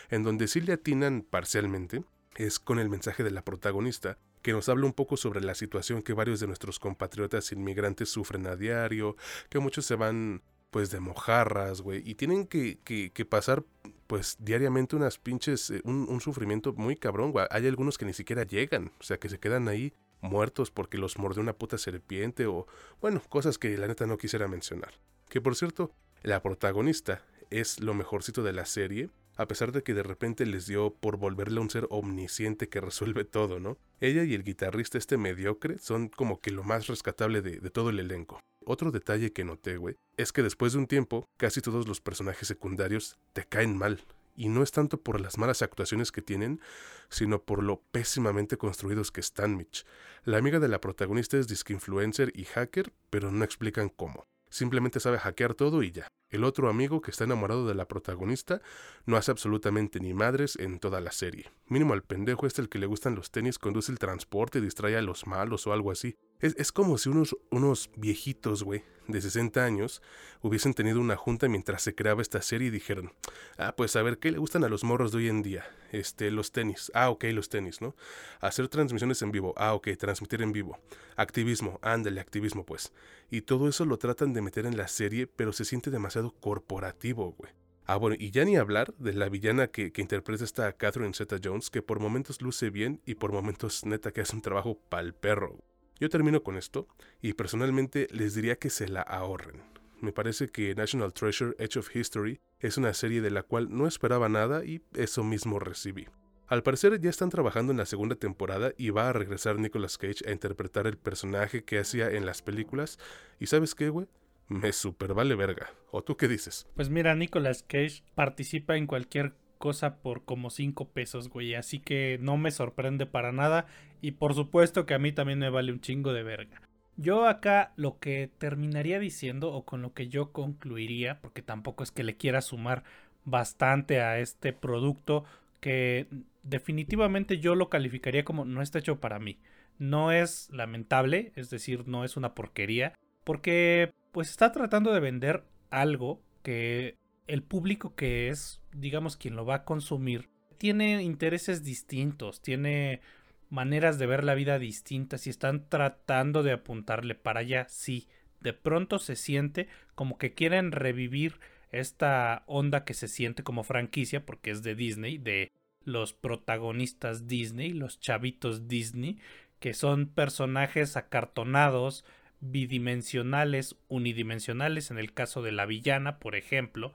En 0.09 0.23
donde 0.23 0.49
sí 0.49 0.59
le 0.59 0.73
atinan 0.73 1.21
parcialmente 1.21 2.03
es 2.35 2.59
con 2.59 2.77
el 2.77 2.89
mensaje 2.89 3.23
de 3.23 3.31
la 3.31 3.45
protagonista, 3.45 4.17
que 4.41 4.51
nos 4.51 4.67
habla 4.67 4.85
un 4.85 4.91
poco 4.91 5.15
sobre 5.15 5.39
la 5.39 5.55
situación 5.55 6.01
que 6.01 6.11
varios 6.11 6.41
de 6.41 6.47
nuestros 6.47 6.77
compatriotas 6.77 7.53
inmigrantes 7.53 8.09
sufren 8.09 8.45
a 8.47 8.57
diario, 8.57 9.15
que 9.47 9.59
muchos 9.59 9.85
se 9.85 9.95
van 9.95 10.41
pues 10.69 10.91
de 10.91 10.99
mojarras, 10.99 11.79
güey, 11.79 12.03
y 12.05 12.15
tienen 12.15 12.47
que, 12.47 12.79
que, 12.83 13.25
pasar 13.25 13.63
pues 14.07 14.35
diariamente 14.39 14.97
unas 14.97 15.17
pinches, 15.17 15.69
eh, 15.69 15.79
un, 15.85 16.05
un, 16.09 16.19
sufrimiento 16.19 16.73
muy 16.73 16.97
cabrón, 16.97 17.31
güey. 17.31 17.47
Hay 17.49 17.65
algunos 17.65 17.97
que 17.97 18.03
ni 18.03 18.13
siquiera 18.13 18.43
llegan, 18.43 18.91
o 18.99 19.03
sea, 19.03 19.17
que 19.17 19.29
se 19.29 19.39
quedan 19.39 19.69
ahí 19.69 19.93
muertos 20.21 20.71
porque 20.71 20.97
los 20.97 21.17
mordió 21.17 21.41
una 21.41 21.53
puta 21.53 21.77
serpiente 21.77 22.45
o, 22.45 22.67
bueno, 23.01 23.21
cosas 23.29 23.57
que 23.57 23.77
la 23.77 23.87
neta 23.87 24.05
no 24.07 24.17
quisiera 24.17 24.47
mencionar. 24.47 24.93
Que 25.29 25.41
por 25.41 25.55
cierto, 25.55 25.91
la 26.23 26.41
protagonista 26.41 27.23
es 27.49 27.79
lo 27.79 27.93
mejorcito 27.93 28.43
de 28.43 28.53
la 28.53 28.65
serie, 28.65 29.09
a 29.37 29.47
pesar 29.47 29.71
de 29.71 29.83
que 29.83 29.93
de 29.93 30.03
repente 30.03 30.45
les 30.45 30.67
dio 30.67 30.93
por 30.93 31.17
volverle 31.17 31.61
un 31.61 31.69
ser 31.69 31.87
omnisciente 31.89 32.67
que 32.67 32.81
resuelve 32.81 33.23
todo, 33.23 33.59
¿no? 33.59 33.77
Ella 34.01 34.23
y 34.23 34.33
el 34.33 34.43
guitarrista 34.43 34.97
este 34.97 35.17
mediocre 35.17 35.77
son 35.79 36.09
como 36.09 36.39
que 36.41 36.51
lo 36.51 36.63
más 36.63 36.87
rescatable 36.87 37.41
de, 37.41 37.59
de 37.59 37.69
todo 37.69 37.89
el 37.89 37.99
elenco. 37.99 38.39
Otro 38.65 38.91
detalle 38.91 39.31
que 39.31 39.45
noté, 39.45 39.77
güey, 39.77 39.95
es 40.17 40.31
que 40.31 40.43
después 40.43 40.73
de 40.73 40.79
un 40.79 40.87
tiempo, 40.87 41.25
casi 41.37 41.61
todos 41.61 41.87
los 41.87 42.01
personajes 42.01 42.47
secundarios 42.47 43.17
te 43.33 43.45
caen 43.45 43.77
mal, 43.77 44.03
y 44.39 44.47
no 44.47 44.63
es 44.63 44.71
tanto 44.71 45.01
por 45.01 45.19
las 45.19 45.37
malas 45.37 45.61
actuaciones 45.61 46.13
que 46.13 46.21
tienen, 46.21 46.61
sino 47.09 47.43
por 47.43 47.61
lo 47.61 47.81
pésimamente 47.91 48.57
construidos 48.57 49.11
que 49.11 49.19
están, 49.19 49.57
Mitch. 49.57 49.85
La 50.23 50.37
amiga 50.37 50.59
de 50.59 50.69
la 50.69 50.79
protagonista 50.79 51.37
es 51.37 51.49
disque 51.49 51.73
influencer 51.73 52.31
y 52.33 52.45
hacker, 52.45 52.93
pero 53.09 53.33
no 53.33 53.43
explican 53.43 53.89
cómo. 53.89 54.23
Simplemente 54.49 55.01
sabe 55.01 55.19
hackear 55.19 55.55
todo 55.55 55.83
y 55.83 55.91
ya. 55.91 56.07
El 56.29 56.45
otro 56.45 56.69
amigo 56.69 57.01
que 57.01 57.11
está 57.11 57.25
enamorado 57.25 57.67
de 57.67 57.75
la 57.75 57.89
protagonista 57.89 58.61
no 59.05 59.17
hace 59.17 59.31
absolutamente 59.31 59.99
ni 59.99 60.13
madres 60.13 60.55
en 60.55 60.79
toda 60.79 61.01
la 61.01 61.11
serie. 61.11 61.51
Mínimo 61.67 61.93
al 61.93 62.03
pendejo 62.03 62.47
este 62.47 62.61
el 62.61 62.69
que 62.69 62.79
le 62.79 62.85
gustan 62.85 63.15
los 63.15 63.31
tenis 63.31 63.59
conduce 63.59 63.91
el 63.91 63.99
transporte 63.99 64.59
y 64.59 64.61
distrae 64.61 64.95
a 64.95 65.01
los 65.01 65.27
malos 65.27 65.67
o 65.67 65.73
algo 65.73 65.91
así. 65.91 66.15
Es, 66.39 66.55
es 66.57 66.71
como 66.71 66.97
si 66.97 67.09
unos, 67.09 67.35
unos 67.51 67.89
viejitos, 67.97 68.63
güey, 68.63 68.83
de 69.11 69.21
60 69.21 69.63
años 69.63 70.01
hubiesen 70.41 70.73
tenido 70.73 70.99
una 70.99 71.15
junta 71.15 71.47
mientras 71.47 71.81
se 71.81 71.95
creaba 71.95 72.21
esta 72.21 72.41
serie 72.41 72.67
y 72.67 72.71
dijeron, 72.71 73.11
ah, 73.57 73.73
pues 73.75 73.95
a 73.95 74.03
ver, 74.03 74.19
¿qué 74.19 74.31
le 74.31 74.37
gustan 74.37 74.63
a 74.63 74.69
los 74.69 74.83
morros 74.83 75.11
de 75.11 75.17
hoy 75.17 75.29
en 75.29 75.41
día? 75.41 75.65
Este, 75.91 76.31
los 76.31 76.51
tenis. 76.51 76.91
Ah, 76.93 77.09
ok, 77.09 77.25
los 77.33 77.49
tenis, 77.49 77.81
¿no? 77.81 77.95
Hacer 78.39 78.67
transmisiones 78.67 79.21
en 79.21 79.31
vivo. 79.31 79.53
Ah, 79.57 79.73
ok, 79.73 79.89
transmitir 79.97 80.41
en 80.41 80.51
vivo. 80.51 80.77
Activismo. 81.15 81.79
Ándale, 81.81 82.21
activismo, 82.21 82.65
pues. 82.65 82.93
Y 83.29 83.41
todo 83.41 83.67
eso 83.67 83.85
lo 83.85 83.97
tratan 83.97 84.33
de 84.33 84.41
meter 84.41 84.65
en 84.65 84.77
la 84.77 84.87
serie, 84.87 85.27
pero 85.27 85.51
se 85.51 85.65
siente 85.65 85.91
demasiado 85.91 86.31
corporativo, 86.31 87.33
güey. 87.37 87.51
Ah, 87.85 87.97
bueno, 87.97 88.15
y 88.19 88.29
ya 88.29 88.45
ni 88.45 88.55
hablar 88.55 88.93
de 88.99 89.13
la 89.13 89.29
villana 89.29 89.67
que, 89.67 89.91
que 89.91 90.01
interpreta 90.01 90.43
esta 90.43 90.71
Catherine 90.73 91.13
Zeta 91.15 91.37
Jones, 91.43 91.71
que 91.71 91.81
por 91.81 91.99
momentos 91.99 92.39
luce 92.39 92.69
bien 92.69 93.01
y 93.03 93.15
por 93.15 93.31
momentos 93.31 93.83
neta 93.83 94.11
que 94.11 94.21
hace 94.21 94.35
un 94.35 94.43
trabajo 94.43 94.77
pal 94.89 95.15
perro. 95.15 95.57
Yo 95.99 96.09
termino 96.09 96.43
con 96.43 96.57
esto 96.57 96.87
y 97.21 97.33
personalmente 97.33 98.07
les 98.11 98.33
diría 98.33 98.55
que 98.55 98.69
se 98.69 98.87
la 98.87 99.01
ahorren. 99.01 99.61
Me 99.99 100.13
parece 100.13 100.47
que 100.47 100.73
National 100.75 101.13
Treasure 101.13 101.55
Edge 101.59 101.77
of 101.77 101.93
History 101.93 102.39
es 102.59 102.77
una 102.77 102.93
serie 102.93 103.21
de 103.21 103.31
la 103.31 103.43
cual 103.43 103.67
no 103.69 103.85
esperaba 103.85 104.29
nada 104.29 104.63
y 104.63 104.81
eso 104.93 105.23
mismo 105.23 105.59
recibí. 105.59 106.07
Al 106.47 106.63
parecer 106.63 106.99
ya 107.01 107.09
están 107.09 107.29
trabajando 107.29 107.71
en 107.71 107.77
la 107.77 107.85
segunda 107.85 108.15
temporada 108.15 108.71
y 108.77 108.91
va 108.91 109.09
a 109.09 109.13
regresar 109.13 109.59
Nicolas 109.59 109.97
Cage 109.97 110.27
a 110.27 110.31
interpretar 110.31 110.87
el 110.87 110.97
personaje 110.97 111.63
que 111.63 111.79
hacía 111.79 112.09
en 112.09 112.25
las 112.25 112.41
películas. 112.41 112.97
¿Y 113.39 113.47
sabes 113.47 113.75
qué, 113.75 113.89
güey? 113.89 114.07
Me 114.47 114.71
super 114.71 115.13
vale 115.13 115.35
verga. 115.35 115.69
¿O 115.91 116.01
tú 116.01 116.17
qué 116.17 116.27
dices? 116.27 116.65
Pues 116.75 116.89
mira, 116.89 117.13
Nicolas 117.13 117.61
Cage 117.61 118.03
participa 118.15 118.77
en 118.77 118.87
cualquier 118.87 119.35
cosa 119.59 119.97
por 119.97 120.25
como 120.25 120.49
5 120.49 120.89
pesos, 120.89 121.29
güey. 121.29 121.53
Así 121.53 121.79
que 121.79 122.17
no 122.19 122.37
me 122.37 122.49
sorprende 122.49 123.05
para 123.05 123.31
nada. 123.31 123.67
Y 124.01 124.13
por 124.13 124.33
supuesto 124.33 124.87
que 124.87 124.95
a 124.95 124.99
mí 124.99 125.11
también 125.11 125.37
me 125.37 125.51
vale 125.51 125.71
un 125.71 125.81
chingo 125.81 126.13
de 126.13 126.23
verga. 126.23 126.61
Yo 126.97 127.27
acá 127.27 127.71
lo 127.75 127.99
que 127.99 128.31
terminaría 128.39 128.99
diciendo 128.99 129.53
o 129.53 129.63
con 129.63 129.81
lo 129.81 129.93
que 129.93 130.09
yo 130.09 130.31
concluiría, 130.31 131.21
porque 131.21 131.41
tampoco 131.43 131.83
es 131.83 131.91
que 131.91 132.03
le 132.03 132.17
quiera 132.17 132.41
sumar 132.41 132.83
bastante 133.23 134.01
a 134.01 134.19
este 134.19 134.51
producto 134.51 135.23
que 135.61 136.07
definitivamente 136.43 137.39
yo 137.39 137.55
lo 137.55 137.69
calificaría 137.69 138.25
como 138.25 138.43
no 138.43 138.61
está 138.61 138.79
hecho 138.79 138.99
para 138.99 139.19
mí. 139.19 139.37
No 139.77 140.11
es 140.11 140.49
lamentable, 140.51 141.31
es 141.35 141.49
decir, 141.49 141.87
no 141.87 142.03
es 142.03 142.17
una 142.17 142.35
porquería, 142.35 142.93
porque 143.23 143.93
pues 144.11 144.29
está 144.29 144.51
tratando 144.51 144.91
de 144.91 144.99
vender 144.99 145.43
algo 145.69 146.21
que 146.43 146.97
el 147.29 147.43
público 147.43 147.95
que 147.95 148.29
es, 148.29 148.59
digamos, 148.73 149.15
quien 149.15 149.35
lo 149.35 149.45
va 149.45 149.55
a 149.55 149.63
consumir, 149.63 150.29
tiene 150.57 151.03
intereses 151.03 151.63
distintos, 151.63 152.41
tiene 152.41 153.01
maneras 153.49 153.99
de 153.99 154.07
ver 154.07 154.23
la 154.23 154.33
vida 154.33 154.59
distintas 154.59 155.27
y 155.27 155.29
están 155.29 155.69
tratando 155.69 156.41
de 156.43 156.53
apuntarle 156.53 157.15
para 157.15 157.41
allá. 157.41 157.67
Sí, 157.69 158.07
de 158.41 158.53
pronto 158.53 158.97
se 158.97 159.15
siente 159.15 159.67
como 159.95 160.17
que 160.17 160.33
quieren 160.33 160.71
revivir 160.71 161.39
esta 161.71 162.43
onda 162.47 162.83
que 162.83 162.95
se 162.95 163.07
siente 163.07 163.43
como 163.43 163.63
franquicia, 163.63 164.25
porque 164.25 164.49
es 164.49 164.63
de 164.63 164.73
Disney, 164.73 165.19
de 165.19 165.51
los 165.83 166.13
protagonistas 166.13 167.27
Disney, 167.27 167.73
los 167.73 167.99
chavitos 167.99 168.67
Disney, 168.67 169.19
que 169.59 169.75
son 169.75 170.07
personajes 170.07 170.97
acartonados, 170.97 172.05
bidimensionales, 172.41 173.75
unidimensionales, 173.87 174.89
en 174.89 174.97
el 174.97 175.13
caso 175.13 175.43
de 175.43 175.51
la 175.51 175.67
villana, 175.67 176.17
por 176.17 176.35
ejemplo, 176.35 176.93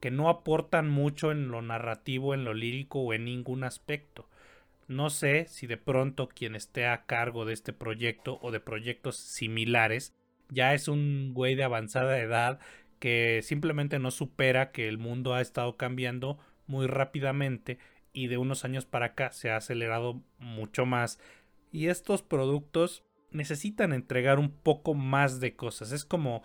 que 0.00 0.10
no 0.10 0.28
aportan 0.28 0.88
mucho 0.88 1.32
en 1.32 1.48
lo 1.48 1.62
narrativo, 1.62 2.34
en 2.34 2.44
lo 2.44 2.54
lírico 2.54 3.00
o 3.00 3.12
en 3.12 3.24
ningún 3.24 3.64
aspecto. 3.64 4.28
No 4.88 5.10
sé 5.10 5.46
si 5.48 5.66
de 5.66 5.76
pronto 5.76 6.28
quien 6.28 6.54
esté 6.54 6.86
a 6.86 7.06
cargo 7.06 7.44
de 7.44 7.54
este 7.54 7.72
proyecto 7.72 8.38
o 8.42 8.50
de 8.50 8.60
proyectos 8.60 9.16
similares 9.16 10.14
ya 10.48 10.74
es 10.74 10.88
un 10.88 11.32
güey 11.34 11.54
de 11.54 11.64
avanzada 11.64 12.18
edad 12.18 12.60
que 12.98 13.40
simplemente 13.42 13.98
no 13.98 14.10
supera 14.10 14.70
que 14.70 14.88
el 14.88 14.98
mundo 14.98 15.34
ha 15.34 15.40
estado 15.40 15.76
cambiando 15.76 16.38
muy 16.66 16.86
rápidamente 16.86 17.78
y 18.12 18.28
de 18.28 18.38
unos 18.38 18.64
años 18.64 18.86
para 18.86 19.06
acá 19.06 19.32
se 19.32 19.50
ha 19.50 19.56
acelerado 19.56 20.22
mucho 20.38 20.86
más 20.86 21.18
y 21.72 21.88
estos 21.88 22.22
productos 22.22 23.04
necesitan 23.30 23.92
entregar 23.92 24.38
un 24.38 24.50
poco 24.50 24.94
más 24.94 25.40
de 25.40 25.56
cosas. 25.56 25.92
Es 25.92 26.04
como 26.04 26.42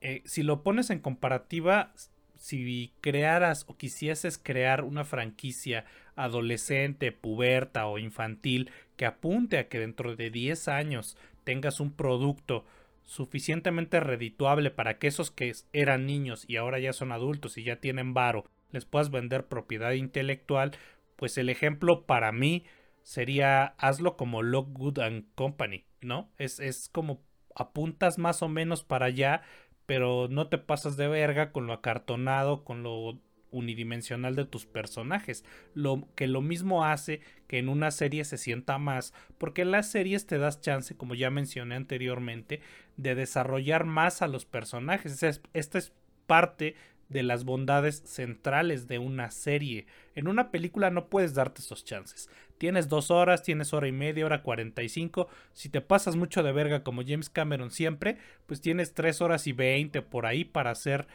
eh, 0.00 0.22
si 0.24 0.42
lo 0.42 0.62
pones 0.62 0.90
en 0.90 0.98
comparativa, 0.98 1.92
si 2.36 2.92
crearas 3.00 3.64
o 3.68 3.76
quisieses 3.76 4.38
crear 4.38 4.84
una 4.84 5.04
franquicia 5.04 5.84
adolescente, 6.16 7.12
puberta 7.12 7.86
o 7.86 7.98
infantil 7.98 8.70
que 8.96 9.06
apunte 9.06 9.58
a 9.58 9.68
que 9.68 9.78
dentro 9.78 10.16
de 10.16 10.30
10 10.30 10.68
años 10.68 11.16
tengas 11.44 11.80
un 11.80 11.92
producto 11.92 12.64
suficientemente 13.02 14.00
redituable 14.00 14.70
para 14.70 14.98
que 14.98 15.08
esos 15.08 15.30
que 15.30 15.52
eran 15.72 16.06
niños 16.06 16.44
y 16.48 16.56
ahora 16.56 16.78
ya 16.78 16.92
son 16.92 17.12
adultos 17.12 17.58
y 17.58 17.64
ya 17.64 17.76
tienen 17.76 18.14
varo 18.14 18.44
les 18.74 18.84
puedas 18.84 19.10
vender 19.10 19.46
propiedad 19.46 19.92
intelectual, 19.92 20.72
pues 21.16 21.38
el 21.38 21.48
ejemplo 21.48 22.04
para 22.04 22.32
mí 22.32 22.64
sería 23.02 23.66
hazlo 23.78 24.16
como 24.16 24.42
Lockwood 24.42 24.98
and 24.98 25.26
Company, 25.34 25.84
¿no? 26.00 26.28
Es, 26.38 26.58
es 26.60 26.88
como 26.90 27.22
apuntas 27.54 28.18
más 28.18 28.42
o 28.42 28.48
menos 28.48 28.82
para 28.82 29.06
allá, 29.06 29.42
pero 29.86 30.28
no 30.28 30.48
te 30.48 30.58
pasas 30.58 30.96
de 30.96 31.08
verga 31.08 31.52
con 31.52 31.66
lo 31.66 31.72
acartonado, 31.72 32.64
con 32.64 32.82
lo 32.82 33.18
unidimensional 33.50 34.34
de 34.34 34.44
tus 34.44 34.66
personajes. 34.66 35.44
Lo 35.74 36.08
que 36.16 36.26
lo 36.26 36.42
mismo 36.42 36.84
hace 36.84 37.20
que 37.46 37.58
en 37.58 37.68
una 37.68 37.90
serie 37.90 38.24
se 38.24 38.36
sienta 38.36 38.78
más, 38.78 39.14
porque 39.38 39.62
en 39.62 39.70
las 39.70 39.90
series 39.90 40.26
te 40.26 40.38
das 40.38 40.60
chance, 40.60 40.96
como 40.96 41.14
ya 41.14 41.30
mencioné 41.30 41.76
anteriormente, 41.76 42.60
de 42.96 43.14
desarrollar 43.14 43.84
más 43.84 44.22
a 44.22 44.28
los 44.28 44.44
personajes. 44.44 45.22
Esta 45.22 45.78
es 45.78 45.92
parte 46.26 46.74
de 47.14 47.22
las 47.22 47.44
bondades 47.44 48.02
centrales 48.04 48.88
de 48.88 48.98
una 48.98 49.30
serie. 49.30 49.86
En 50.16 50.26
una 50.26 50.50
película 50.50 50.90
no 50.90 51.06
puedes 51.06 51.32
darte 51.32 51.62
esos 51.62 51.84
chances. 51.84 52.28
Tienes 52.58 52.88
dos 52.88 53.12
horas, 53.12 53.44
tienes 53.44 53.72
hora 53.72 53.86
y 53.86 53.92
media, 53.92 54.26
hora 54.26 54.42
cuarenta 54.42 54.82
y 54.82 54.88
cinco. 54.88 55.28
Si 55.52 55.68
te 55.68 55.80
pasas 55.80 56.16
mucho 56.16 56.42
de 56.42 56.50
verga 56.50 56.82
como 56.82 57.02
James 57.06 57.30
Cameron 57.30 57.70
siempre, 57.70 58.18
pues 58.46 58.60
tienes 58.60 58.94
tres 58.94 59.20
horas 59.22 59.46
y 59.46 59.52
veinte 59.52 60.02
por 60.02 60.26
ahí 60.26 60.44
para 60.44 60.72
hacer 60.72 61.06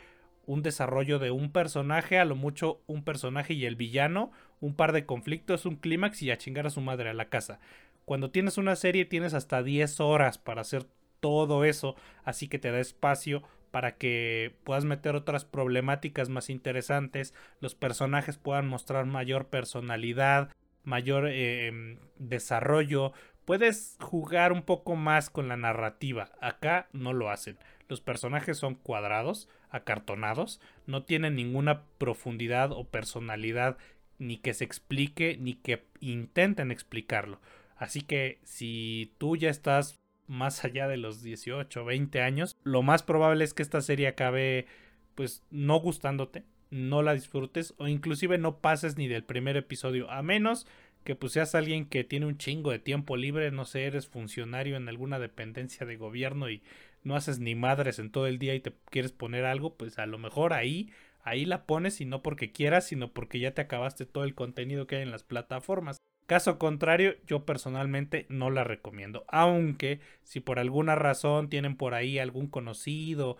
un 0.45 0.63
desarrollo 0.63 1.19
de 1.19 1.31
un 1.31 1.51
personaje, 1.51 2.17
a 2.17 2.23
lo 2.23 2.35
mucho 2.35 2.79
un 2.87 3.03
personaje 3.03 3.53
y 3.53 3.65
el 3.65 3.75
villano, 3.75 4.31
un 4.61 4.75
par 4.75 4.93
de 4.93 5.05
conflictos, 5.05 5.65
un 5.65 5.75
clímax 5.75 6.21
y 6.21 6.31
a 6.31 6.37
chingar 6.37 6.65
a 6.65 6.71
su 6.71 6.79
madre 6.79 7.09
a 7.09 7.13
la 7.13 7.27
casa. 7.27 7.59
Cuando 8.05 8.31
tienes 8.31 8.57
una 8.57 8.77
serie 8.77 9.03
tienes 9.03 9.33
hasta 9.33 9.63
10 9.63 9.99
horas 9.99 10.37
para 10.37 10.61
hacer 10.61 10.85
todo 11.19 11.65
eso, 11.65 11.97
así 12.23 12.47
que 12.47 12.57
te 12.57 12.71
da 12.71 12.79
espacio 12.79 13.43
para 13.71 13.97
que 13.97 14.55
puedas 14.63 14.85
meter 14.85 15.15
otras 15.15 15.45
problemáticas 15.45 16.29
más 16.29 16.49
interesantes, 16.49 17.33
los 17.59 17.75
personajes 17.75 18.37
puedan 18.37 18.67
mostrar 18.67 19.05
mayor 19.05 19.47
personalidad, 19.47 20.49
mayor 20.83 21.27
em, 21.27 21.99
desarrollo, 22.17 23.13
puedes 23.45 23.97
jugar 23.99 24.51
un 24.51 24.63
poco 24.63 24.95
más 24.95 25.29
con 25.29 25.47
la 25.47 25.57
narrativa. 25.57 26.31
Acá 26.41 26.87
no 26.93 27.13
lo 27.13 27.29
hacen. 27.29 27.57
Los 27.87 28.01
personajes 28.01 28.57
son 28.57 28.75
cuadrados, 28.75 29.49
acartonados, 29.69 30.61
no 30.85 31.03
tienen 31.03 31.35
ninguna 31.35 31.83
profundidad 31.97 32.71
o 32.71 32.85
personalidad 32.85 33.77
ni 34.19 34.37
que 34.37 34.53
se 34.53 34.65
explique 34.65 35.37
ni 35.39 35.55
que 35.55 35.85
intenten 35.99 36.71
explicarlo. 36.71 37.39
Así 37.75 38.01
que 38.01 38.39
si 38.43 39.13
tú 39.17 39.37
ya 39.37 39.49
estás 39.49 39.95
más 40.29 40.63
allá 40.63 40.87
de 40.87 40.97
los 40.97 41.21
18 41.21 41.81
o 41.81 41.85
20 41.85 42.21
años, 42.21 42.55
lo 42.63 42.81
más 42.81 43.03
probable 43.03 43.43
es 43.43 43.53
que 43.53 43.63
esta 43.63 43.81
serie 43.81 44.07
acabe 44.07 44.67
pues 45.15 45.43
no 45.49 45.77
gustándote, 45.79 46.45
no 46.69 47.01
la 47.01 47.13
disfrutes 47.13 47.73
o 47.77 47.87
inclusive 47.87 48.37
no 48.37 48.59
pases 48.59 48.97
ni 48.97 49.07
del 49.07 49.23
primer 49.23 49.57
episodio, 49.57 50.09
a 50.09 50.21
menos 50.23 50.65
que 51.03 51.15
pues 51.15 51.33
seas 51.33 51.55
alguien 51.55 51.85
que 51.85 52.03
tiene 52.03 52.25
un 52.25 52.37
chingo 52.37 52.71
de 52.71 52.79
tiempo 52.79 53.17
libre, 53.17 53.51
no 53.51 53.65
sé, 53.65 53.85
eres 53.85 54.07
funcionario 54.07 54.77
en 54.77 54.87
alguna 54.87 55.17
dependencia 55.19 55.85
de 55.85 55.97
gobierno 55.97 56.49
y 56.49 56.61
no 57.03 57.15
haces 57.15 57.39
ni 57.39 57.55
madres 57.55 57.99
en 57.99 58.11
todo 58.11 58.27
el 58.27 58.37
día 58.39 58.53
y 58.55 58.59
te 58.59 58.73
quieres 58.89 59.11
poner 59.11 59.45
algo, 59.45 59.75
pues 59.75 59.97
a 59.97 60.05
lo 60.05 60.17
mejor 60.17 60.53
ahí 60.53 60.89
ahí 61.23 61.45
la 61.45 61.65
pones 61.65 62.01
y 62.01 62.05
no 62.05 62.21
porque 62.21 62.51
quieras, 62.51 62.87
sino 62.87 63.11
porque 63.13 63.39
ya 63.39 63.53
te 63.53 63.61
acabaste 63.61 64.05
todo 64.05 64.23
el 64.23 64.35
contenido 64.35 64.87
que 64.87 64.97
hay 64.97 65.03
en 65.03 65.11
las 65.11 65.23
plataformas. 65.23 65.97
Caso 66.29 66.59
contrario, 66.59 67.15
yo 67.25 67.43
personalmente 67.43 68.27
no 68.29 68.51
la 68.51 68.63
recomiendo. 68.63 69.25
Aunque 69.29 69.99
si 70.21 70.39
por 70.39 70.59
alguna 70.59 70.93
razón 70.93 71.49
tienen 71.49 71.75
por 71.75 71.95
ahí 71.95 72.19
algún 72.19 72.45
conocido, 72.45 73.37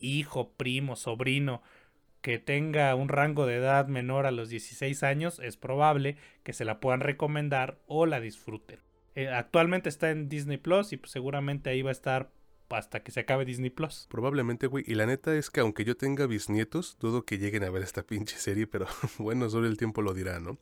hijo, 0.00 0.50
primo, 0.56 0.96
sobrino, 0.96 1.62
que 2.20 2.40
tenga 2.40 2.92
un 2.96 3.08
rango 3.08 3.46
de 3.46 3.58
edad 3.58 3.86
menor 3.86 4.26
a 4.26 4.32
los 4.32 4.48
16 4.48 5.04
años, 5.04 5.38
es 5.38 5.56
probable 5.56 6.16
que 6.42 6.52
se 6.52 6.64
la 6.64 6.80
puedan 6.80 6.98
recomendar 6.98 7.78
o 7.86 8.06
la 8.06 8.18
disfruten. 8.18 8.80
Eh, 9.14 9.28
actualmente 9.28 9.88
está 9.88 10.10
en 10.10 10.28
Disney 10.28 10.56
Plus 10.56 10.92
y 10.92 10.96
pues 10.96 11.12
seguramente 11.12 11.70
ahí 11.70 11.82
va 11.82 11.90
a 11.90 11.92
estar 11.92 12.32
hasta 12.74 13.02
que 13.02 13.12
se 13.12 13.20
acabe 13.20 13.44
Disney 13.44 13.70
Plus. 13.70 14.06
Probablemente, 14.10 14.66
güey. 14.66 14.84
Y 14.86 14.94
la 14.94 15.06
neta 15.06 15.34
es 15.34 15.50
que 15.50 15.60
aunque 15.60 15.84
yo 15.84 15.96
tenga 15.96 16.26
bisnietos, 16.26 16.96
dudo 17.00 17.24
que 17.24 17.38
lleguen 17.38 17.64
a 17.64 17.70
ver 17.70 17.82
esta 17.82 18.02
pinche 18.06 18.36
serie, 18.36 18.66
pero 18.66 18.86
bueno, 19.18 19.48
solo 19.50 19.66
el 19.66 19.76
tiempo 19.76 20.02
lo 20.02 20.14
dirá, 20.14 20.40
¿no? 20.40 20.58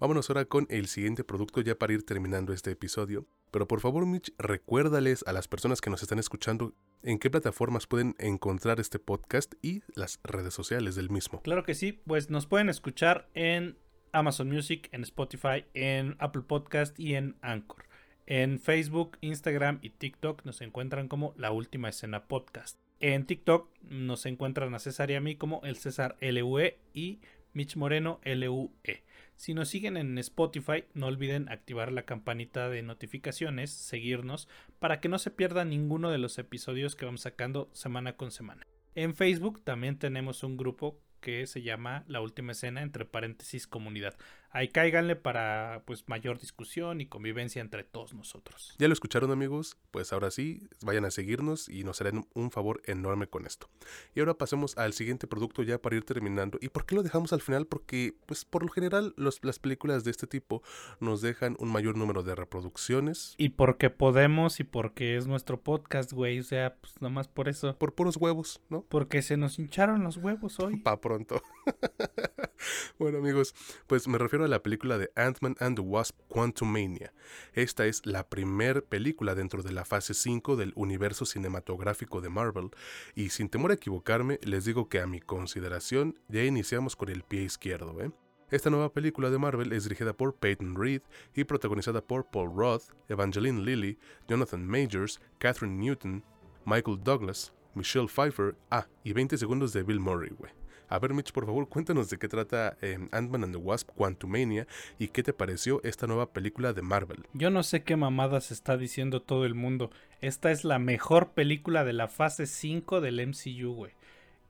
Vámonos 0.00 0.28
ahora 0.30 0.44
con 0.44 0.66
el 0.70 0.86
siguiente 0.86 1.24
producto 1.24 1.60
ya 1.60 1.76
para 1.76 1.92
ir 1.92 2.04
terminando 2.04 2.52
este 2.52 2.70
episodio. 2.72 3.26
Pero 3.50 3.68
por 3.68 3.80
favor, 3.80 4.06
Mitch, 4.06 4.32
recuérdales 4.38 5.24
a 5.26 5.32
las 5.32 5.48
personas 5.48 5.80
que 5.80 5.90
nos 5.90 6.02
están 6.02 6.18
escuchando 6.18 6.74
en 7.02 7.18
qué 7.18 7.30
plataformas 7.30 7.86
pueden 7.86 8.14
encontrar 8.18 8.80
este 8.80 8.98
podcast 8.98 9.54
y 9.62 9.82
las 9.94 10.18
redes 10.24 10.54
sociales 10.54 10.96
del 10.96 11.10
mismo. 11.10 11.40
Claro 11.42 11.64
que 11.64 11.74
sí, 11.74 11.92
pues 11.92 12.30
nos 12.30 12.46
pueden 12.46 12.68
escuchar 12.68 13.28
en 13.34 13.76
Amazon 14.12 14.48
Music, 14.48 14.88
en 14.92 15.02
Spotify, 15.02 15.66
en 15.74 16.16
Apple 16.18 16.42
Podcast 16.42 16.98
y 16.98 17.14
en 17.14 17.36
Anchor. 17.42 17.84
En 18.26 18.58
Facebook, 18.58 19.18
Instagram 19.20 19.80
y 19.82 19.90
TikTok 19.90 20.46
nos 20.46 20.62
encuentran 20.62 21.08
como 21.08 21.34
La 21.36 21.50
Última 21.50 21.90
Escena 21.90 22.26
Podcast. 22.26 22.78
En 22.98 23.26
TikTok 23.26 23.68
nos 23.82 24.24
encuentran 24.24 24.74
a 24.74 24.78
César 24.78 25.10
y 25.10 25.14
a 25.14 25.20
mí 25.20 25.36
como 25.36 25.60
el 25.64 25.76
César 25.76 26.16
LUE 26.22 26.78
y 26.94 27.20
Mitch 27.52 27.76
Moreno 27.76 28.20
LUE. 28.24 29.04
Si 29.36 29.52
nos 29.52 29.68
siguen 29.68 29.98
en 29.98 30.16
Spotify, 30.16 30.84
no 30.94 31.06
olviden 31.08 31.50
activar 31.50 31.92
la 31.92 32.06
campanita 32.06 32.70
de 32.70 32.82
notificaciones, 32.82 33.70
seguirnos, 33.70 34.48
para 34.78 35.00
que 35.00 35.10
no 35.10 35.18
se 35.18 35.30
pierda 35.30 35.66
ninguno 35.66 36.10
de 36.10 36.18
los 36.18 36.38
episodios 36.38 36.96
que 36.96 37.04
vamos 37.04 37.20
sacando 37.20 37.68
semana 37.74 38.16
con 38.16 38.30
semana. 38.30 38.66
En 38.94 39.14
Facebook 39.14 39.62
también 39.64 39.98
tenemos 39.98 40.44
un 40.44 40.56
grupo 40.56 40.98
que 41.20 41.46
se 41.46 41.62
llama 41.62 42.04
La 42.06 42.20
Última 42.20 42.52
Escena, 42.52 42.82
entre 42.82 43.06
paréntesis, 43.06 43.66
comunidad. 43.66 44.14
Ahí 44.54 44.68
cáiganle 44.68 45.16
para 45.16 45.82
pues 45.84 46.08
mayor 46.08 46.38
discusión 46.38 47.00
y 47.00 47.06
convivencia 47.06 47.60
entre 47.60 47.82
todos 47.82 48.14
nosotros. 48.14 48.72
¿Ya 48.78 48.86
lo 48.86 48.92
escucharon 48.92 49.32
amigos? 49.32 49.76
Pues 49.90 50.12
ahora 50.12 50.30
sí, 50.30 50.68
vayan 50.80 51.04
a 51.04 51.10
seguirnos 51.10 51.68
y 51.68 51.82
nos 51.82 52.00
harán 52.00 52.28
un 52.34 52.52
favor 52.52 52.80
enorme 52.84 53.26
con 53.26 53.46
esto. 53.46 53.68
Y 54.14 54.20
ahora 54.20 54.34
pasemos 54.34 54.78
al 54.78 54.92
siguiente 54.92 55.26
producto 55.26 55.64
ya 55.64 55.82
para 55.82 55.96
ir 55.96 56.04
terminando. 56.04 56.58
¿Y 56.60 56.68
por 56.68 56.86
qué 56.86 56.94
lo 56.94 57.02
dejamos 57.02 57.32
al 57.32 57.40
final? 57.40 57.66
Porque 57.66 58.14
pues 58.26 58.44
por 58.44 58.62
lo 58.62 58.68
general 58.68 59.12
las 59.16 59.58
películas 59.58 60.04
de 60.04 60.12
este 60.12 60.28
tipo 60.28 60.62
nos 61.00 61.20
dejan 61.20 61.56
un 61.58 61.72
mayor 61.72 61.96
número 61.96 62.22
de 62.22 62.36
reproducciones. 62.36 63.34
Y 63.38 63.48
porque 63.48 63.90
podemos 63.90 64.60
y 64.60 64.64
porque 64.64 65.16
es 65.16 65.26
nuestro 65.26 65.60
podcast, 65.60 66.12
güey. 66.12 66.38
O 66.38 66.44
sea, 66.44 66.76
pues 66.76 66.94
nada 67.00 67.12
más 67.12 67.26
por 67.26 67.48
eso. 67.48 67.76
Por 67.76 67.96
puros 67.96 68.16
huevos, 68.18 68.62
¿no? 68.68 68.82
Porque 68.88 69.20
se 69.20 69.36
nos 69.36 69.58
hincharon 69.58 70.04
los 70.04 70.16
huevos 70.16 70.60
hoy. 70.60 70.76
Pa' 70.84 71.00
pronto. 71.00 71.42
bueno 73.00 73.18
amigos, 73.18 73.52
pues 73.88 74.06
me 74.06 74.16
refiero 74.16 74.43
la 74.48 74.62
película 74.62 74.98
de 74.98 75.10
Ant-Man 75.16 75.56
and 75.60 75.76
the 75.76 75.82
Wasp 75.82 76.18
Quantumania. 76.28 77.12
Esta 77.52 77.86
es 77.86 78.04
la 78.04 78.28
primera 78.28 78.80
película 78.80 79.34
dentro 79.34 79.62
de 79.62 79.72
la 79.72 79.84
fase 79.84 80.14
5 80.14 80.56
del 80.56 80.72
universo 80.76 81.26
cinematográfico 81.26 82.20
de 82.20 82.28
Marvel 82.28 82.70
y 83.14 83.30
sin 83.30 83.48
temor 83.48 83.70
a 83.70 83.74
equivocarme 83.74 84.38
les 84.42 84.64
digo 84.64 84.88
que 84.88 85.00
a 85.00 85.06
mi 85.06 85.20
consideración 85.20 86.18
ya 86.28 86.44
iniciamos 86.44 86.96
con 86.96 87.08
el 87.08 87.22
pie 87.22 87.42
izquierdo. 87.42 88.00
¿eh? 88.00 88.10
Esta 88.50 88.70
nueva 88.70 88.92
película 88.92 89.30
de 89.30 89.38
Marvel 89.38 89.72
es 89.72 89.84
dirigida 89.84 90.12
por 90.12 90.36
Peyton 90.36 90.76
Reed 90.76 91.02
y 91.34 91.44
protagonizada 91.44 92.00
por 92.00 92.30
Paul 92.30 92.52
Roth, 92.54 92.92
Evangeline 93.08 93.64
Lilly, 93.64 93.98
Jonathan 94.28 94.66
Majors, 94.66 95.20
Catherine 95.38 95.76
Newton, 95.76 96.22
Michael 96.64 97.02
Douglas, 97.02 97.52
Michelle 97.74 98.08
Pfeiffer, 98.08 98.56
ah, 98.70 98.86
y 99.02 99.12
20 99.12 99.38
segundos 99.38 99.72
de 99.72 99.82
Bill 99.82 100.00
Murray, 100.00 100.30
güey. 100.30 100.52
A 100.88 100.98
ver, 100.98 101.14
Mitch, 101.14 101.32
por 101.32 101.46
favor, 101.46 101.68
cuéntanos 101.68 102.10
de 102.10 102.18
qué 102.18 102.28
trata 102.28 102.76
eh, 102.82 102.98
Ant-Man 103.12 103.44
and 103.44 103.54
the 103.54 103.58
Wasp 103.58 103.90
Quantumania 103.96 104.66
y 104.98 105.08
qué 105.08 105.22
te 105.22 105.32
pareció 105.32 105.80
esta 105.82 106.06
nueva 106.06 106.32
película 106.32 106.72
de 106.72 106.82
Marvel. 106.82 107.26
Yo 107.32 107.50
no 107.50 107.62
sé 107.62 107.82
qué 107.82 107.96
mamadas 107.96 108.50
está 108.50 108.76
diciendo 108.76 109.22
todo 109.22 109.44
el 109.44 109.54
mundo. 109.54 109.90
Esta 110.20 110.50
es 110.50 110.64
la 110.64 110.78
mejor 110.78 111.30
película 111.32 111.84
de 111.84 111.92
la 111.92 112.08
fase 112.08 112.46
5 112.46 113.00
del 113.00 113.26
MCU, 113.26 113.74
güey. 113.74 113.92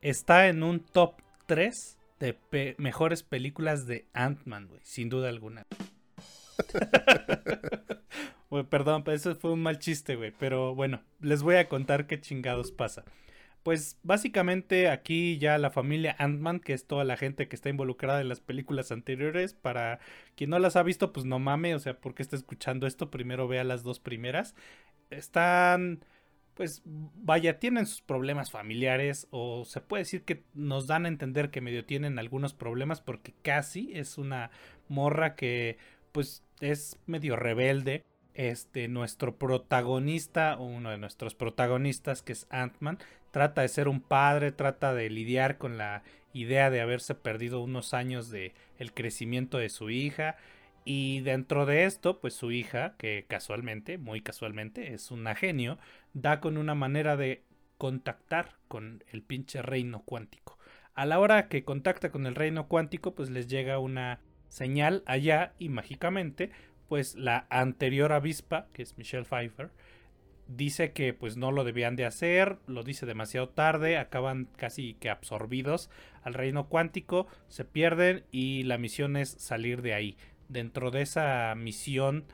Está 0.01 0.49
en 0.49 0.62
un 0.62 0.80
top 0.80 1.14
3 1.47 1.99
de 2.20 2.74
mejores 2.78 3.22
películas 3.22 3.87
de 3.87 4.07
Ant-Man, 4.12 4.68
güey, 4.68 4.80
sin 4.85 5.09
duda 5.09 5.28
alguna. 5.28 5.66
perdón, 8.70 9.03
pero 9.03 9.16
eso 9.16 9.35
fue 9.35 9.53
un 9.53 9.62
mal 9.62 9.78
chiste, 9.78 10.14
güey. 10.14 10.32
Pero 10.39 10.74
bueno, 10.74 11.03
les 11.20 11.43
voy 11.43 11.57
a 11.57 11.68
contar 11.68 12.07
qué 12.07 12.20
chingados 12.20 12.70
pasa. 12.70 13.05
Pues 13.64 13.98
básicamente 14.02 14.90
aquí 14.90 15.38
ya 15.38 15.56
la 15.56 15.70
familia 15.70 16.14
Ant-Man, 16.18 16.60
que 16.60 16.74
es 16.74 16.86
toda 16.86 17.02
la 17.04 17.16
gente 17.16 17.48
que 17.48 17.56
está 17.56 17.70
involucrada 17.70 18.20
en 18.20 18.28
las 18.28 18.40
películas 18.40 18.92
anteriores, 18.92 19.54
para 19.54 20.00
quien 20.36 20.50
no 20.50 20.58
las 20.58 20.76
ha 20.76 20.82
visto, 20.82 21.14
pues 21.14 21.24
no 21.24 21.38
mame, 21.38 21.74
o 21.74 21.78
sea, 21.78 21.98
porque 21.98 22.22
está 22.22 22.36
escuchando 22.36 22.86
esto, 22.86 23.10
primero 23.10 23.48
vea 23.48 23.64
las 23.64 23.82
dos 23.82 24.00
primeras. 24.00 24.54
Están, 25.08 26.04
pues 26.52 26.82
vaya, 26.84 27.58
tienen 27.58 27.86
sus 27.86 28.02
problemas 28.02 28.50
familiares 28.50 29.28
o 29.30 29.64
se 29.64 29.80
puede 29.80 30.02
decir 30.02 30.24
que 30.24 30.44
nos 30.52 30.86
dan 30.86 31.06
a 31.06 31.08
entender 31.08 31.50
que 31.50 31.62
medio 31.62 31.86
tienen 31.86 32.18
algunos 32.18 32.52
problemas 32.52 33.00
porque 33.00 33.32
casi 33.40 33.92
es 33.94 34.18
una 34.18 34.50
morra 34.88 35.36
que 35.36 35.78
pues 36.12 36.44
es 36.60 36.98
medio 37.06 37.34
rebelde 37.34 38.04
este, 38.35 38.89
nuestro 38.89 39.37
protagonista, 39.37 40.57
uno 40.59 40.91
de 40.91 40.99
nuestros 40.99 41.35
protagonistas, 41.35 42.22
que 42.22 42.32
es 42.32 42.47
Ant-Man, 42.51 42.99
trata 43.30 43.62
de 43.62 43.68
ser 43.68 43.89
un 43.89 44.01
padre, 44.01 44.53
trata 44.53 44.95
de 44.95 45.11
lidiar 45.11 45.59
con 45.59 45.78
la 45.78 46.03
idea 46.32 46.70
de 46.70 46.80
haberse 46.80 47.14
perdido 47.14 47.61
unos 47.62 47.95
años 47.95 48.28
de 48.28 48.55
el 48.78 48.93
crecimiento 48.93 49.59
de 49.59 49.68
su 49.68 49.91
hija. 49.91 50.37
Y 50.85 51.20
dentro 51.20 51.64
de 51.64 51.85
esto, 51.85 52.20
pues 52.20 52.35
su 52.35 52.53
hija, 52.53 52.95
que 52.99 53.24
casualmente, 53.26 53.97
muy 53.97 54.20
casualmente, 54.20 54.93
es 54.93 55.11
una 55.11 55.35
genio, 55.35 55.78
da 56.12 56.41
con 56.41 56.59
una 56.59 56.74
manera 56.74 57.16
de 57.16 57.43
contactar 57.78 58.57
con 58.68 59.03
el 59.11 59.22
pinche 59.22 59.62
reino 59.62 60.03
cuántico. 60.03 60.59
A 60.95 61.07
la 61.07 61.18
hora 61.18 61.49
que 61.49 61.64
contacta 61.64 62.11
con 62.11 62.26
el 62.26 62.35
reino 62.35 62.68
cuántico, 62.68 63.14
pues 63.14 63.30
les 63.30 63.49
llega 63.49 63.78
una 63.78 64.20
señal 64.49 65.03
allá 65.07 65.55
y 65.59 65.68
mágicamente 65.68 66.51
pues 66.95 67.16
la 67.16 67.49
anterior 67.51 68.12
avispa, 68.12 68.68
que 68.72 68.80
es 68.80 68.97
Michelle 68.97 69.24
Pfeiffer, 69.24 69.72
dice 70.47 70.92
que 70.92 71.12
pues 71.12 71.36
no 71.36 71.51
lo 71.51 71.64
debían 71.64 71.97
de 71.97 72.05
hacer, 72.05 72.59
lo 72.68 72.84
dice 72.84 73.05
demasiado 73.05 73.49
tarde, 73.49 73.99
acaban 73.99 74.47
casi 74.57 74.95
que 74.95 75.11
absorbidos 75.11 75.90
al 76.22 76.34
reino 76.34 76.68
cuántico, 76.68 77.26
se 77.49 77.64
pierden 77.64 78.22
y 78.30 78.62
la 78.62 78.78
misión 78.78 79.16
es 79.16 79.28
salir 79.28 79.82
de 79.82 79.92
ahí. 79.92 80.16
Dentro 80.49 80.92
de 80.92 81.03
esa 81.03 81.53
misión 81.57 82.26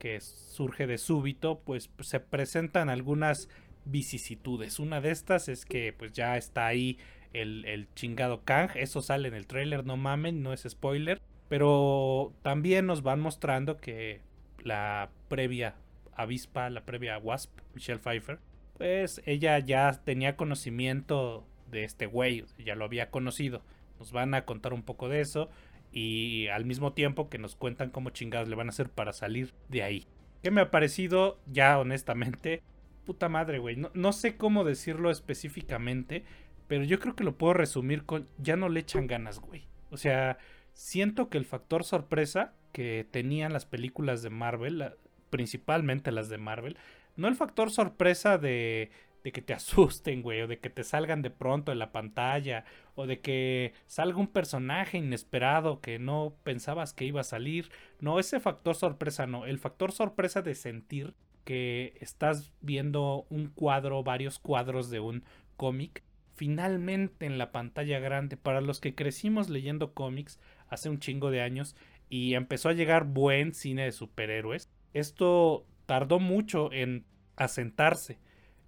que 0.00 0.20
surge 0.20 0.88
de 0.88 0.98
súbito, 0.98 1.60
pues 1.64 1.88
se 2.00 2.18
presentan 2.18 2.90
algunas 2.90 3.48
vicisitudes. 3.84 4.80
Una 4.80 5.00
de 5.00 5.12
estas 5.12 5.48
es 5.48 5.64
que 5.64 5.92
pues 5.92 6.12
ya 6.12 6.36
está 6.36 6.66
ahí 6.66 6.98
el, 7.32 7.64
el 7.66 7.86
chingado 7.94 8.42
Kang, 8.42 8.70
eso 8.74 9.00
sale 9.00 9.28
en 9.28 9.34
el 9.34 9.46
trailer, 9.46 9.86
no 9.86 9.96
mamen, 9.96 10.42
no 10.42 10.52
es 10.52 10.66
spoiler. 10.68 11.20
Pero 11.48 12.34
también 12.42 12.86
nos 12.86 13.02
van 13.02 13.20
mostrando 13.20 13.78
que 13.78 14.20
la 14.62 15.10
previa 15.28 15.76
avispa, 16.14 16.68
la 16.68 16.84
previa 16.84 17.18
Wasp, 17.18 17.50
Michelle 17.74 18.00
Pfeiffer, 18.00 18.38
pues 18.76 19.22
ella 19.24 19.58
ya 19.58 19.92
tenía 20.04 20.36
conocimiento 20.36 21.46
de 21.70 21.84
este 21.84 22.06
güey, 22.06 22.44
ya 22.58 22.74
lo 22.74 22.84
había 22.84 23.10
conocido. 23.10 23.62
Nos 23.98 24.12
van 24.12 24.34
a 24.34 24.44
contar 24.44 24.72
un 24.72 24.82
poco 24.82 25.08
de 25.08 25.20
eso 25.20 25.48
y 25.92 26.48
al 26.48 26.64
mismo 26.64 26.92
tiempo 26.92 27.28
que 27.28 27.38
nos 27.38 27.56
cuentan 27.56 27.90
cómo 27.90 28.10
chingados 28.10 28.48
le 28.48 28.56
van 28.56 28.68
a 28.68 28.70
hacer 28.70 28.90
para 28.90 29.12
salir 29.12 29.54
de 29.68 29.82
ahí. 29.82 30.06
¿Qué 30.42 30.50
me 30.50 30.60
ha 30.60 30.70
parecido? 30.70 31.40
Ya 31.46 31.78
honestamente, 31.78 32.62
puta 33.04 33.28
madre, 33.28 33.58
güey. 33.58 33.76
No, 33.76 33.90
no 33.94 34.12
sé 34.12 34.36
cómo 34.36 34.64
decirlo 34.64 35.10
específicamente, 35.10 36.24
pero 36.68 36.84
yo 36.84 37.00
creo 37.00 37.16
que 37.16 37.24
lo 37.24 37.36
puedo 37.36 37.54
resumir 37.54 38.04
con 38.04 38.26
ya 38.38 38.56
no 38.56 38.68
le 38.68 38.80
echan 38.80 39.06
ganas, 39.06 39.40
güey. 39.40 39.64
O 39.90 39.96
sea, 39.96 40.38
siento 40.78 41.28
que 41.28 41.38
el 41.38 41.44
factor 41.44 41.82
sorpresa 41.82 42.52
que 42.70 43.04
tenían 43.10 43.52
las 43.52 43.66
películas 43.66 44.22
de 44.22 44.30
Marvel, 44.30 44.92
principalmente 45.28 46.12
las 46.12 46.28
de 46.28 46.38
Marvel, 46.38 46.76
no 47.16 47.26
el 47.26 47.34
factor 47.34 47.72
sorpresa 47.72 48.38
de, 48.38 48.92
que 49.24 49.42
te 49.42 49.54
asusten, 49.54 50.22
güey, 50.22 50.42
o 50.42 50.46
de 50.46 50.60
que 50.60 50.70
te 50.70 50.84
salgan 50.84 51.20
de 51.20 51.30
pronto 51.30 51.72
en 51.72 51.80
la 51.80 51.90
pantalla, 51.90 52.64
o 52.94 53.08
de 53.08 53.20
que 53.20 53.72
salga 53.86 54.18
un 54.18 54.28
personaje 54.28 54.98
inesperado 54.98 55.80
que 55.80 55.98
no 55.98 56.36
pensabas 56.44 56.92
que 56.92 57.06
iba 57.06 57.22
a 57.22 57.24
salir. 57.24 57.72
No, 57.98 58.20
ese 58.20 58.38
factor 58.38 58.76
sorpresa 58.76 59.26
no, 59.26 59.46
el 59.46 59.58
factor 59.58 59.90
sorpresa 59.90 60.42
de 60.42 60.54
sentir 60.54 61.14
que 61.44 61.98
estás 62.00 62.52
viendo 62.60 63.26
un 63.30 63.48
cuadro, 63.48 64.04
varios 64.04 64.38
cuadros 64.38 64.90
de 64.90 65.00
un 65.00 65.24
cómic, 65.56 66.04
finalmente 66.38 67.26
en 67.26 67.36
la 67.36 67.50
pantalla 67.50 67.98
grande. 67.98 68.36
Para 68.36 68.60
los 68.60 68.80
que 68.80 68.94
crecimos 68.94 69.50
leyendo 69.50 69.92
cómics, 69.92 70.38
hace 70.68 70.88
un 70.88 70.98
chingo 70.98 71.30
de 71.30 71.42
años 71.42 71.76
y 72.08 72.34
empezó 72.34 72.68
a 72.68 72.74
llegar 72.74 73.04
buen 73.04 73.54
cine 73.54 73.84
de 73.84 73.92
superhéroes. 73.92 74.70
Esto 74.94 75.66
tardó 75.86 76.18
mucho 76.18 76.72
en 76.72 77.04
asentarse, 77.36 78.18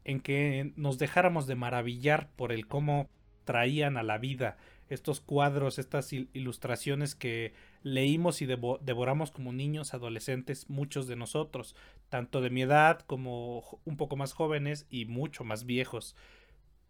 en 0.05 0.21
que 0.21 0.73
nos 0.77 0.99
dejáramos 0.99 1.47
de 1.47 1.57
maravillar 1.57 2.31
por 2.37 2.53
el 2.53 2.67
cómo 2.67 3.09
traían 3.45 3.97
a 3.97 4.03
la 4.03 4.19
vida 4.19 4.59
estos 4.91 5.21
cuadros, 5.21 5.79
estas 5.79 6.13
ilustraciones 6.13 7.15
que 7.15 7.55
leímos 7.83 8.43
y 8.43 8.47
devoramos 8.47 9.31
como 9.31 9.53
niños, 9.53 9.95
adolescentes, 9.95 10.69
muchos 10.69 11.07
de 11.07 11.15
nosotros, 11.17 11.77
tanto 12.09 12.41
de 12.41 12.51
mi 12.51 12.63
edad 12.63 13.01
como 13.07 13.81
un 13.85 13.97
poco 13.97 14.17
más 14.17 14.33
jóvenes 14.33 14.87
y 14.91 15.05
mucho 15.07 15.45
más 15.45 15.65
viejos. 15.65 16.17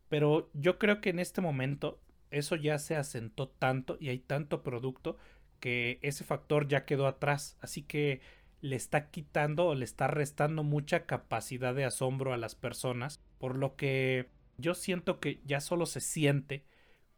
Pero 0.09 0.51
yo 0.55 0.79
creo 0.79 1.01
que 1.03 1.11
en 1.11 1.19
este 1.19 1.43
momento 1.43 2.01
eso 2.31 2.57
ya 2.57 2.79
se 2.79 2.97
asentó 2.97 3.49
tanto 3.49 3.97
y 4.01 4.09
hay 4.09 4.19
tanto 4.19 4.63
producto 4.63 5.17
que 5.61 5.99
ese 6.03 6.25
factor 6.25 6.69
ya 6.69 6.85
quedó 6.85 7.07
atrás. 7.07 7.57
Así 7.61 7.83
que 7.83 8.21
le 8.61 8.77
está 8.77 9.11
quitando 9.11 9.67
o 9.67 9.75
le 9.75 9.85
está 9.85 10.07
restando 10.07 10.63
mucha 10.63 11.07
capacidad 11.07 11.75
de 11.75 11.85
asombro 11.85 12.33
a 12.33 12.39
las 12.39 12.55
personas. 12.55 13.21
Por 13.39 13.57
lo 13.57 13.77
que 13.77 14.29
yo 14.59 14.75
siento 14.75 15.21
que 15.21 15.41
ya 15.45 15.61
solo 15.61 15.87
se 15.87 16.01
siente 16.01 16.65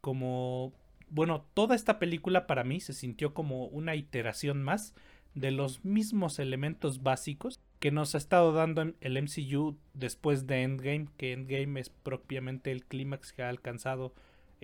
como... 0.01 0.73
Bueno, 1.09 1.47
toda 1.53 1.75
esta 1.75 1.99
película 1.99 2.47
para 2.47 2.63
mí 2.63 2.79
se 2.79 2.93
sintió 2.93 3.33
como 3.33 3.67
una 3.67 3.95
iteración 3.95 4.63
más 4.63 4.95
de 5.35 5.51
los 5.51 5.83
mismos 5.83 6.39
elementos 6.39 7.03
básicos 7.03 7.59
que 7.79 7.91
nos 7.91 8.15
ha 8.15 8.17
estado 8.17 8.53
dando 8.53 8.93
el 8.99 9.21
MCU 9.21 9.77
después 9.93 10.47
de 10.47 10.63
Endgame, 10.63 11.07
que 11.17 11.33
Endgame 11.33 11.79
es 11.79 11.89
propiamente 11.89 12.71
el 12.71 12.85
clímax 12.85 13.33
que 13.33 13.43
ha 13.43 13.49
alcanzado 13.49 14.13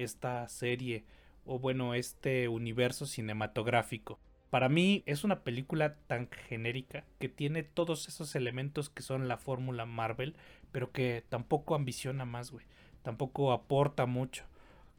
esta 0.03 0.47
serie 0.47 1.05
o 1.45 1.59
bueno, 1.59 1.93
este 1.93 2.47
universo 2.47 3.05
cinematográfico. 3.05 4.19
Para 4.49 4.69
mí 4.69 5.03
es 5.05 5.23
una 5.23 5.43
película 5.43 5.95
tan 6.07 6.29
genérica 6.29 7.05
que 7.19 7.29
tiene 7.29 7.63
todos 7.63 8.07
esos 8.07 8.35
elementos 8.35 8.89
que 8.89 9.03
son 9.03 9.27
la 9.27 9.37
fórmula 9.37 9.85
Marvel, 9.85 10.35
pero 10.71 10.91
que 10.91 11.23
tampoco 11.29 11.75
ambiciona 11.75 12.25
más, 12.25 12.51
güey. 12.51 12.65
Tampoco 13.03 13.51
aporta 13.51 14.05
mucho. 14.05 14.45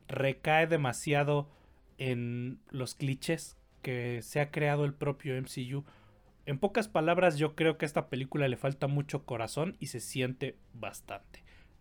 Recae 0.08 0.66
demasiado 0.66 1.48
en 1.98 2.60
los 2.70 2.94
clichés 2.94 3.56
que 3.82 4.22
se 4.22 4.40
ha 4.40 4.50
creado 4.50 4.84
el 4.84 4.94
propio 4.94 5.36
MCU. 5.36 5.84
En 6.46 6.58
pocas 6.58 6.88
palabras, 6.88 7.36
yo 7.36 7.54
creo 7.54 7.76
que 7.76 7.84
a 7.84 7.88
esta 7.88 8.08
película 8.08 8.48
le 8.48 8.56
falta 8.56 8.86
mucho 8.86 9.24
corazón 9.24 9.76
y 9.78 9.86
se 9.86 10.00
siente 10.00 10.56
bastante. 10.74 11.39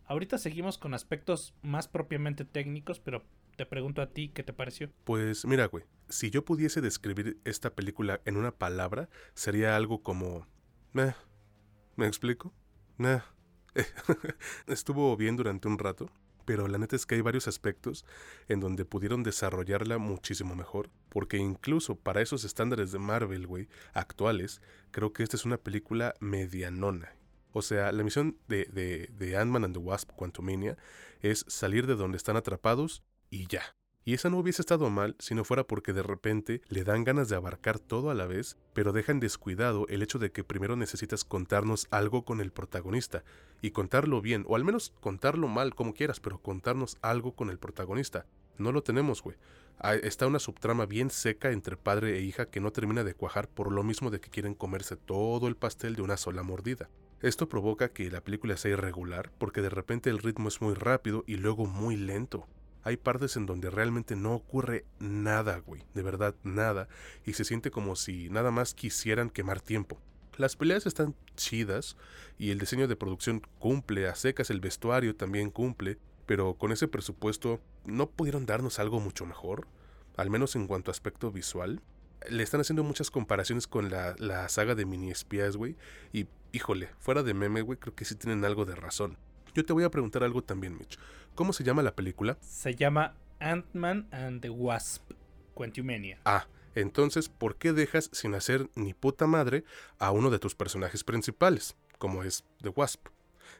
Ahorita 0.09 0.39
seguimos 0.39 0.79
con 0.79 0.95
aspectos 0.95 1.53
más 1.61 1.87
propiamente 1.87 2.43
técnicos, 2.43 2.99
pero 2.99 3.23
te 3.55 3.67
pregunto 3.67 4.01
a 4.01 4.09
ti, 4.09 4.29
¿qué 4.29 4.41
te 4.41 4.53
pareció? 4.53 4.89
Pues 5.03 5.45
mira, 5.45 5.67
güey, 5.67 5.83
si 6.07 6.31
yo 6.31 6.43
pudiese 6.43 6.81
describir 6.81 7.39
esta 7.45 7.75
película 7.75 8.19
en 8.25 8.35
una 8.35 8.49
palabra, 8.49 9.07
sería 9.35 9.75
algo 9.75 10.01
como... 10.01 10.47
¿Me 10.93 12.07
explico? 12.07 12.51
Estuvo 14.65 15.15
bien 15.15 15.35
durante 15.35 15.67
un 15.67 15.77
rato, 15.77 16.09
pero 16.43 16.67
la 16.67 16.79
neta 16.79 16.95
es 16.95 17.05
que 17.05 17.13
hay 17.13 17.21
varios 17.21 17.47
aspectos 17.47 18.03
en 18.47 18.61
donde 18.61 18.85
pudieron 18.85 19.21
desarrollarla 19.21 19.99
muchísimo 19.99 20.55
mejor, 20.55 20.89
porque 21.09 21.37
incluso 21.37 21.99
para 21.99 22.21
esos 22.21 22.45
estándares 22.45 22.91
de 22.91 22.97
Marvel, 22.97 23.45
güey, 23.45 23.69
actuales, 23.93 24.59
creo 24.89 25.13
que 25.13 25.21
esta 25.21 25.37
es 25.37 25.45
una 25.45 25.57
película 25.57 26.15
medianona. 26.19 27.13
O 27.51 27.61
sea, 27.61 27.91
la 27.91 28.03
misión 28.03 28.37
de, 28.47 28.65
de, 28.65 29.09
de 29.17 29.37
Ant-Man 29.37 29.65
and 29.65 29.73
the 29.73 29.79
Wasp 29.79 30.11
Quantumania 30.11 30.77
es 31.21 31.45
salir 31.47 31.87
de 31.87 31.95
donde 31.95 32.17
están 32.17 32.37
atrapados 32.37 33.03
y 33.29 33.47
ya. 33.47 33.63
Y 34.05 34.13
esa 34.13 34.29
no 34.29 34.37
hubiese 34.37 34.61
estado 34.61 34.89
mal 34.89 35.15
si 35.19 35.35
no 35.35 35.43
fuera 35.43 35.65
porque 35.65 35.93
de 35.93 36.01
repente 36.01 36.61
le 36.67 36.83
dan 36.83 37.03
ganas 37.03 37.29
de 37.29 37.35
abarcar 37.35 37.79
todo 37.79 38.09
a 38.09 38.15
la 38.15 38.25
vez, 38.25 38.57
pero 38.73 38.91
dejan 38.91 39.19
descuidado 39.19 39.85
el 39.87 40.01
hecho 40.01 40.17
de 40.17 40.31
que 40.31 40.43
primero 40.43 40.75
necesitas 40.75 41.23
contarnos 41.23 41.87
algo 41.91 42.23
con 42.23 42.41
el 42.41 42.51
protagonista, 42.51 43.23
y 43.61 43.71
contarlo 43.71 44.21
bien, 44.21 44.45
o 44.47 44.55
al 44.55 44.63
menos 44.63 44.93
contarlo 45.01 45.47
mal 45.47 45.75
como 45.75 45.93
quieras, 45.93 46.19
pero 46.19 46.39
contarnos 46.39 46.97
algo 47.01 47.33
con 47.33 47.49
el 47.49 47.59
protagonista. 47.59 48.25
No 48.57 48.71
lo 48.71 48.83
tenemos, 48.83 49.21
güey. 49.21 49.37
Ah, 49.77 49.95
Está 49.95 50.27
una 50.27 50.39
subtrama 50.39 50.85
bien 50.85 51.09
seca 51.09 51.51
entre 51.51 51.77
padre 51.77 52.17
e 52.17 52.21
hija 52.21 52.47
que 52.47 52.59
no 52.59 52.71
termina 52.71 53.03
de 53.03 53.13
cuajar 53.13 53.47
por 53.47 53.71
lo 53.71 53.83
mismo 53.83 54.09
de 54.09 54.19
que 54.19 54.29
quieren 54.29 54.53
comerse 54.53 54.95
todo 54.95 55.47
el 55.47 55.55
pastel 55.55 55.95
de 55.95 56.01
una 56.01 56.17
sola 56.17 56.43
mordida. 56.43 56.89
Esto 57.21 57.49
provoca 57.49 57.89
que 57.89 58.09
la 58.09 58.21
película 58.21 58.55
sea 58.55 58.71
irregular 58.71 59.29
porque 59.37 59.61
de 59.61 59.69
repente 59.69 60.09
el 60.09 60.19
ritmo 60.19 60.47
es 60.47 60.61
muy 60.61 60.73
rápido 60.73 61.25
y 61.27 61.35
luego 61.35 61.65
muy 61.65 61.97
lento. 61.97 62.47
Hay 62.83 62.95
partes 62.95 63.35
en 63.35 63.45
donde 63.45 63.69
realmente 63.69 64.15
no 64.15 64.33
ocurre 64.33 64.85
nada, 64.99 65.57
güey, 65.57 65.83
de 65.93 66.01
verdad 66.01 66.33
nada, 66.43 66.87
y 67.25 67.33
se 67.33 67.43
siente 67.43 67.71
como 67.71 67.97
si 67.97 68.29
nada 68.29 68.51
más 68.51 68.73
quisieran 68.73 69.29
quemar 69.29 69.59
tiempo. 69.59 69.99
Las 70.37 70.55
peleas 70.55 70.85
están 70.85 71.13
chidas 71.35 71.97
y 72.37 72.51
el 72.51 72.59
diseño 72.59 72.87
de 72.87 72.95
producción 72.95 73.41
cumple, 73.59 74.07
a 74.07 74.15
secas 74.15 74.49
el 74.49 74.61
vestuario 74.61 75.13
también 75.13 75.51
cumple, 75.51 75.97
pero 76.25 76.53
con 76.53 76.71
ese 76.71 76.87
presupuesto 76.87 77.59
no 77.83 78.09
pudieron 78.09 78.45
darnos 78.45 78.79
algo 78.79 79.01
mucho 79.01 79.25
mejor, 79.25 79.67
al 80.15 80.29
menos 80.29 80.55
en 80.55 80.67
cuanto 80.67 80.89
a 80.89 80.93
aspecto 80.93 81.33
visual. 81.33 81.81
Le 82.29 82.43
están 82.43 82.61
haciendo 82.61 82.83
muchas 82.83 83.11
comparaciones 83.11 83.67
con 83.67 83.89
la, 83.89 84.15
la 84.19 84.47
saga 84.47 84.75
de 84.75 84.85
mini 84.85 85.11
espías, 85.11 85.57
güey, 85.57 85.75
y 86.13 86.27
híjole, 86.51 86.89
fuera 86.99 87.23
de 87.23 87.33
meme, 87.33 87.61
güey, 87.61 87.77
creo 87.77 87.95
que 87.95 88.05
sí 88.05 88.15
tienen 88.15 88.45
algo 88.45 88.65
de 88.65 88.75
razón. 88.75 89.17
Yo 89.53 89.65
te 89.65 89.73
voy 89.73 89.83
a 89.83 89.91
preguntar 89.91 90.23
algo 90.23 90.43
también, 90.43 90.77
Mitch. 90.77 90.97
¿Cómo 91.35 91.53
se 91.53 91.63
llama 91.63 91.83
la 91.83 91.95
película? 91.95 92.37
Se 92.41 92.75
llama 92.75 93.15
Ant-Man 93.39 94.07
and 94.11 94.41
the 94.41 94.49
Wasp, 94.49 95.11
Quantumania. 95.53 96.19
Ah, 96.25 96.47
entonces, 96.75 97.29
¿por 97.29 97.55
qué 97.55 97.73
dejas 97.73 98.09
sin 98.13 98.35
hacer 98.35 98.69
ni 98.75 98.93
puta 98.93 99.27
madre 99.27 99.63
a 99.97 100.11
uno 100.11 100.29
de 100.29 100.39
tus 100.39 100.55
personajes 100.55 101.03
principales, 101.03 101.75
como 101.97 102.23
es 102.23 102.45
The 102.61 102.69
Wasp? 102.69 103.07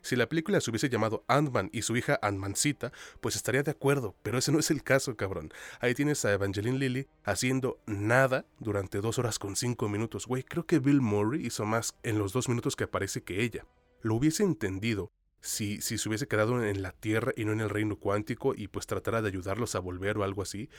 Si 0.02 0.16
la 0.16 0.28
película 0.28 0.62
se 0.62 0.70
hubiese 0.70 0.90
llamado 0.90 1.24
Ant-Man 1.28 1.70
y 1.74 1.82
su 1.82 1.96
hija 1.98 2.20
Ant-Mancita, 2.22 2.92
pues 3.22 3.36
estaría 3.36 3.64
de 3.64 3.72
acuerdo, 3.72 4.16
pero 4.24 4.38
ese 4.38 4.52
no 4.52 4.60
es 4.60 4.72
el 4.72 4.84
caso, 4.84 5.16
cabrón. 5.16 5.52
Ahí 5.80 5.94
tienes 5.94 6.24
a 6.26 6.34
Evangeline 6.34 6.80
Lilly 6.80 7.08
haciendo 7.24 7.80
nada 7.86 8.46
durante 8.60 9.02
dos 9.02 9.20
horas 9.20 9.40
con 9.40 9.56
cinco 9.56 9.90
minutos. 9.90 10.28
Güey, 10.28 10.44
creo 10.44 10.66
que 10.66 10.80
Bill 10.80 11.02
Murray 11.02 11.46
hizo 11.46 11.66
más 11.66 11.96
en 12.04 12.20
los 12.20 12.34
dos 12.34 12.50
minutos 12.50 12.76
que 12.76 12.86
aparece 12.86 13.22
que 13.22 13.44
ella. 13.44 13.66
Lo 14.02 14.16
hubiese 14.16 14.44
entendido 14.44 15.12
si, 15.42 15.82
si 15.82 15.98
se 15.98 16.10
hubiese 16.10 16.28
quedado 16.28 16.64
en 16.64 16.82
la 16.82 16.92
Tierra 16.92 17.34
y 17.36 17.46
no 17.46 17.52
en 17.52 17.62
el 17.62 17.70
reino 17.70 17.98
cuántico 17.98 18.54
y 18.56 18.68
pues 18.68 18.88
tratara 18.88 19.22
de 19.22 19.30
ayudarlos 19.30 19.76
a 19.76 19.80
volver 19.80 20.18
o 20.18 20.24
algo 20.24 20.42
así, 20.42 20.70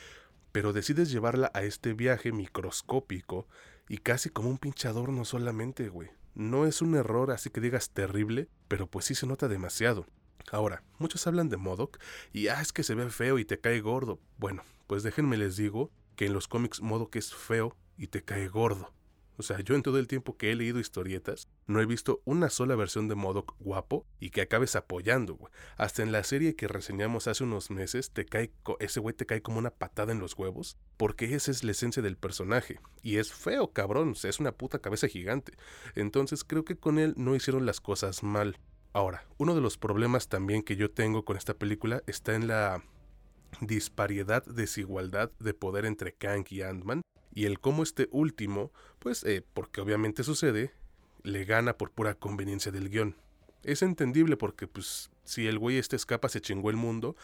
pero 0.53 0.73
decides 0.73 1.11
llevarla 1.11 1.51
a 1.55 1.63
este 1.63 1.95
viaje 1.95 2.33
microscópico 2.33 3.47
y 3.89 3.99
casi 3.99 4.31
como 4.31 4.51
un 4.51 4.59
pinchador 4.59 5.11
no 5.11 5.25
solamente, 5.25 5.89
güey. 5.89 6.11
No 6.41 6.65
es 6.65 6.81
un 6.81 6.95
error 6.95 7.33
así 7.33 7.51
que 7.51 7.61
digas 7.61 7.91
terrible, 7.91 8.49
pero 8.67 8.87
pues 8.87 9.05
sí 9.05 9.15
se 9.15 9.27
nota 9.27 9.47
demasiado. 9.47 10.07
Ahora, 10.51 10.83
muchos 10.97 11.27
hablan 11.27 11.51
de 11.51 11.59
Modoc 11.59 11.99
y 12.33 12.49
ah, 12.49 12.63
es 12.63 12.73
que 12.73 12.83
se 12.83 12.95
ve 12.95 13.11
feo 13.11 13.39
y 13.39 13.45
te 13.45 13.61
cae 13.61 13.83
gordo. 13.83 14.19
Bueno, 14.39 14.63
pues 14.87 15.03
déjenme 15.03 15.37
les 15.37 15.59
digo 15.59 15.91
que 16.17 16.25
en 16.25 16.33
los 16.33 16.49
cómics 16.49 16.81
Modoc 16.81 17.15
es 17.17 17.35
feo 17.35 17.77
y 17.99 18.07
te 18.07 18.25
cae 18.25 18.49
gordo. 18.49 18.91
O 19.41 19.43
sea, 19.43 19.59
yo 19.61 19.75
en 19.75 19.83
todo 19.83 19.99
el 19.99 20.07
tiempo 20.07 20.37
que 20.37 20.53
he 20.53 20.55
leído 20.55 20.79
historietas, 20.79 21.49
no 21.67 21.81
he 21.81 21.87
visto 21.87 22.21
una 22.27 22.51
sola 22.51 22.77
versión 22.77 23.09
de 23.09 23.15
Modoc 23.15 23.57
guapo 23.59 24.07
y 24.21 24.29
que 24.29 24.43
acabes 24.43 24.77
apoyando, 24.77 25.35
güey. 25.35 25.51
Hasta 25.79 26.03
en 26.03 26.13
la 26.13 26.23
serie 26.25 26.57
que 26.57 26.69
reseñamos 26.69 27.27
hace 27.27 27.43
unos 27.43 27.71
meses, 27.71 28.11
te 28.11 28.27
cae 28.27 28.53
ese 28.81 29.01
güey 29.01 29.15
te 29.15 29.25
cae 29.25 29.41
como 29.41 29.59
una 29.59 29.71
patada 29.71 30.13
en 30.13 30.21
los 30.21 30.37
huevos, 30.37 30.77
porque 30.99 31.35
esa 31.35 31.51
es 31.51 31.65
la 31.65 31.71
esencia 31.71 32.03
del 32.03 32.19
personaje. 32.19 32.81
Y 33.03 33.17
es 33.17 33.33
feo, 33.33 33.73
cabrón, 33.73 34.11
o 34.11 34.15
sea, 34.15 34.29
es 34.29 34.41
una 34.41 34.53
puta 34.53 34.81
cabeza 34.81 35.09
gigante. 35.09 35.55
Entonces 35.95 36.45
creo 36.45 36.67
que 36.67 36.77
con 36.77 36.99
él 36.99 37.15
no 37.17 37.35
hicieron 37.35 37.65
las 37.65 37.81
cosas 37.81 38.23
mal. 38.23 38.59
Ahora, 38.93 39.25
uno 39.39 39.55
de 39.55 39.63
los 39.63 39.79
problemas 39.79 40.29
también 40.29 40.63
que 40.63 40.77
yo 40.77 40.91
tengo 40.91 41.25
con 41.25 41.39
esta 41.39 41.55
película 41.55 42.03
está 42.07 42.35
en 42.35 42.47
la 42.47 42.85
disparidad, 43.61 44.45
desigualdad 44.45 45.31
de 45.39 45.55
poder 45.55 45.87
entre 45.87 46.13
Kang 46.13 46.45
y 46.51 46.61
Ant-Man 46.61 47.01
y 47.33 47.45
el 47.45 47.61
cómo 47.61 47.83
este 47.83 48.09
último, 48.11 48.73
pues, 48.99 49.25
eh, 49.25 49.45
porque 49.55 49.81
obviamente 49.81 50.25
sucede, 50.25 50.73
le 51.23 51.45
gana 51.45 51.77
por 51.77 51.91
pura 51.91 52.15
conveniencia 52.15 52.73
del 52.73 52.89
guion. 52.89 53.17
Es 53.63 53.83
entendible 53.83 54.37
porque, 54.37 54.67
pues, 54.67 55.11
si 55.25 55.47
el 55.47 55.59
güey 55.59 55.77
este 55.77 55.97
escapa 55.97 56.29
se 56.29 56.41
chingó 56.41 56.71
el 56.71 56.77
mundo, 56.77 57.17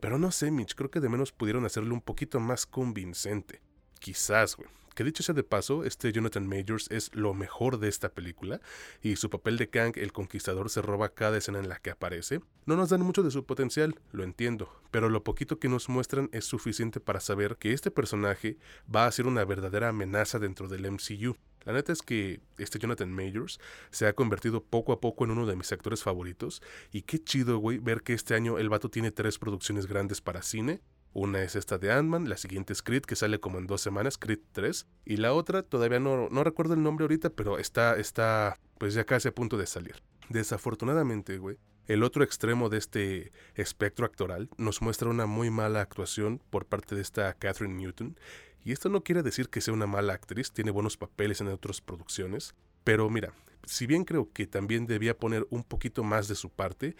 pero 0.00 0.18
no 0.18 0.32
sé, 0.32 0.50
Mitch, 0.50 0.74
creo 0.74 0.90
que 0.90 1.00
de 1.00 1.08
menos 1.08 1.32
pudieron 1.32 1.64
hacerlo 1.64 1.94
un 1.94 2.00
poquito 2.00 2.40
más 2.40 2.66
convincente. 2.66 3.60
Quizás, 4.00 4.56
güey. 4.56 4.68
Que 4.94 5.02
dicho 5.02 5.24
sea 5.24 5.34
de 5.34 5.42
paso, 5.42 5.84
este 5.84 6.12
Jonathan 6.12 6.46
Majors 6.46 6.88
es 6.90 7.12
lo 7.14 7.34
mejor 7.34 7.78
de 7.78 7.88
esta 7.88 8.10
película, 8.10 8.60
y 9.02 9.16
su 9.16 9.28
papel 9.28 9.56
de 9.56 9.68
Kang 9.68 9.96
el 9.96 10.12
Conquistador 10.12 10.70
se 10.70 10.82
roba 10.82 11.08
cada 11.08 11.36
escena 11.36 11.58
en 11.58 11.68
la 11.68 11.80
que 11.80 11.90
aparece. 11.90 12.40
No 12.64 12.76
nos 12.76 12.90
dan 12.90 13.02
mucho 13.02 13.24
de 13.24 13.32
su 13.32 13.44
potencial, 13.44 13.96
lo 14.12 14.22
entiendo, 14.22 14.72
pero 14.92 15.08
lo 15.08 15.24
poquito 15.24 15.58
que 15.58 15.68
nos 15.68 15.88
muestran 15.88 16.28
es 16.32 16.44
suficiente 16.44 17.00
para 17.00 17.18
saber 17.18 17.56
que 17.56 17.72
este 17.72 17.90
personaje 17.90 18.56
va 18.94 19.06
a 19.06 19.12
ser 19.12 19.26
una 19.26 19.44
verdadera 19.44 19.88
amenaza 19.88 20.38
dentro 20.38 20.68
del 20.68 20.88
MCU. 20.88 21.36
La 21.64 21.72
neta 21.72 21.92
es 21.92 22.02
que 22.02 22.40
este 22.58 22.78
Jonathan 22.78 23.10
Majors 23.10 23.58
se 23.90 24.06
ha 24.06 24.12
convertido 24.12 24.62
poco 24.62 24.92
a 24.92 25.00
poco 25.00 25.24
en 25.24 25.32
uno 25.32 25.46
de 25.46 25.56
mis 25.56 25.72
actores 25.72 26.02
favoritos, 26.04 26.62
y 26.92 27.02
qué 27.02 27.18
chido, 27.18 27.58
güey, 27.58 27.78
ver 27.78 28.02
que 28.02 28.12
este 28.12 28.34
año 28.34 28.58
el 28.58 28.68
vato 28.68 28.90
tiene 28.90 29.10
tres 29.10 29.38
producciones 29.38 29.86
grandes 29.86 30.20
para 30.20 30.42
cine, 30.42 30.82
una 31.14 31.42
es 31.42 31.56
esta 31.56 31.78
de 31.78 31.92
Ant-Man, 31.92 32.28
la 32.28 32.36
siguiente 32.36 32.72
es 32.72 32.82
Creed, 32.82 33.02
que 33.02 33.16
sale 33.16 33.40
como 33.40 33.58
en 33.58 33.66
dos 33.66 33.80
semanas, 33.80 34.18
Creed 34.18 34.40
3. 34.52 34.86
Y 35.06 35.16
la 35.16 35.32
otra, 35.32 35.62
todavía 35.62 36.00
no, 36.00 36.28
no 36.28 36.44
recuerdo 36.44 36.74
el 36.74 36.82
nombre 36.82 37.04
ahorita, 37.04 37.30
pero 37.30 37.58
está, 37.58 37.96
está 37.96 38.58
pues 38.78 38.94
ya 38.94 39.04
casi 39.04 39.28
a 39.28 39.34
punto 39.34 39.56
de 39.56 39.66
salir. 39.66 40.02
Desafortunadamente, 40.28 41.38
güey, 41.38 41.56
el 41.86 42.02
otro 42.02 42.24
extremo 42.24 42.68
de 42.68 42.78
este 42.78 43.32
espectro 43.54 44.06
actoral 44.06 44.48
nos 44.56 44.82
muestra 44.82 45.08
una 45.08 45.26
muy 45.26 45.50
mala 45.50 45.82
actuación 45.82 46.40
por 46.50 46.66
parte 46.66 46.94
de 46.94 47.02
esta 47.02 47.32
Catherine 47.34 47.76
Newton. 47.76 48.18
Y 48.64 48.72
esto 48.72 48.88
no 48.88 49.02
quiere 49.02 49.22
decir 49.22 49.50
que 49.50 49.60
sea 49.60 49.74
una 49.74 49.86
mala 49.86 50.14
actriz, 50.14 50.50
tiene 50.50 50.70
buenos 50.70 50.96
papeles 50.96 51.40
en 51.40 51.48
otras 51.48 51.80
producciones. 51.80 52.54
Pero 52.84 53.08
mira, 53.10 53.32
si 53.66 53.86
bien 53.86 54.04
creo 54.04 54.30
que 54.32 54.46
también 54.46 54.86
debía 54.86 55.18
poner 55.18 55.46
un 55.50 55.64
poquito 55.64 56.04
más 56.04 56.28
de 56.28 56.34
su 56.34 56.50
parte, 56.50 56.96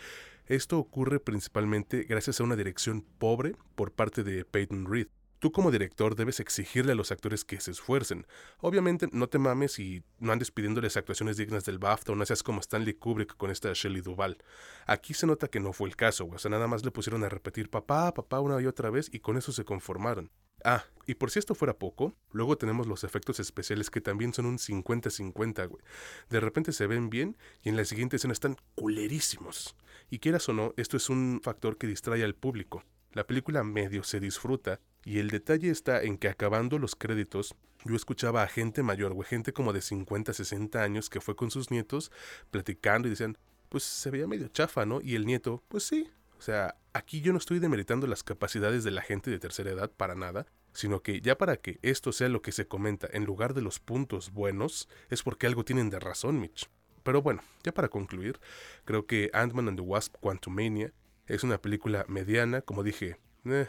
esto 0.47 0.79
ocurre 0.79 1.21
principalmente 1.21 2.05
gracias 2.05 2.41
a 2.41 2.45
una 2.45 2.57
dirección 2.57 3.03
pobre 3.19 3.57
por 3.75 3.93
parte 3.93 4.23
de 4.23 4.45
Peyton 4.45 4.87
Reed. 4.87 5.09
Tú 5.39 5.53
como 5.53 5.71
director 5.71 6.15
debes 6.15 6.41
exigirle 6.41 6.93
a 6.93 6.95
los 6.95 7.13
actores 7.13 7.45
que 7.45 7.61
se 7.61 7.71
esfuercen. 7.71 8.27
Obviamente 8.61 9.09
no 9.13 9.29
te 9.29 9.39
mames 9.39 9.79
y 9.79 10.03
no 10.19 10.33
andes 10.33 10.51
pidiéndoles 10.51 10.97
actuaciones 10.97 11.37
dignas 11.37 11.67
del 11.67 11.79
BAFTA 11.79 12.13
o 12.13 12.15
no 12.15 12.25
seas 12.25 12.43
como 12.43 12.61
Stanley 12.61 12.95
Kubrick 12.95 13.37
con 13.37 13.51
esta 13.51 13.71
Shelley 13.75 14.01
Duvall. 14.01 14.39
Aquí 14.87 15.13
se 15.13 15.27
nota 15.27 15.49
que 15.49 15.61
no 15.61 15.75
fue 15.75 15.89
el 15.89 15.97
caso, 15.97 16.27
o 16.33 16.39
sea, 16.39 16.51
nada 16.51 16.67
más 16.67 16.83
le 16.83 16.91
pusieron 16.93 17.25
a 17.25 17.29
repetir 17.29 17.69
papá, 17.69 18.15
papá 18.15 18.41
una 18.41 18.59
y 18.63 18.67
otra 18.67 18.89
vez 18.89 19.11
y 19.13 19.21
con 19.21 19.37
eso 19.37 19.53
se 19.53 19.67
conformaron. 19.67 20.31
Ah, 20.65 20.85
y 21.07 21.15
por 21.15 21.31
si 21.31 21.39
esto 21.39 21.55
fuera 21.55 21.79
poco, 21.79 22.15
luego 22.33 22.57
tenemos 22.57 22.87
los 22.87 23.05
efectos 23.05 23.39
especiales 23.39 23.91
que 23.91 24.01
también 24.01 24.33
son 24.33 24.47
un 24.47 24.59
50-50, 24.59 25.69
güey. 25.69 25.83
De 26.31 26.41
repente 26.41 26.73
se 26.73 26.87
ven 26.87 27.11
bien 27.11 27.37
y 27.63 27.69
en 27.69 27.77
la 27.77 27.85
siguiente 27.85 28.17
escena 28.17 28.33
están 28.33 28.57
culerísimos. 28.75 29.77
Y 30.11 30.19
quieras 30.19 30.49
o 30.49 30.55
no, 30.55 30.73
esto 30.79 30.97
es 30.97 31.11
un 31.11 31.41
factor 31.43 31.77
que 31.77 31.87
distrae 31.87 32.25
al 32.25 32.35
público. 32.35 32.83
La 33.13 33.27
película 33.27 33.63
medio 33.63 34.03
se 34.03 34.21
disfruta 34.21 34.81
y 35.05 35.19
el 35.19 35.29
detalle 35.29 35.71
está 35.71 36.03
en 36.03 36.17
que 36.17 36.29
acabando 36.29 36.79
los 36.79 36.97
créditos, 36.97 37.55
yo 37.85 37.95
escuchaba 37.95 38.43
a 38.43 38.49
gente 38.49 38.83
mayor, 38.83 39.13
güey, 39.13 39.29
gente 39.29 39.53
como 39.53 39.75
de 39.75 39.83
50, 39.83 40.33
60 40.33 40.83
años 40.83 41.11
que 41.11 41.21
fue 41.21 41.37
con 41.37 41.51
sus 41.51 41.71
nietos 41.71 42.11
platicando 42.51 43.07
y 43.07 43.11
decían, 43.11 43.37
pues 43.69 43.85
se 43.85 44.11
veía 44.11 44.27
medio 44.27 44.49
chafa, 44.49 44.87
¿no? 44.87 45.01
Y 45.03 45.15
el 45.15 45.27
nieto, 45.27 45.63
pues 45.69 45.85
sí. 45.85 46.11
O 46.45 46.47
sea, 46.47 46.77
aquí 46.93 47.23
yo 47.23 47.33
no 47.33 47.39
estoy 47.39 47.59
demeritando 47.59 48.07
las 48.07 48.23
capacidades 48.23 48.85
de 48.85 48.91
la 48.91 49.01
gente 49.01 49.31
de 49.31 49.39
tercera 49.39 49.71
edad 49.71 49.91
para 49.91 50.15
nada, 50.15 50.45
sino 50.75 51.01
que 51.01 51.23
ya 51.23 51.39
para 51.39 51.57
que 51.57 51.79
esto 51.81 52.13
sea 52.13 52.29
lo 52.29 52.43
que 52.43 52.53
se 52.53 52.69
comenta 52.69 53.09
en 53.11 53.25
lugar 53.25 53.55
de 53.55 53.63
los 53.63 53.81
puntos 53.81 54.31
buenos, 54.31 54.87
es 55.09 55.23
porque 55.23 55.47
algo 55.47 55.65
tienen 55.65 55.89
de 55.89 56.01
razón, 56.01 56.39
Mitch. 56.39 56.69
Pero 57.03 57.23
bueno, 57.23 57.41
ya 57.63 57.73
para 57.73 57.89
concluir, 57.89 58.41
creo 58.85 59.07
que 59.07 59.31
Ant-Man 59.33 59.69
and 59.69 59.79
the 59.79 59.83
Wasp 59.83 60.17
Quantumania 60.21 60.93
es 61.29 61.45
una 61.45 61.57
película 61.57 62.05
mediana, 62.09 62.61
como 62.61 62.83
dije, 62.83 63.17
eh, 63.47 63.67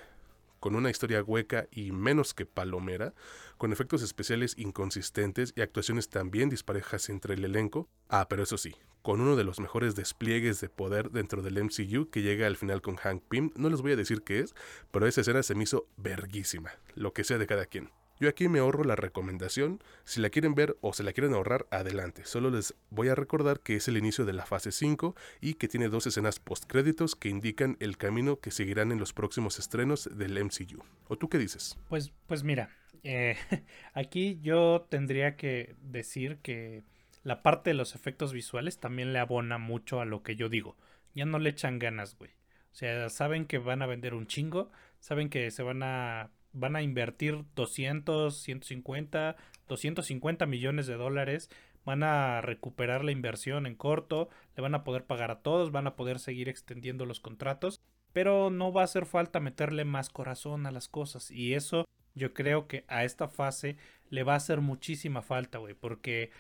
con 0.65 0.75
una 0.75 0.89
historia 0.89 1.21
hueca 1.21 1.67
y 1.69 1.91
menos 1.91 2.33
que 2.33 2.47
palomera, 2.47 3.13
con 3.59 3.71
efectos 3.71 4.01
especiales 4.01 4.55
inconsistentes 4.57 5.53
y 5.55 5.61
actuaciones 5.61 6.09
también 6.09 6.49
disparejas 6.49 7.09
entre 7.09 7.35
el 7.35 7.45
elenco. 7.45 7.87
Ah, 8.09 8.25
pero 8.27 8.41
eso 8.41 8.57
sí, 8.57 8.73
con 9.03 9.21
uno 9.21 9.35
de 9.35 9.43
los 9.43 9.59
mejores 9.59 9.93
despliegues 9.93 10.61
de 10.61 10.69
poder 10.69 11.11
dentro 11.11 11.43
del 11.43 11.63
MCU 11.63 12.09
que 12.09 12.23
llega 12.23 12.47
al 12.47 12.57
final 12.57 12.81
con 12.81 12.95
Hank 12.95 13.21
Pym. 13.29 13.51
No 13.55 13.69
les 13.69 13.83
voy 13.83 13.91
a 13.91 13.95
decir 13.95 14.23
qué 14.23 14.39
es, 14.39 14.55
pero 14.89 15.05
esa 15.05 15.21
escena 15.21 15.43
se 15.43 15.53
me 15.53 15.65
hizo 15.65 15.87
verguísima, 15.97 16.71
lo 16.95 17.13
que 17.13 17.23
sea 17.23 17.37
de 17.37 17.45
cada 17.45 17.67
quien. 17.67 17.91
Yo 18.17 18.29
aquí 18.29 18.47
me 18.47 18.59
ahorro 18.59 18.85
la 18.85 18.95
recomendación, 18.95 19.83
si 20.05 20.21
la 20.21 20.29
quieren 20.29 20.55
ver 20.55 20.77
o 20.79 20.93
se 20.93 21.03
la 21.03 21.11
quieren 21.11 21.33
ahorrar, 21.33 21.67
adelante. 21.69 22.23
Solo 22.23 22.49
les 22.49 22.73
voy 22.89 23.09
a 23.09 23.15
recordar 23.15 23.59
que 23.59 23.75
es 23.75 23.89
el 23.89 23.97
inicio 23.97 24.23
de 24.23 24.31
la 24.31 24.45
fase 24.45 24.71
5 24.71 25.15
y 25.41 25.55
que 25.55 25.67
tiene 25.67 25.89
dos 25.89 26.07
escenas 26.07 26.39
postcréditos 26.39 27.15
que 27.17 27.27
indican 27.27 27.75
el 27.81 27.97
camino 27.97 28.39
que 28.39 28.51
seguirán 28.51 28.93
en 28.93 28.99
los 28.99 29.11
próximos 29.11 29.59
estrenos 29.59 30.09
del 30.17 30.41
MCU. 30.41 30.81
¿O 31.09 31.17
tú 31.17 31.27
qué 31.27 31.37
dices? 31.37 31.77
Pues, 31.89 32.13
pues 32.25 32.43
mira, 32.43 32.69
eh, 33.03 33.35
aquí 33.93 34.39
yo 34.41 34.87
tendría 34.89 35.35
que 35.35 35.75
decir 35.81 36.37
que 36.37 36.83
la 37.23 37.43
parte 37.43 37.71
de 37.71 37.73
los 37.73 37.95
efectos 37.95 38.31
visuales 38.31 38.79
también 38.79 39.11
le 39.11 39.19
abona 39.19 39.57
mucho 39.57 39.99
a 39.99 40.05
lo 40.05 40.23
que 40.23 40.37
yo 40.37 40.47
digo. 40.47 40.77
Ya 41.15 41.25
no 41.25 41.37
le 41.37 41.49
echan 41.49 41.79
ganas, 41.79 42.17
güey. 42.17 42.31
O 42.71 42.77
sea, 42.77 43.09
saben 43.09 43.45
que 43.45 43.57
van 43.57 43.81
a 43.81 43.87
vender 43.87 44.13
un 44.13 44.27
chingo, 44.27 44.71
saben 44.99 45.29
que 45.29 45.49
se 45.51 45.63
van 45.63 45.83
a 45.83 46.29
van 46.55 46.75
a 46.75 46.81
invertir 46.81 47.43
200, 47.55 48.35
150, 48.35 49.35
250 49.67 50.45
millones 50.45 50.87
de 50.87 50.95
dólares, 50.95 51.49
van 51.85 52.03
a 52.03 52.41
recuperar 52.41 53.03
la 53.03 53.11
inversión 53.11 53.67
en 53.67 53.75
corto, 53.75 54.29
le 54.55 54.61
van 54.63 54.73
a 54.73 54.83
poder 54.83 55.05
pagar 55.05 55.31
a 55.31 55.41
todos, 55.41 55.71
van 55.71 55.87
a 55.87 55.95
poder 55.95 56.19
seguir 56.19 56.49
extendiendo 56.49 57.05
los 57.05 57.19
contratos, 57.19 57.79
pero 58.11 58.49
no 58.49 58.73
va 58.73 58.81
a 58.81 58.85
hacer 58.85 59.05
falta 59.05 59.39
meterle 59.39 59.85
más 59.85 60.09
corazón 60.09 60.65
a 60.65 60.71
las 60.71 60.87
cosas. 60.87 61.29
Y 61.29 61.53
eso 61.53 61.85
yo 62.15 62.33
creo 62.33 62.67
que 62.67 62.85
a 62.87 63.03
esta 63.03 63.27
fase 63.27 63.77
le 64.09 64.23
va 64.23 64.33
a 64.33 64.37
hacer 64.37 64.61
muchísima 64.61 65.21
falta, 65.21 65.59
güey, 65.59 65.75
porque 65.75 66.31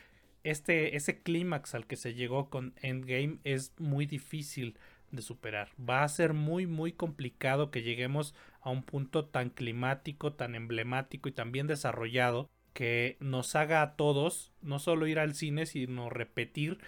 este 0.43 0.95
ese 0.95 1.21
clímax 1.21 1.75
al 1.75 1.87
que 1.87 1.95
se 1.95 2.13
llegó 2.13 2.49
con 2.49 2.73
Endgame 2.81 3.39
es 3.43 3.73
muy 3.77 4.05
difícil 4.05 4.77
de 5.11 5.21
superar. 5.21 5.69
Va 5.77 6.03
a 6.03 6.09
ser 6.09 6.33
muy 6.33 6.67
muy 6.67 6.91
complicado 6.91 7.71
que 7.71 7.83
lleguemos 7.83 8.35
a 8.61 8.69
un 8.69 8.83
punto 8.83 9.25
tan 9.25 9.49
climático, 9.49 10.33
tan 10.33 10.55
emblemático 10.55 11.29
y 11.29 11.31
tan 11.31 11.51
bien 11.51 11.67
desarrollado 11.67 12.49
que 12.73 13.15
nos 13.21 13.55
haga 13.55 13.81
a 13.81 13.95
todos 13.95 14.51
no 14.61 14.79
solo 14.79 15.07
ir 15.07 15.17
al 15.17 15.33
cine, 15.33 15.65
sino 15.65 16.09
repetir, 16.09 16.79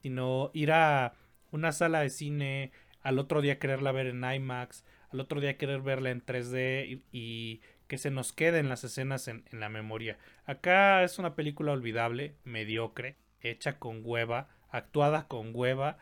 sino 0.00 0.50
ir 0.54 0.72
a 0.72 1.14
una 1.50 1.72
sala 1.72 2.00
de 2.00 2.10
cine, 2.10 2.72
al 3.02 3.18
otro 3.18 3.42
día 3.42 3.58
quererla 3.58 3.92
ver 3.92 4.06
en 4.06 4.24
IMAX, 4.24 4.84
al 5.10 5.20
otro 5.20 5.40
día 5.40 5.58
querer 5.58 5.82
verla 5.82 6.10
en 6.10 6.24
3D 6.24 7.02
y, 7.12 7.60
que 7.86 7.98
se 7.98 8.10
nos 8.10 8.32
queden 8.32 8.70
las 8.70 8.82
escenas 8.82 9.28
en, 9.28 9.44
en, 9.52 9.60
la 9.60 9.68
memoria. 9.68 10.16
Acá 10.46 11.04
es 11.04 11.18
una 11.18 11.34
película 11.34 11.72
olvidable, 11.72 12.34
mediocre, 12.42 13.16
hecha 13.42 13.78
con 13.78 14.00
hueva, 14.02 14.48
actuada 14.70 15.28
con 15.28 15.50
hueva, 15.54 15.98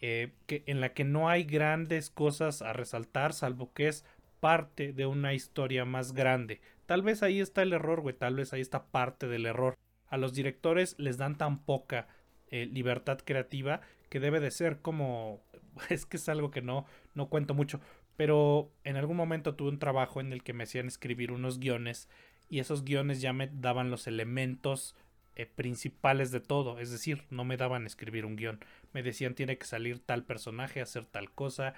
eh, 0.00 0.32
que, 0.46 0.62
en 0.66 0.80
la 0.80 0.92
que 0.92 1.04
no 1.04 1.28
hay 1.28 1.44
grandes 1.44 2.10
cosas 2.10 2.62
a 2.62 2.72
resaltar, 2.72 3.32
salvo 3.32 3.72
que 3.72 3.88
es 3.88 4.04
parte 4.40 4.92
de 4.92 5.06
una 5.06 5.34
historia 5.34 5.84
más 5.84 6.12
grande. 6.12 6.60
Tal 6.86 7.02
vez 7.02 7.22
ahí 7.22 7.40
está 7.40 7.62
el 7.62 7.72
error, 7.72 8.00
güey, 8.00 8.14
tal 8.14 8.36
vez 8.36 8.52
ahí 8.52 8.60
está 8.60 8.86
parte 8.86 9.26
del 9.26 9.46
error. 9.46 9.76
A 10.08 10.18
los 10.18 10.34
directores 10.34 10.94
les 10.98 11.16
dan 11.16 11.36
tan 11.36 11.58
poca 11.64 12.08
eh, 12.48 12.66
libertad 12.66 13.18
creativa 13.24 13.80
que 14.08 14.20
debe 14.20 14.40
de 14.40 14.50
ser 14.50 14.80
como... 14.80 15.42
Es 15.90 16.06
que 16.06 16.16
es 16.16 16.28
algo 16.30 16.50
que 16.50 16.62
no, 16.62 16.86
no 17.14 17.28
cuento 17.28 17.52
mucho, 17.52 17.82
pero 18.16 18.72
en 18.84 18.96
algún 18.96 19.16
momento 19.16 19.56
tuve 19.56 19.68
un 19.68 19.78
trabajo 19.78 20.22
en 20.22 20.32
el 20.32 20.42
que 20.42 20.54
me 20.54 20.64
hacían 20.64 20.86
escribir 20.86 21.32
unos 21.32 21.58
guiones 21.58 22.08
y 22.48 22.60
esos 22.60 22.84
guiones 22.84 23.20
ya 23.20 23.34
me 23.34 23.48
daban 23.48 23.90
los 23.90 24.06
elementos 24.06 24.94
eh, 25.36 25.46
principales 25.46 26.30
de 26.30 26.40
todo, 26.40 26.80
es 26.80 26.90
decir, 26.90 27.24
no 27.30 27.44
me 27.44 27.56
daban 27.56 27.86
escribir 27.86 28.24
un 28.24 28.36
guion, 28.36 28.58
me 28.92 29.02
decían 29.02 29.34
tiene 29.34 29.58
que 29.58 29.66
salir 29.66 30.00
tal 30.00 30.24
personaje, 30.24 30.80
hacer 30.80 31.04
tal 31.04 31.30
cosa, 31.30 31.74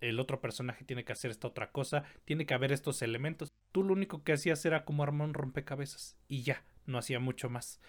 el 0.00 0.20
otro 0.20 0.40
personaje 0.40 0.84
tiene 0.84 1.04
que 1.04 1.12
hacer 1.12 1.30
esta 1.30 1.48
otra 1.48 1.70
cosa, 1.70 2.04
tiene 2.24 2.46
que 2.46 2.54
haber 2.54 2.72
estos 2.72 3.02
elementos. 3.02 3.52
Tú 3.72 3.82
lo 3.84 3.92
único 3.92 4.22
que 4.22 4.32
hacías 4.32 4.64
era 4.64 4.84
como 4.84 5.02
armar 5.02 5.28
un 5.28 5.34
rompecabezas 5.34 6.16
y 6.28 6.42
ya, 6.42 6.64
no 6.86 6.98
hacía 6.98 7.20
mucho 7.20 7.48
más. 7.48 7.80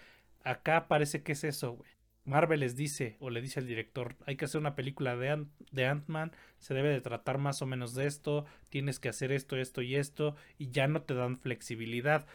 Acá 0.44 0.88
parece 0.88 1.22
que 1.22 1.32
es 1.32 1.44
eso, 1.44 1.72
güey. 1.72 1.90
Marvel 2.26 2.60
les 2.60 2.74
dice 2.74 3.16
o 3.20 3.30
le 3.30 3.40
dice 3.40 3.60
al 3.60 3.66
director, 3.66 4.16
hay 4.26 4.36
que 4.36 4.46
hacer 4.46 4.60
una 4.60 4.74
película 4.74 5.16
de, 5.16 5.30
Ant 5.30 5.48
de 5.70 5.86
Ant-Man, 5.86 6.32
se 6.58 6.74
debe 6.74 6.88
de 6.88 7.00
tratar 7.00 7.38
más 7.38 7.62
o 7.62 7.66
menos 7.66 7.94
de 7.94 8.06
esto, 8.06 8.44
tienes 8.68 8.98
que 8.98 9.08
hacer 9.08 9.30
esto, 9.30 9.56
esto 9.56 9.80
y 9.80 9.94
esto, 9.94 10.34
y 10.58 10.70
ya 10.70 10.88
no 10.88 11.02
te 11.02 11.14
dan 11.14 11.38
flexibilidad. 11.38 12.26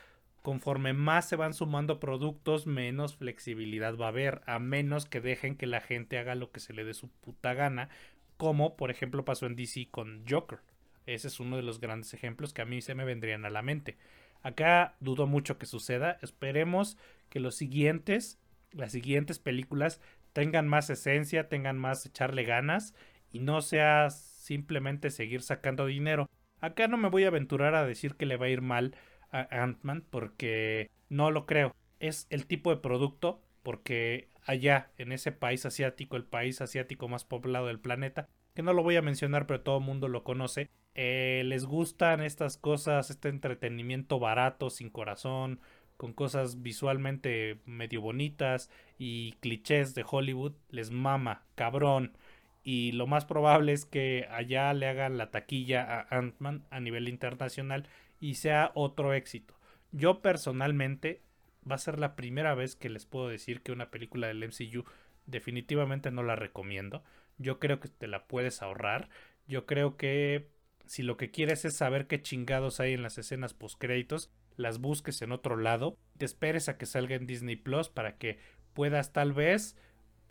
Conforme 0.42 0.94
más 0.94 1.30
se 1.30 1.36
van 1.36 1.54
sumando 1.54 2.00
productos, 2.00 2.66
menos 2.66 3.16
flexibilidad 3.16 3.96
va 3.96 4.06
a 4.06 4.10
haber, 4.10 4.42
a 4.48 4.58
menos 4.58 5.06
que 5.06 5.22
dejen 5.22 5.56
que 5.56 5.68
la 5.68 5.82
gente 5.82 6.18
haga 6.18 6.34
lo 6.34 6.52
que 6.52 6.60
se 6.60 6.74
le 6.74 6.84
dé 6.84 6.94
su 6.96 7.10
puta 7.10 7.54
gana, 7.54 7.90
como 8.38 8.76
por 8.76 8.90
ejemplo 8.90 9.24
pasó 9.24 9.46
en 9.46 9.56
DC 9.56 9.90
con 9.92 10.24
Joker. 10.28 10.60
Ese 11.06 11.28
es 11.28 11.40
uno 11.40 11.58
de 11.58 11.64
los 11.64 11.80
grandes 11.80 12.14
ejemplos 12.14 12.54
que 12.54 12.62
a 12.64 12.66
mí 12.66 12.82
se 12.82 12.96
me 12.96 13.06
vendrían 13.06 13.46
a 13.46 13.50
la 13.50 13.62
mente. 13.62 13.98
Acá 14.42 14.96
dudo 15.00 15.28
mucho 15.28 15.60
que 15.60 15.68
suceda. 15.68 16.18
Esperemos 16.22 16.98
que 17.30 17.40
los 17.40 17.56
siguientes, 17.56 18.40
las 18.72 18.92
siguientes 18.92 19.38
películas 19.38 20.02
tengan 20.34 20.68
más 20.68 20.90
esencia, 20.90 21.50
tengan 21.50 21.78
más 21.78 22.06
echarle 22.06 22.44
ganas 22.44 22.96
y 23.32 23.40
no 23.40 23.62
sea 23.62 24.10
simplemente 24.10 25.12
seguir 25.12 25.42
sacando 25.42 25.86
dinero. 25.86 26.28
Acá 26.60 26.88
no 26.88 26.98
me 26.98 27.10
voy 27.10 27.26
a 27.26 27.28
aventurar 27.28 27.76
a 27.76 27.86
decir 27.86 28.16
que 28.16 28.26
le 28.26 28.38
va 28.38 28.48
a 28.48 28.50
ir 28.50 28.62
mal 28.62 28.96
Ant-Man 29.32 30.04
porque 30.10 30.90
no 31.10 31.32
lo 31.32 31.46
creo. 31.46 31.76
Es 32.00 32.28
el 32.30 32.46
tipo 32.46 32.70
de 32.70 32.78
producto 32.78 33.42
porque 33.64 34.30
allá 34.46 34.92
en 34.98 35.12
ese 35.12 35.32
país 35.32 35.66
asiático, 35.66 36.16
el 36.16 36.26
país 36.26 36.62
asiático 36.62 37.08
más 37.08 37.26
poblado 37.26 37.68
del 37.68 37.80
planeta, 37.80 38.28
que 38.54 38.64
no 38.64 38.74
lo 38.74 38.84
voy 38.84 38.96
a 38.96 39.02
mencionar 39.02 39.48
pero 39.48 39.62
todo 39.62 39.78
el 39.78 39.86
mundo 39.86 40.08
lo 40.08 40.24
conoce, 40.24 40.70
eh, 40.94 41.44
les 41.46 41.66
gustan 41.66 42.22
estas 42.22 42.58
cosas, 42.58 43.10
este 43.10 43.30
entretenimiento 43.30 44.20
barato, 44.20 44.70
sin 44.70 44.90
corazón, 44.90 45.62
con 45.98 46.14
cosas 46.14 46.62
visualmente 46.64 47.60
medio 47.66 48.02
bonitas 48.02 48.70
y 48.98 49.34
clichés 49.34 49.94
de 49.94 50.06
Hollywood, 50.10 50.54
les 50.70 50.92
mama, 50.92 51.44
cabrón. 51.56 52.18
Y 52.64 52.92
lo 52.92 53.08
más 53.08 53.26
probable 53.26 53.74
es 53.74 53.86
que 53.86 54.28
allá 54.32 54.74
le 54.74 54.88
hagan 54.88 55.18
la 55.18 55.32
taquilla 55.32 55.84
a 55.84 56.18
Ant-Man 56.18 56.66
a 56.70 56.80
nivel 56.80 57.08
internacional 57.08 57.88
y 58.22 58.36
sea 58.36 58.72
otro 58.76 59.14
éxito. 59.14 59.60
Yo 59.92 60.22
personalmente 60.22 61.22
va 61.70 61.76
a 61.76 61.80
ser 61.80 62.00
la 62.00 62.16
primera 62.16 62.56
vez 62.56 62.76
que 62.76 62.90
les 62.90 63.06
puedo 63.06 63.28
decir 63.28 63.62
que 63.62 63.74
una 63.74 63.92
película 63.92 64.28
del 64.28 64.48
MCU 64.48 64.86
definitivamente 65.26 66.12
no 66.12 66.24
la 66.24 66.38
recomiendo. 66.38 67.04
Yo 67.38 67.60
creo 67.60 67.82
que 67.82 67.90
te 67.90 68.08
la 68.08 68.28
puedes 68.28 68.62
ahorrar. 68.62 69.10
Yo 69.48 69.66
creo 69.66 69.98
que 69.98 70.50
si 70.86 71.04
lo 71.04 71.18
que 71.18 71.32
quieres 71.32 71.66
es 71.66 71.76
saber 71.76 72.08
qué 72.08 72.22
chingados 72.22 72.80
hay 72.80 72.94
en 72.94 73.04
las 73.04 73.18
escenas 73.18 73.54
postcréditos, 73.54 74.32
las 74.56 74.80
busques 74.80 75.22
en 75.22 75.32
otro 75.32 75.58
lado, 75.58 75.98
te 76.18 76.26
esperes 76.26 76.70
a 76.70 76.78
que 76.78 76.86
salga 76.86 77.16
en 77.16 77.26
Disney 77.26 77.56
Plus 77.56 77.90
para 77.90 78.18
que 78.18 78.38
puedas 78.74 79.12
tal 79.12 79.34
vez 79.34 79.76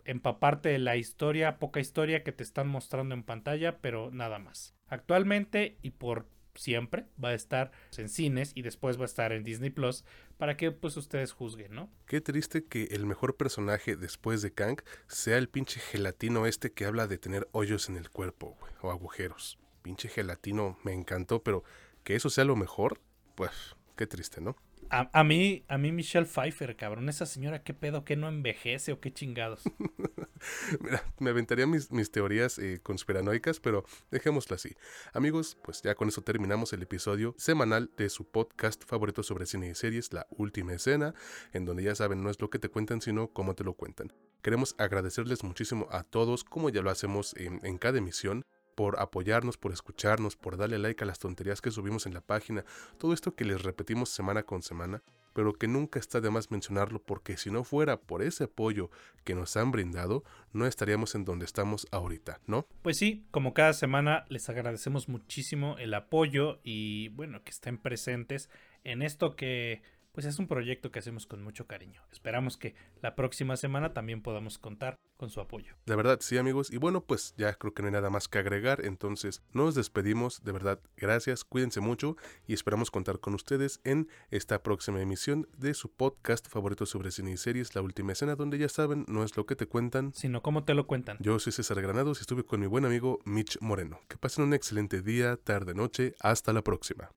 empaparte 0.05 0.69
de 0.69 0.79
la 0.79 0.95
historia, 0.95 1.59
poca 1.59 1.79
historia 1.79 2.23
que 2.23 2.31
te 2.31 2.43
están 2.43 2.67
mostrando 2.67 3.13
en 3.13 3.23
pantalla, 3.23 3.79
pero 3.79 4.11
nada 4.11 4.39
más. 4.39 4.75
Actualmente 4.87 5.77
y 5.81 5.91
por 5.91 6.27
siempre 6.55 7.05
va 7.23 7.29
a 7.29 7.33
estar 7.33 7.71
en 7.97 8.09
cines 8.09 8.51
y 8.55 8.61
después 8.61 8.97
va 8.97 9.03
a 9.03 9.05
estar 9.05 9.31
en 9.31 9.43
Disney 9.43 9.69
Plus 9.69 10.03
para 10.37 10.57
que 10.57 10.71
pues 10.71 10.97
ustedes 10.97 11.31
juzguen, 11.31 11.73
¿no? 11.73 11.89
Qué 12.05 12.21
triste 12.21 12.65
que 12.65 12.85
el 12.91 13.05
mejor 13.05 13.37
personaje 13.37 13.95
después 13.95 14.41
de 14.41 14.53
Kang 14.53 14.81
sea 15.07 15.37
el 15.37 15.49
pinche 15.49 15.79
gelatino 15.79 16.45
este 16.45 16.71
que 16.71 16.85
habla 16.85 17.07
de 17.07 17.17
tener 17.17 17.47
hoyos 17.51 17.89
en 17.89 17.97
el 17.97 18.09
cuerpo, 18.09 18.57
o 18.81 18.91
agujeros. 18.91 19.59
Pinche 19.81 20.09
gelatino 20.09 20.77
me 20.83 20.93
encantó, 20.93 21.43
pero 21.43 21.63
que 22.03 22.15
eso 22.15 22.29
sea 22.29 22.43
lo 22.43 22.55
mejor, 22.55 22.99
pues 23.35 23.51
qué 23.95 24.07
triste, 24.07 24.41
¿no? 24.41 24.55
A, 24.93 25.23
mí, 25.23 25.63
a 25.69 25.77
mí 25.77 25.93
Michelle 25.93 26.25
Pfeiffer, 26.25 26.75
cabrón, 26.75 27.07
esa 27.07 27.25
señora, 27.25 27.63
qué 27.63 27.73
pedo, 27.73 28.03
que 28.03 28.17
no 28.17 28.27
envejece 28.27 28.91
o 28.91 28.99
qué 28.99 29.13
chingados. 29.13 29.63
Mira, 30.81 31.01
me 31.17 31.29
aventaría 31.29 31.65
mis, 31.65 31.91
mis 31.93 32.11
teorías 32.11 32.59
eh, 32.59 32.81
conspiranoicas, 32.83 33.61
pero 33.61 33.85
dejémoslo 34.11 34.57
así. 34.57 34.75
Amigos, 35.13 35.57
pues 35.63 35.81
ya 35.81 35.95
con 35.95 36.09
eso 36.09 36.23
terminamos 36.23 36.73
el 36.73 36.81
episodio 36.81 37.33
semanal 37.37 37.89
de 37.95 38.09
su 38.09 38.29
podcast 38.29 38.83
favorito 38.83 39.23
sobre 39.23 39.45
cine 39.45 39.69
y 39.69 39.75
series, 39.75 40.11
La 40.11 40.27
Última 40.31 40.73
Escena, 40.73 41.13
en 41.53 41.63
donde 41.63 41.83
ya 41.83 41.95
saben, 41.95 42.21
no 42.21 42.29
es 42.29 42.41
lo 42.41 42.49
que 42.49 42.59
te 42.59 42.67
cuentan, 42.67 42.99
sino 42.99 43.29
cómo 43.29 43.55
te 43.55 43.63
lo 43.63 43.75
cuentan. 43.75 44.11
Queremos 44.41 44.75
agradecerles 44.77 45.45
muchísimo 45.45 45.87
a 45.91 46.03
todos, 46.03 46.43
como 46.43 46.69
ya 46.69 46.81
lo 46.81 46.89
hacemos 46.89 47.33
en 47.37 47.77
cada 47.77 47.99
emisión 47.99 48.43
por 48.75 48.99
apoyarnos, 48.99 49.57
por 49.57 49.71
escucharnos, 49.71 50.35
por 50.35 50.57
darle 50.57 50.79
like 50.79 51.03
a 51.03 51.07
las 51.07 51.19
tonterías 51.19 51.61
que 51.61 51.71
subimos 51.71 52.05
en 52.05 52.13
la 52.13 52.21
página, 52.21 52.65
todo 52.97 53.13
esto 53.13 53.35
que 53.35 53.45
les 53.45 53.61
repetimos 53.61 54.09
semana 54.09 54.43
con 54.43 54.61
semana, 54.61 55.03
pero 55.33 55.53
que 55.53 55.67
nunca 55.67 55.99
está 55.99 56.21
de 56.21 56.29
más 56.29 56.51
mencionarlo 56.51 57.01
porque 57.01 57.37
si 57.37 57.51
no 57.51 57.63
fuera 57.63 57.97
por 57.97 58.21
ese 58.21 58.45
apoyo 58.45 58.89
que 59.23 59.35
nos 59.35 59.55
han 59.57 59.71
brindado, 59.71 60.23
no 60.53 60.65
estaríamos 60.65 61.15
en 61.15 61.25
donde 61.25 61.45
estamos 61.45 61.87
ahorita, 61.91 62.41
¿no? 62.47 62.67
Pues 62.81 62.97
sí, 62.97 63.25
como 63.31 63.53
cada 63.53 63.73
semana 63.73 64.25
les 64.29 64.49
agradecemos 64.49 65.07
muchísimo 65.07 65.77
el 65.77 65.93
apoyo 65.93 66.59
y 66.63 67.09
bueno, 67.09 67.43
que 67.43 67.51
estén 67.51 67.77
presentes 67.77 68.49
en 68.83 69.01
esto 69.01 69.35
que 69.35 69.81
pues 70.11 70.25
es 70.25 70.39
un 70.39 70.47
proyecto 70.47 70.91
que 70.91 70.99
hacemos 70.99 71.25
con 71.25 71.43
mucho 71.43 71.67
cariño. 71.67 72.01
Esperamos 72.11 72.57
que 72.57 72.75
la 73.01 73.15
próxima 73.15 73.57
semana 73.57 73.93
también 73.93 74.21
podamos 74.21 74.57
contar 74.57 74.97
con 75.17 75.29
su 75.29 75.39
apoyo. 75.39 75.75
De 75.85 75.95
verdad, 75.95 76.19
sí 76.21 76.37
amigos. 76.37 76.71
Y 76.71 76.77
bueno, 76.77 77.03
pues 77.03 77.33
ya 77.37 77.53
creo 77.53 77.73
que 77.73 77.81
no 77.81 77.87
hay 77.87 77.93
nada 77.93 78.09
más 78.09 78.27
que 78.27 78.39
agregar. 78.39 78.83
Entonces 78.83 79.43
nos 79.53 79.75
despedimos. 79.75 80.43
De 80.43 80.51
verdad, 80.51 80.79
gracias. 80.97 81.43
Cuídense 81.43 81.79
mucho 81.79 82.17
y 82.47 82.53
esperamos 82.53 82.91
contar 82.91 83.19
con 83.19 83.33
ustedes 83.33 83.79
en 83.83 84.09
esta 84.29 84.63
próxima 84.63 85.01
emisión 85.01 85.47
de 85.57 85.73
su 85.73 85.91
podcast 85.91 86.47
favorito 86.47 86.85
sobre 86.85 87.11
cine 87.11 87.31
y 87.31 87.37
series, 87.37 87.75
La 87.75 87.81
Última 87.81 88.13
Escena, 88.13 88.35
donde 88.35 88.57
ya 88.57 88.69
saben, 88.69 89.05
no 89.07 89.23
es 89.23 89.37
lo 89.37 89.45
que 89.45 89.55
te 89.55 89.67
cuentan, 89.67 90.13
sino 90.13 90.41
cómo 90.41 90.63
te 90.63 90.73
lo 90.73 90.87
cuentan. 90.87 91.17
Yo 91.19 91.39
soy 91.39 91.53
César 91.53 91.81
Granados 91.81 92.19
y 92.19 92.21
estuve 92.21 92.43
con 92.43 92.59
mi 92.59 92.67
buen 92.67 92.85
amigo 92.85 93.19
Mitch 93.25 93.59
Moreno. 93.61 93.99
Que 94.07 94.17
pasen 94.17 94.45
un 94.45 94.53
excelente 94.53 95.01
día, 95.01 95.37
tarde, 95.37 95.73
noche. 95.73 96.15
Hasta 96.19 96.53
la 96.53 96.63
próxima. 96.63 97.11